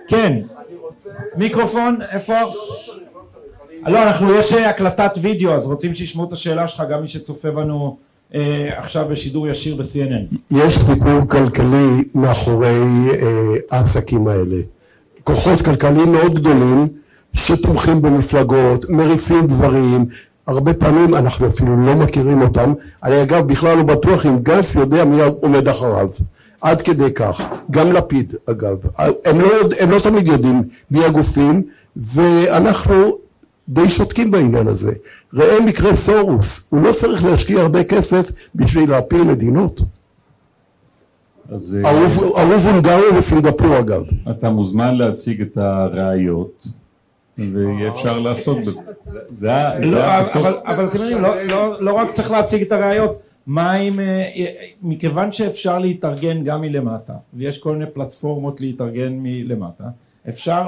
[0.07, 0.41] כן,
[1.35, 2.33] מיקרופון, איפה?
[3.87, 7.97] לא, אנחנו, יש הקלטת וידאו, אז רוצים שישמעו את השאלה שלך, גם מי שצופה בנו
[8.77, 10.35] עכשיו בשידור ישיר ב-CNN.
[10.51, 14.57] יש סיפור כלכלי מאחורי אה, העסקים האלה.
[15.23, 16.87] כוחות כלכליים מאוד גדולים
[17.33, 20.05] שתומכים במפלגות, מריצים דברים,
[20.47, 22.73] הרבה פעמים אנחנו אפילו לא מכירים אותם.
[23.03, 26.09] אני אגב בכלל לא בטוח אם גנץ יודע מי עומד אחריו.
[26.61, 27.41] עד כדי כך.
[27.71, 28.77] גם לפיד אגב.
[29.25, 29.47] הם לא,
[29.79, 31.61] הם לא תמיד יודעים מי הגופים
[31.95, 33.17] ואנחנו
[33.69, 34.91] די שותקים בעניין הזה.
[35.33, 39.81] ראה מקרה סורוס, הוא לא צריך להשקיע הרבה כסף בשביל להפיל מדינות.
[41.51, 41.91] אז אה,
[42.71, 44.03] הונגריה וסינגפור אגב.
[44.31, 46.67] אתה מוזמן להציג את הראיות
[47.37, 48.71] ויהיה אפשר לעסוק בזה.
[49.11, 52.61] זה- זה ה- לא, אבל, בסוף- אבל, אתם יודעים, לא, לא, לא רק צריך להציג
[52.61, 53.11] את הראיות,
[53.47, 54.05] מה אם, אה,
[54.35, 54.45] אה,
[54.81, 59.83] מכיוון שאפשר להתארגן גם מלמטה, ויש כל מיני פלטפורמות להתארגן מלמטה,
[60.29, 60.67] אפשר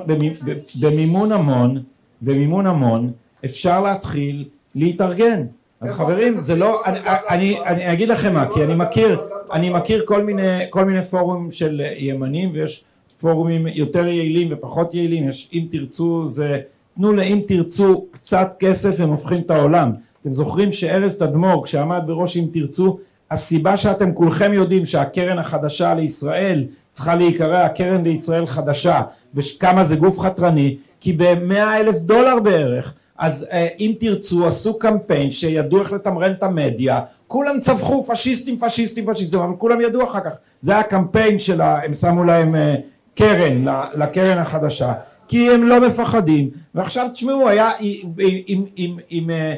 [0.82, 1.84] במימון המון,
[2.22, 3.11] במימון המון,
[3.45, 4.45] אפשר להתחיל
[4.76, 5.45] להתארגן.
[5.81, 6.99] אז חברים, זה לא, אני,
[7.30, 9.22] אני, אני אגיד לכם מה, כי אני מכיר,
[9.52, 12.84] אני מכיר כל מיני, כל מיני פורומים של ימנים, ויש
[13.19, 16.60] פורומים יותר יעילים ופחות יעילים, יש אם תרצו זה,
[16.95, 19.91] תנו לאם תרצו קצת כסף והם הופכים את העולם.
[20.22, 22.99] אתם זוכרים שארז תדמור כשעמד בראש אם תרצו,
[23.31, 26.65] הסיבה שאתם כולכם יודעים שהקרן החדשה לישראל
[26.98, 29.02] צריכה להיקרא הקרן לישראל חדשה,
[29.36, 35.32] וכמה זה גוף חתרני, כי במאה אלף דולר בערך, אז אה, אם תרצו עשו קמפיין
[35.32, 40.38] שידעו איך לתמרן את המדיה, כולם צווחו פשיסטים פשיסטים פשיסטים, אבל כולם ידעו אחר כך,
[40.61, 41.61] זה היה קמפיין של.
[41.61, 42.76] הם שמו להם אה,
[43.15, 43.65] קרן
[43.95, 44.94] לקרן החדשה,
[45.28, 48.11] כי הם לא מפחדים, ועכשיו תשמעו, היה עם,
[48.48, 49.56] עם, עם, עם אה, אה,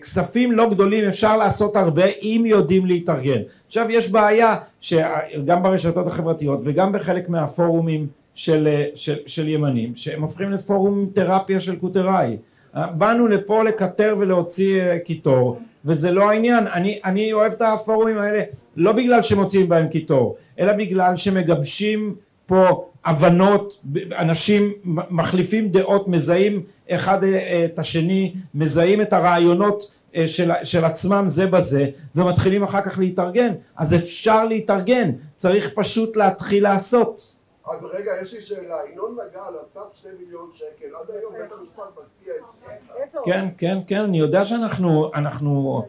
[0.00, 3.40] כספים לא גדולים אפשר לעשות הרבה אם יודעים להתארגן.
[3.66, 10.50] עכשיו יש בעיה שגם ברשתות החברתיות וגם בחלק מהפורומים של, של, של ימנים שהם הופכים
[10.52, 12.36] לפורום תרפיה של קוטראי
[12.74, 18.42] באנו לפה לקטר ולהוציא אה, קיטור וזה לא העניין אני, אני אוהב את הפורומים האלה
[18.76, 22.14] לא בגלל שמוציאים בהם קיטור אלא בגלל שמגבשים
[22.46, 23.82] פה הבנות
[24.18, 24.72] אנשים
[25.10, 31.46] מחליפים דעות מזהים אחד אה, את השני מזהים את הרעיונות אה, של, של עצמם זה
[31.46, 33.52] בזה ומתחילים אחר כך להתארגן.
[33.76, 37.34] אז אפשר להתארגן צריך פשוט להתחיל לעשות.
[37.70, 41.52] אז רגע, יש לי שאלה, ינון נגע על הסף שני מיליון שקל, עד היום בית
[41.52, 43.18] המשפט מקפיא את זה.
[43.24, 45.82] כן, כן, כן, אני יודע שאנחנו אנחנו,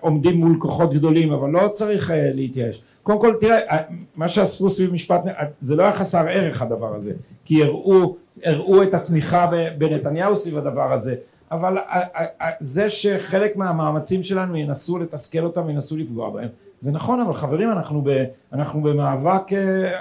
[0.00, 2.82] עומדים מול כוחות גדולים, אבל לא צריך אה, להתייאש.
[3.02, 3.78] קודם כל, תראה, אה,
[4.16, 7.12] מה שאספו סביב משפט, אה, זה לא היה חסר ערך הדבר הזה,
[7.44, 11.14] כי הראו, הראו את התמיכה בנתניהו סביב הדבר הזה,
[11.52, 11.82] אבל אה,
[12.16, 16.48] אה, אה, זה שחלק מהמאמצים שלנו ינסו לתסכל אותם וינסו לפגוע בהם,
[16.80, 19.92] זה נכון, אבל חברים, אנחנו, ב, אנחנו במאבק, אה,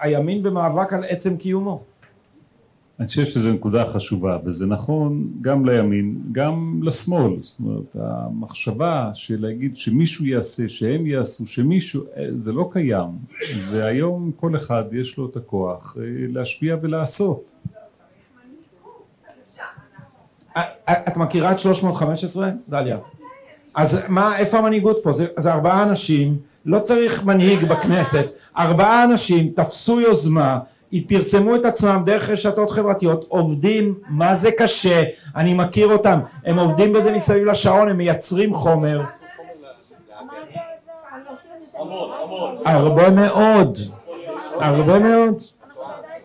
[0.00, 1.82] הימין במאבק על עצם קיומו.
[2.98, 7.32] אני חושב שזו נקודה חשובה, וזה נכון גם לימין, גם לשמאל.
[7.42, 13.10] זאת אומרת, המחשבה של להגיד שמישהו יעשה, שהם יעשו, שמישהו, אה, זה לא קיים.
[13.56, 17.50] זה היום כל אחד יש לו את הכוח אה, להשפיע ולעשות.
[20.56, 22.98] אה, את מכירה את 315, דליה?
[23.74, 25.12] אז מה, איפה המנהיגות פה?
[25.12, 28.26] זה, זה ארבעה אנשים, לא צריך מנהיג בכנסת,
[28.58, 30.58] ארבעה אנשים תפסו יוזמה,
[31.00, 35.02] פרסמו את עצמם דרך רשתות חברתיות, עובדים, מה זה קשה,
[35.36, 39.00] אני מכיר אותם, הם עובדים בזה מסביב לשעון, הם מייצרים חומר,
[42.64, 43.78] הרבה מאוד,
[44.60, 45.42] הרבה מאוד.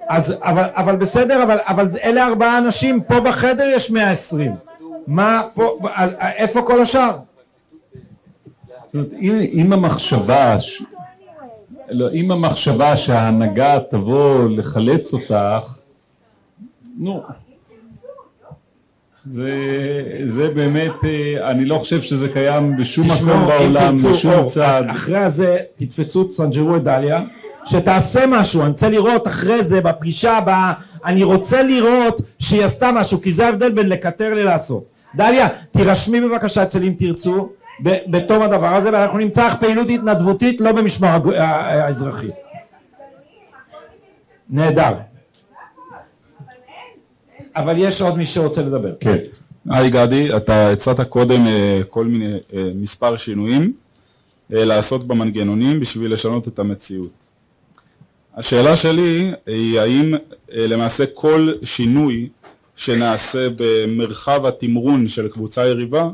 [0.10, 4.56] אז, אבל, אבל בסדר, אבל, אבל אלה ארבעה אנשים, פה בחדר יש 120.
[5.07, 5.77] מה פה,
[6.22, 7.18] איפה כל השאר?
[9.53, 10.57] אם, המחשבה.
[11.89, 15.34] לא, אם המחשבה שההנהגה תבוא לחלץ אותך,
[16.97, 17.23] נו,
[19.34, 24.84] וזה באמת, אה, אני לא חושב שזה קיים בשום מקום בעולם, בשום צד.
[24.91, 27.22] אחרי הזה תתפסו, תסנג'רו את דליה,
[27.65, 30.73] שתעשה משהו, אני רוצה לראות אחרי זה בפגישה הבאה,
[31.05, 34.85] אני רוצה לראות שהיא עשתה משהו, כי זה ההבדל בין לקטר ללעשות.
[35.15, 37.49] דליה, תירשמי בבקשה אצל אם תרצו,
[37.80, 42.30] בתום הדבר הזה, ואנחנו נמצא פעילות התנדבותית, לא במשמר האזרחי.
[44.49, 44.94] נהדר.
[47.56, 48.94] אבל יש עוד מי שרוצה לדבר.
[48.99, 49.18] כן.
[49.70, 53.74] היי גדי, אתה הצעת קודם אה, כל מיני אה, מספר שינויים
[54.54, 57.10] אה, לעשות במנגנונים בשביל לשנות את המציאות.
[58.36, 60.14] השאלה שלי היא האם
[60.52, 62.30] למעשה כל שינוי
[62.76, 66.10] שנעשה במרחב התמרון של קבוצה יריבה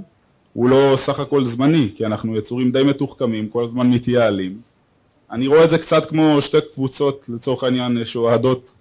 [0.53, 4.57] הוא לא סך הכל זמני, כי אנחנו יצורים די מתוחכמים, כל הזמן מתייעלים.
[5.31, 8.73] אני רואה את זה קצת כמו שתי קבוצות לצורך העניין שאוהדות,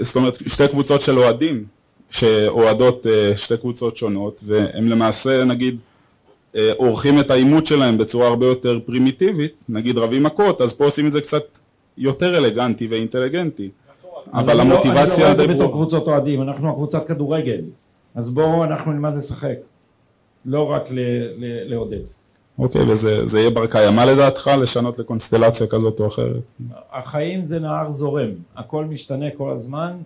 [0.00, 1.64] זאת אומרת שתי קבוצות של אוהדים
[2.10, 5.78] שאוהדות אה, שתי קבוצות שונות והם למעשה נגיד
[6.56, 11.06] אה, עורכים את העימות שלהם בצורה הרבה יותר פרימיטיבית, נגיד רבים מכות, אז פה עושים
[11.06, 11.42] את זה קצת
[11.98, 13.70] יותר אלגנטי ואינטליגנטי.
[14.32, 15.72] אבל אני לא- המוטיבציה אני לא רואה את זה בתור.
[15.72, 17.60] קבוצות אוהדים, אנחנו הקבוצת כדורגל,
[18.14, 19.56] אז בואו אנחנו נלמד לשחק,
[20.44, 20.82] לא רק
[21.66, 22.00] לעודד.
[22.58, 26.42] אוקיי, וזה זה יהיה בר קיימא לדעתך לשנות לקונסטלציה כזאת או אחרת?
[26.92, 29.96] החיים זה נהר זורם, הכל משתנה כל הזמן,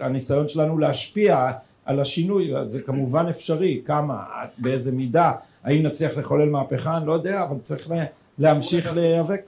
[0.00, 1.50] הניסיון שלנו להשפיע
[1.84, 4.22] על השינוי, זה כמובן אפשרי, כמה,
[4.58, 5.32] באיזה מידה,
[5.64, 8.04] האם נצליח לחולל מהפכה, אני לא יודע, אבל צריך לה-
[8.38, 9.42] להמשיך להיאבק.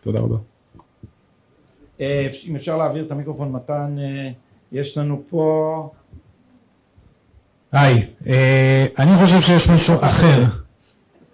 [0.00, 0.36] תודה רבה.
[2.00, 4.30] אה, אם אפשר להעביר את המיקרופון מתן, אה,
[4.72, 5.90] יש לנו פה...
[7.72, 10.44] היי, אה, אני חושב שיש משהו אחר.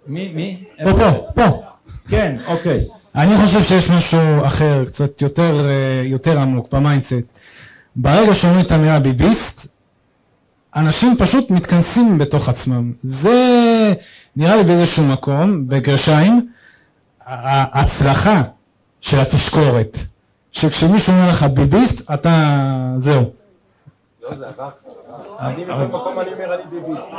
[0.07, 0.33] מי?
[0.35, 0.65] מי?
[0.85, 1.63] פה, פה, פה.
[2.09, 2.85] כן, אוקיי.
[3.15, 7.15] אני חושב שיש משהו אחר, קצת יותר, אה, יותר עמוק ב mindset.
[7.97, 9.73] ברגע שאומרים את המילה ביביסט,
[10.77, 12.93] אנשים פשוט מתכנסים בתוך עצמם.
[13.03, 13.93] זה
[14.37, 16.49] נראה לי באיזשהו מקום, בגרשיים,
[17.27, 18.43] ההצלחה
[19.01, 19.99] של התשקורת.
[20.53, 22.59] שכשמישהו אומר לך ביביסט, אתה...
[22.97, 23.42] זהו.
[24.23, 24.69] לא, זה עבר.
[25.41, 27.11] אני מכל מקום אני אומר אני ביביסט.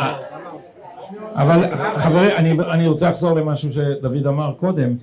[1.36, 4.96] אבל חברים, אני, רוצה לחזור למשהו שדוד אמר קודם.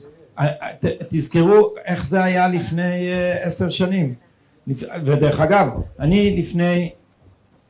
[0.81, 4.15] ת, תזכרו איך זה היה לפני אה, עשר שנים.
[5.07, 5.69] ודרך אגב,
[5.99, 6.91] אני לפני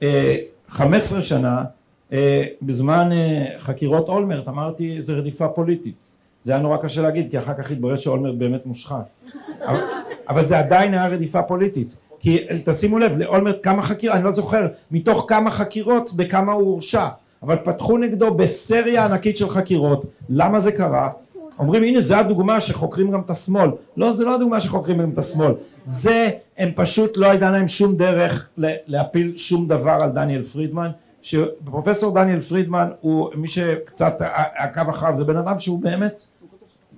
[0.02, 0.36] אה,
[0.68, 1.64] חמש עשרה שנה,
[2.12, 6.12] אה, בזמן אה, חקירות אולמרט, אמרתי זה רדיפה פוליטית.
[6.44, 9.08] זה היה נורא קשה להגיד, כי אחר כך התברר שאולמרט באמת מושחת.
[10.28, 11.96] אבל זה עדיין היה רדיפה פוליטית.
[12.20, 17.06] כי תשימו לב, לאולמרט כמה חקירות, אני לא זוכר מתוך כמה חקירות בכמה הוא הורשע,
[17.42, 21.10] אבל פתחו נגדו בסריה ענקית של חקירות, למה זה קרה?
[21.58, 23.70] אומרים הנה זה הדוגמה שחוקרים גם את השמאל.
[23.96, 25.52] לא זה לא הדוגמה שחוקרים גם את השמאל.
[25.84, 26.28] זה
[26.58, 28.50] הם פשוט לא הייתה להם שום דרך
[28.86, 30.90] להפיל שום דבר על דניאל פרידמן
[31.22, 34.14] שפרופסור דניאל פרידמן הוא מי שקצת
[34.54, 36.24] עקב אחריו זה בן אדם שהוא באמת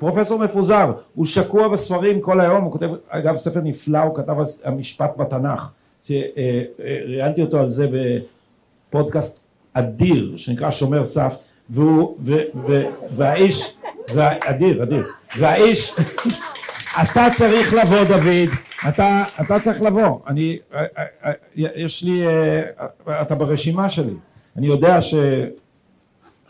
[0.03, 4.75] פרופסור מפוזר הוא שקוע בספרים כל היום הוא כותב אגב ספר נפלא הוא כתב על
[4.75, 5.73] משפט בתנ"ך
[6.05, 7.89] שראיינתי אותו על זה
[8.91, 11.35] בפודקאסט אדיר שנקרא שומר סף
[11.71, 12.35] והוא ו,
[12.67, 13.77] ו, והאיש
[14.41, 15.07] אדיר אדיר
[15.39, 15.95] והאיש
[17.03, 18.49] אתה צריך לבוא דוד
[18.89, 20.59] אתה, אתה צריך לבוא אני
[21.57, 22.23] יש לי
[23.23, 24.15] אתה ברשימה שלי
[24.57, 24.99] אני יודע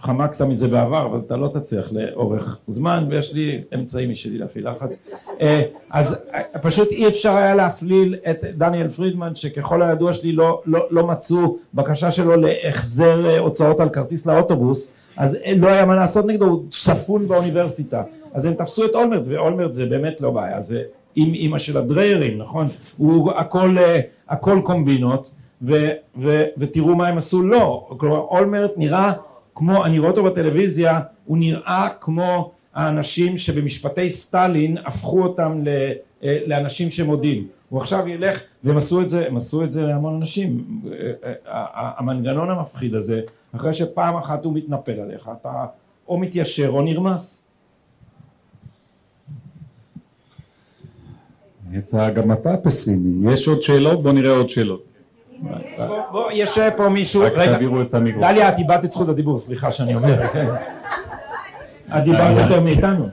[0.02, 5.02] שחמקת מזה בעבר אבל אתה לא תצליח לאורך זמן ויש לי אמצעים משלי להפעיל לחץ
[5.90, 6.26] אז
[6.62, 11.56] פשוט אי אפשר היה להפליל את דניאל פרידמן שככל הידוע שלי לא, לא, לא מצאו
[11.74, 17.28] בקשה שלו להחזר הוצאות על כרטיס לאוטובוס אז לא היה מה לעשות נגדו, הוא ספון
[17.28, 18.02] באוניברסיטה.
[18.34, 20.82] אז הם תפסו את אולמרט, ואולמרט זה באמת לא בעיה, זה
[21.14, 22.68] עם אימא של הדריירים, נכון?
[22.96, 25.88] הוא הכל, אה, הכל קומבינות, ו,
[26.22, 27.50] ו, ותראו מה הם עשו לו.
[27.50, 27.88] לא.
[27.96, 29.12] כלומר, אולמרט נראה
[29.54, 35.68] כמו, אני רואה אותו בטלוויזיה, הוא נראה כמו האנשים שבמשפטי סטלין הפכו אותם ל,
[36.22, 37.46] אה, לאנשים שמודים.
[37.68, 40.80] הוא עכשיו ילך, והם עשו את זה, הם עשו את זה להמון אנשים.
[40.92, 41.32] אה,
[41.98, 43.20] המנגנון המפחיד הזה
[43.56, 45.66] אחרי שפעם אחת הוא מתנפל עליך אתה
[46.08, 47.44] או מתיישר או נרמס.
[51.78, 54.02] אתה, גם אתה פסימי, יש עוד שאלות?
[54.02, 54.91] בוא נראה עוד שאלות.
[55.86, 58.32] בוא, בוא, יש פה מישהו, רק תעבירו את המיקרופון.
[58.32, 60.24] דליה את איבדת את זכות הדיבור, סליחה שאני אומר.
[61.96, 63.08] את דיברת יותר מאיתנו.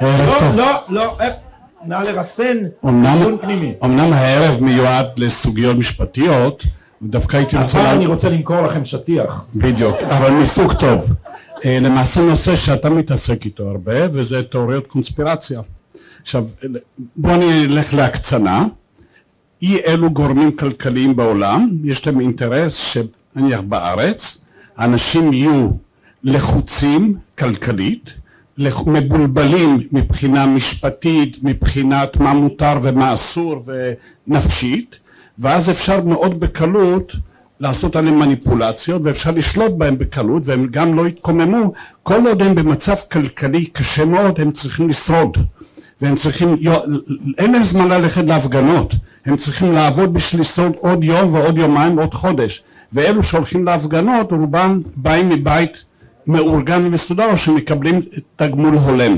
[0.00, 0.08] לא,
[0.56, 1.28] לא, לא, אה,
[1.84, 3.74] נא לרסן דיון פנימי.
[3.84, 6.64] אמנם הערב מיועד לסוגיות משפטיות,
[7.02, 7.80] דווקא הייתי רוצה...
[7.80, 9.46] אבל אני רוצה למכור לכם שטיח.
[9.54, 11.12] בדיוק, אבל מסוג טוב.
[11.64, 15.60] אה, למעשה נושא שאתה מתעסק איתו הרבה וזה תיאוריות קונספירציה.
[16.22, 16.44] עכשיו
[17.16, 18.64] בוא נלך להקצנה.
[19.62, 21.68] אי אלו גורמים כלכליים בעולם.
[21.84, 24.44] יש להם אינטרס שנניח בארץ
[24.78, 25.70] אנשים יהיו
[26.24, 28.14] לחוצים כלכלית
[28.86, 33.64] מבולבלים מבחינה משפטית, מבחינת מה מותר ומה אסור
[34.26, 34.98] ונפשית
[35.38, 37.12] ואז אפשר מאוד בקלות
[37.60, 41.72] לעשות עליהם מניפולציות ואפשר לשלוט בהם בקלות והם גם לא יתקוממו.
[42.02, 45.36] כל עוד הם במצב כלכלי קשה מאוד הם צריכים לשרוד
[46.02, 46.56] והם צריכים,
[47.38, 48.94] אין להם זמן ללכת להפגנות.
[49.26, 52.62] הם צריכים לעבוד בשביל לשרוד עוד יום ועוד יומיים ועוד חודש.
[52.92, 55.84] ואלו שהולכים להפגנות רובם באים מבית
[56.26, 58.00] מאורגן ומסודר או שמקבלים
[58.36, 59.16] תגמול הולם.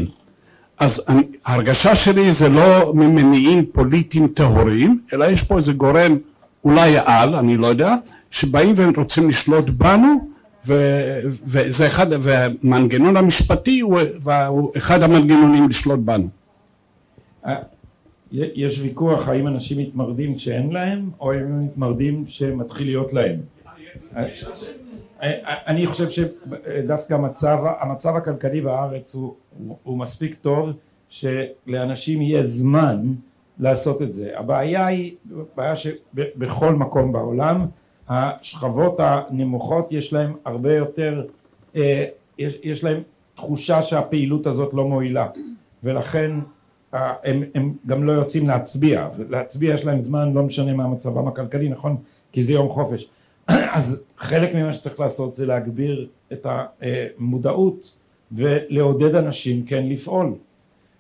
[0.79, 6.17] אז אני, ההרגשה שלי זה לא ממניעים פוליטיים טהורים, אלא יש פה איזה גורם,
[6.65, 7.95] אולי על, אני לא יודע,
[8.31, 10.29] שבאים והם רוצים לשלוט בנו,
[10.67, 10.75] ו,
[11.47, 14.01] וזה אחד, והמנגנון המשפטי הוא,
[14.49, 16.44] הוא אחד המנגנונים לשלוט בנו.
[18.33, 23.41] יש ויכוח האם אנשים מתמרדים כשאין להם, או האם הם מתמרדים שמתחיל להיות להם.
[25.67, 30.71] אני חושב שדווקא המצב, המצב הכלכלי בארץ הוא, הוא, הוא מספיק טוב
[31.09, 33.13] שלאנשים יהיה זמן
[33.59, 34.39] לעשות את זה.
[34.39, 35.17] הבעיה היא
[35.57, 37.67] בעיה שבכל מקום בעולם
[38.09, 41.27] השכבות הנמוכות יש להם הרבה יותר,
[41.77, 42.05] אה,
[42.39, 43.03] יש, יש להם
[43.35, 45.29] תחושה שהפעילות הזאת לא מועילה
[45.83, 46.31] ולכן
[46.95, 51.69] הם, הם גם לא יוצאים להצביע, להצביע יש להם זמן לא משנה מה מצבם הכלכלי
[51.69, 51.97] נכון?
[52.33, 53.09] כי זה יום חופש.
[53.49, 57.95] אז חלק ממה שצריך לעשות זה להגביר את המודעות
[58.33, 60.33] ולעודד אנשים כן לפעול.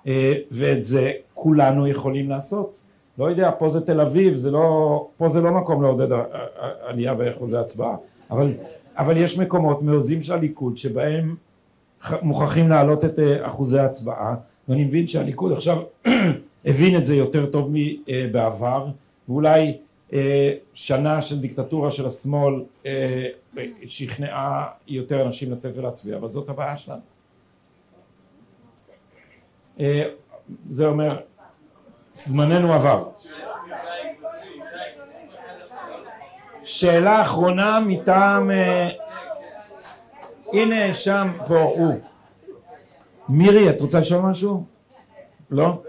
[0.07, 2.81] אה, ואת זה כולנו יכולים לעשות.
[3.19, 6.16] לא יודע פה זה תל אביב זה לא פה זה לא מקום לעודד
[6.83, 7.97] עלייה באחוזי הצבעה.
[8.31, 8.53] אבל,
[8.97, 11.35] אבל יש מקומות מעוזים של הליכוד שבהם
[12.23, 14.35] מוכרחים להעלות את אה, אחוזי ההצבעה
[14.69, 15.82] ואני מבין שהליכוד עכשיו
[16.65, 18.86] הבין את זה יותר טוב מבעבר
[19.28, 19.77] ואולי
[20.12, 23.28] אה, שנה של דיקטטורה של השמאל אה,
[23.86, 27.01] שכנעה יותר אנשים לצאת ולהצביע, אבל זאת הבעיה שלנו.
[29.81, 30.03] אה,
[30.69, 31.20] זה אומר,
[32.15, 33.09] זמננו עבר.
[36.65, 38.51] שאלה אחרונה מטעם,
[40.53, 42.01] הנה שם, פה, הוא.
[43.29, 44.65] מירי, את רוצה לשאול משהו?
[45.51, 45.83] לא?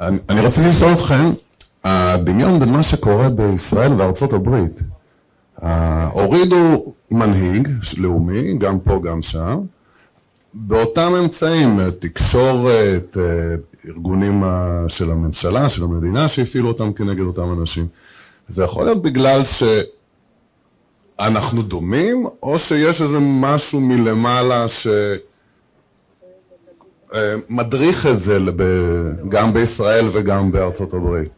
[0.00, 1.24] אני, רציתי לשאול אתכם,
[1.84, 4.80] הדמיון בין מה שקורה בישראל וארצות הברית,
[6.12, 9.60] הורידו מנהיג לאומי, גם פה גם שם,
[10.54, 13.16] באותם אמצעים, תקשורת,
[13.88, 14.44] ארגונים
[14.88, 17.86] של הממשלה, של המדינה, שהפעילו אותם כנגד אותם אנשים.
[18.48, 19.42] זה יכול להיות בגלל
[21.20, 24.66] אנחנו דומים, או שיש איזה משהו מלמעלה
[27.08, 28.38] שמדריך את זה
[29.28, 31.28] גם בישראל וגם בארצות הברית?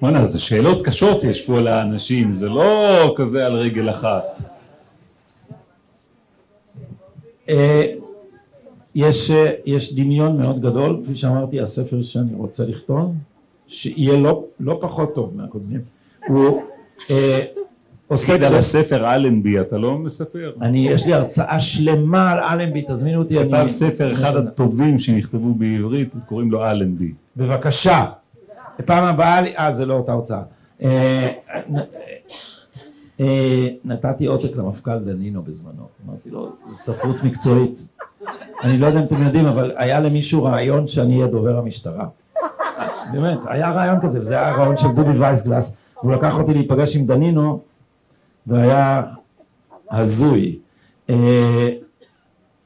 [0.00, 4.24] בוא'נה, זה שאלות קשות יש פה לאנשים, זה לא כזה על רגל אחת.
[7.48, 7.92] אה,
[8.94, 13.14] יש, אה, יש דמיון מאוד גדול, כפי שאמרתי, הספר שאני רוצה לכתוב,
[13.66, 15.80] שיהיה לא, לא פחות טוב מהקודמים.
[16.28, 16.62] הוא
[17.10, 17.57] אה.
[18.16, 20.52] תגיד על הספר אלנבי, אתה לא מספר?
[20.60, 23.36] אני, יש לי הרצאה שלמה על אלנבי, תזמינו אותי.
[23.38, 27.12] כתב ספר אחד הטובים שנכתבו בעברית, קוראים לו אלנבי.
[27.36, 28.04] בבקשה.
[28.84, 30.42] פעם הבאה, לי- אה, זה לא אותה הוצאה.
[30.82, 31.28] אה,
[33.20, 37.88] אה, נתתי עותק למפכ"ל דנינו בזמנו, אמרתי לו, זו ספרות מקצועית.
[38.62, 42.06] אני לא יודע אם אתם יודעים, אבל היה למישהו רעיון שאני אהיה דובר המשטרה.
[43.12, 47.06] באמת, היה רעיון כזה, וזה היה רעיון של דובי וייסגלס, הוא לקח אותי להיפגש עם
[47.06, 47.60] דנינו,
[48.48, 49.02] והיה
[49.90, 50.58] הזוי.
[51.10, 51.68] אה,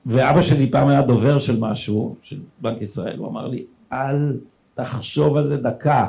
[0.06, 4.36] ואבא שלי פעם היה דובר של משהו, של בנק ישראל, הוא אמר לי, אל
[4.74, 6.06] תחשוב על זה דקה,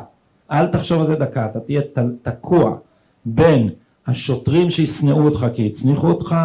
[0.51, 1.81] אל תחשוב על זה דקה, אתה תהיה
[2.21, 2.75] תקוע
[3.25, 3.69] בין
[4.07, 6.35] השוטרים שישנאו אותך כי הצניחו אותך,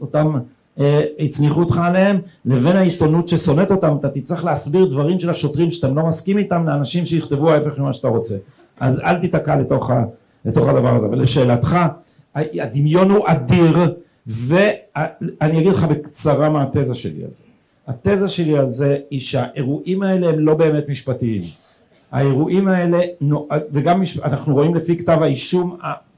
[0.00, 0.38] אותם
[0.80, 5.96] אה, הצניחו אותך עליהם, לבין העיתונות ששונאת אותם, אתה תצטרך להסביר דברים של השוטרים שאתם
[5.96, 8.36] לא מסכים איתם לאנשים שיכתבו ההפך ממה שאתה רוצה.
[8.80, 9.90] אז אל תיתקע לתוך,
[10.44, 11.08] לתוך הדבר הזה.
[11.08, 11.76] ולשאלתך,
[12.34, 13.94] הדמיון הוא אדיר,
[14.26, 17.44] ואני אגיד לך בקצרה מה התזה שלי על זה.
[17.86, 21.42] התזה שלי על זה היא שהאירועים האלה הם לא באמת משפטיים.
[22.12, 23.00] האירועים האלה,
[23.72, 25.76] וגם אנחנו רואים לפי כתב האישום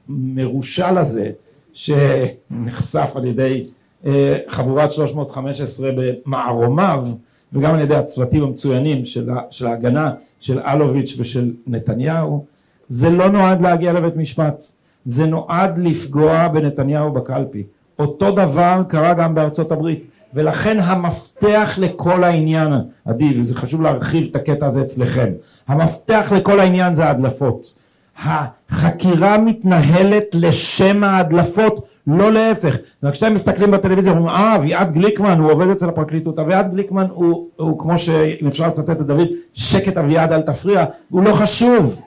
[0.09, 1.31] המרושל הזה,
[1.73, 3.65] שנחשף על ידי
[4.05, 7.07] אה, חבורת 315 במערומיו,
[7.53, 12.45] וגם על ידי הצוותים המצוינים של, של ההגנה של אלוביץ' ושל נתניהו,
[12.87, 14.63] זה לא נועד להגיע לבית משפט,
[15.07, 17.63] זה נועד לפגוע בנתניהו בקלפי.
[17.99, 22.73] אותו דבר קרה גם בארצות הברית, ולכן המפתח לכל העניין,
[23.05, 25.29] עדי, וזה חשוב להרחיב את הקטע הזה אצלכם,
[25.67, 27.77] המפתח לכל העניין זה ההדלפות.
[28.25, 32.77] החקירה מתנהלת לשם ההדלפות, לא להפך.
[33.03, 36.39] וכשאתם מסתכלים בטלוויזיה אומרים, אה, אביעד גליקמן, הוא עובד אצל הפרקליטות.
[36.39, 41.23] אביעד גליקמן הוא, הוא כמו שאם אפשר לצטט את דוד, שקט אביעד אל תפריע, הוא
[41.23, 42.01] לא חשוב.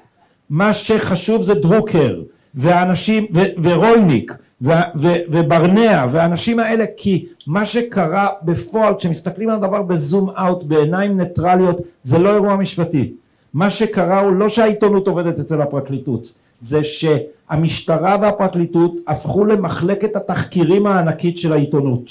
[0.51, 2.20] מה שחשוב זה דרוקר,
[2.55, 9.82] והאנשים, ו, ורולניק, ו, ו, וברנע, והאנשים האלה, כי מה שקרה בפועל, כשמסתכלים על הדבר
[9.82, 13.12] בזום אאוט, בעיניים ניטרליות, זה לא אירוע משפטי.
[13.55, 21.39] מה שקרה הוא לא שהעיתונות עובדת אצל הפרקליטות, זה שהמשטרה והפרקליטות הפכו למחלקת התחקירים הענקית
[21.39, 22.10] של העיתונות,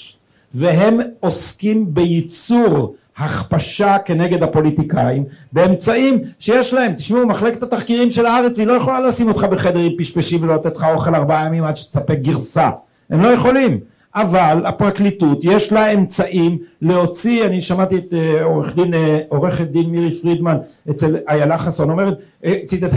[0.53, 5.24] והם עוסקים בייצור הכפשה כנגד הפוליטיקאים
[5.54, 9.91] באמצעים שיש להם, תשמעו מחלקת התחקירים של הארץ היא לא יכולה לשים אותך בחדר עם
[9.98, 12.70] פשפשים ולא לך אוכל ארבעה ימים עד שתספק גרסה,
[13.10, 13.80] הם לא יכולים,
[14.15, 19.90] אבל הפרקליטות יש לה אמצעים להוציא, אני שמעתי את אה, עורך דין, אה, עורכת דין
[19.90, 20.57] מירי פרידמן
[20.90, 22.95] אצל איילה חסון אומרת, אה, ציטטה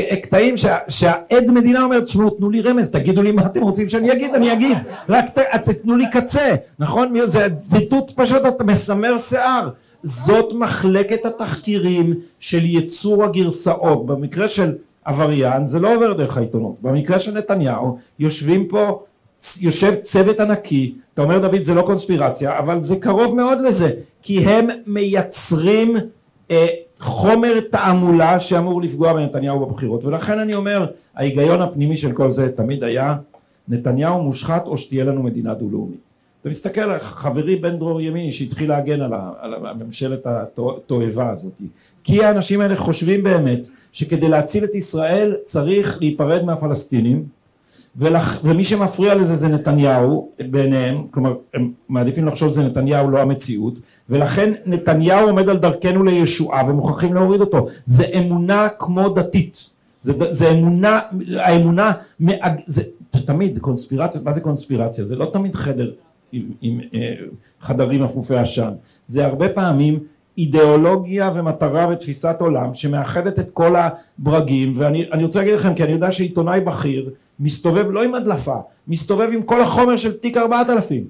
[0.00, 3.88] אה, קטעים שה- שהעד מדינה אומרת, תשמעו תנו לי רמז, תגידו לי מה אתם רוצים
[3.88, 5.38] שאני אגיד, אני אגיד, רק ת-
[5.68, 7.14] תתנו לי קצה, נכון?
[7.24, 9.68] זה ציטוט פשוט אתה מסמר שיער,
[10.02, 14.72] זאת מחלקת התחקירים של ייצור הגרסאות, במקרה של
[15.04, 19.00] עבריין זה לא עובר דרך העיתונות, במקרה של נתניהו יושבים פה
[19.60, 23.90] יושב צוות ענקי, אתה אומר דוד זה לא קונספירציה, אבל זה קרוב מאוד לזה,
[24.22, 25.96] כי הם מייצרים
[26.50, 26.66] אה,
[27.00, 32.84] חומר תעמולה שאמור לפגוע בנתניהו בבחירות, ולכן אני אומר, ההיגיון הפנימי של כל זה תמיד
[32.84, 33.16] היה,
[33.68, 36.00] נתניהו מושחת או שתהיה לנו מדינה דו-לאומית.
[36.40, 41.62] אתה מסתכל חברי בן דרור ימיני שהתחיל להגן על, ה, על הממשלת התועבה הזאת,
[42.04, 47.24] כי האנשים האלה חושבים באמת שכדי להציל את ישראל צריך להיפרד מהפלסטינים
[47.96, 48.40] ולח...
[48.44, 53.74] ומי שמפריע לזה זה נתניהו בעיניהם, כלומר הם מעדיפים לחשוב שזה נתניהו לא המציאות
[54.08, 57.66] ולכן נתניהו עומד על דרכנו לישועה ומוכרחים להוריד אותו.
[57.86, 59.70] זה אמונה כמו דתית.
[60.02, 61.00] זה, זה אמונה,
[61.36, 62.60] האמונה, מאג...
[62.66, 65.04] זה תמיד קונספירציה, מה זה קונספירציה?
[65.04, 65.92] זה לא תמיד חדר
[66.32, 67.14] עם, עם אה,
[67.60, 68.70] חדרים אפופי עשן,
[69.06, 69.98] זה הרבה פעמים
[70.38, 75.92] אידיאולוגיה ומטרה ותפיסת עולם שמאחדת את כל הברגים ואני אני רוצה להגיד לכם כי אני
[75.92, 77.10] יודע שעיתונאי בכיר
[77.40, 78.56] מסתובב לא עם הדלפה,
[78.88, 81.04] מסתובב עם כל החומר של תיק 4000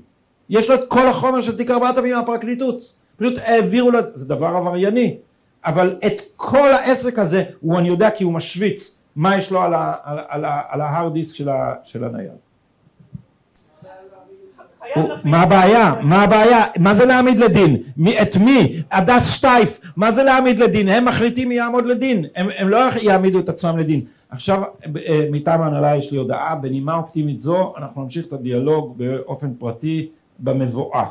[0.51, 5.17] יש לו את כל החומר של תיק 4000 מהפרקליטות פשוט העבירו לו, זה דבר עברייני
[5.65, 9.75] אבל את כל העסק הזה הוא אני יודע כי הוא משוויץ מה יש לו על,
[9.75, 12.33] ה, על, על, ה, על ההארד דיסק של, ה, של הנייד
[15.25, 15.95] מה הבעיה?
[16.03, 16.65] מה הבעיה?
[16.79, 17.77] מה זה להעמיד לדין?
[17.97, 18.83] מי, את מי?
[18.91, 20.89] הדס שטייף, מה זה להעמיד לדין?
[20.89, 24.01] הם מחליטים מי יעמוד לדין, הם, הם לא יעמידו את עצמם לדין.
[24.35, 24.63] עכשיו
[25.07, 30.09] אה, מטעם ההנהלה יש לי הודעה, בנימה אופטימית זו אנחנו נמשיך את הדיאלוג באופן פרטי
[30.39, 31.05] במבואה.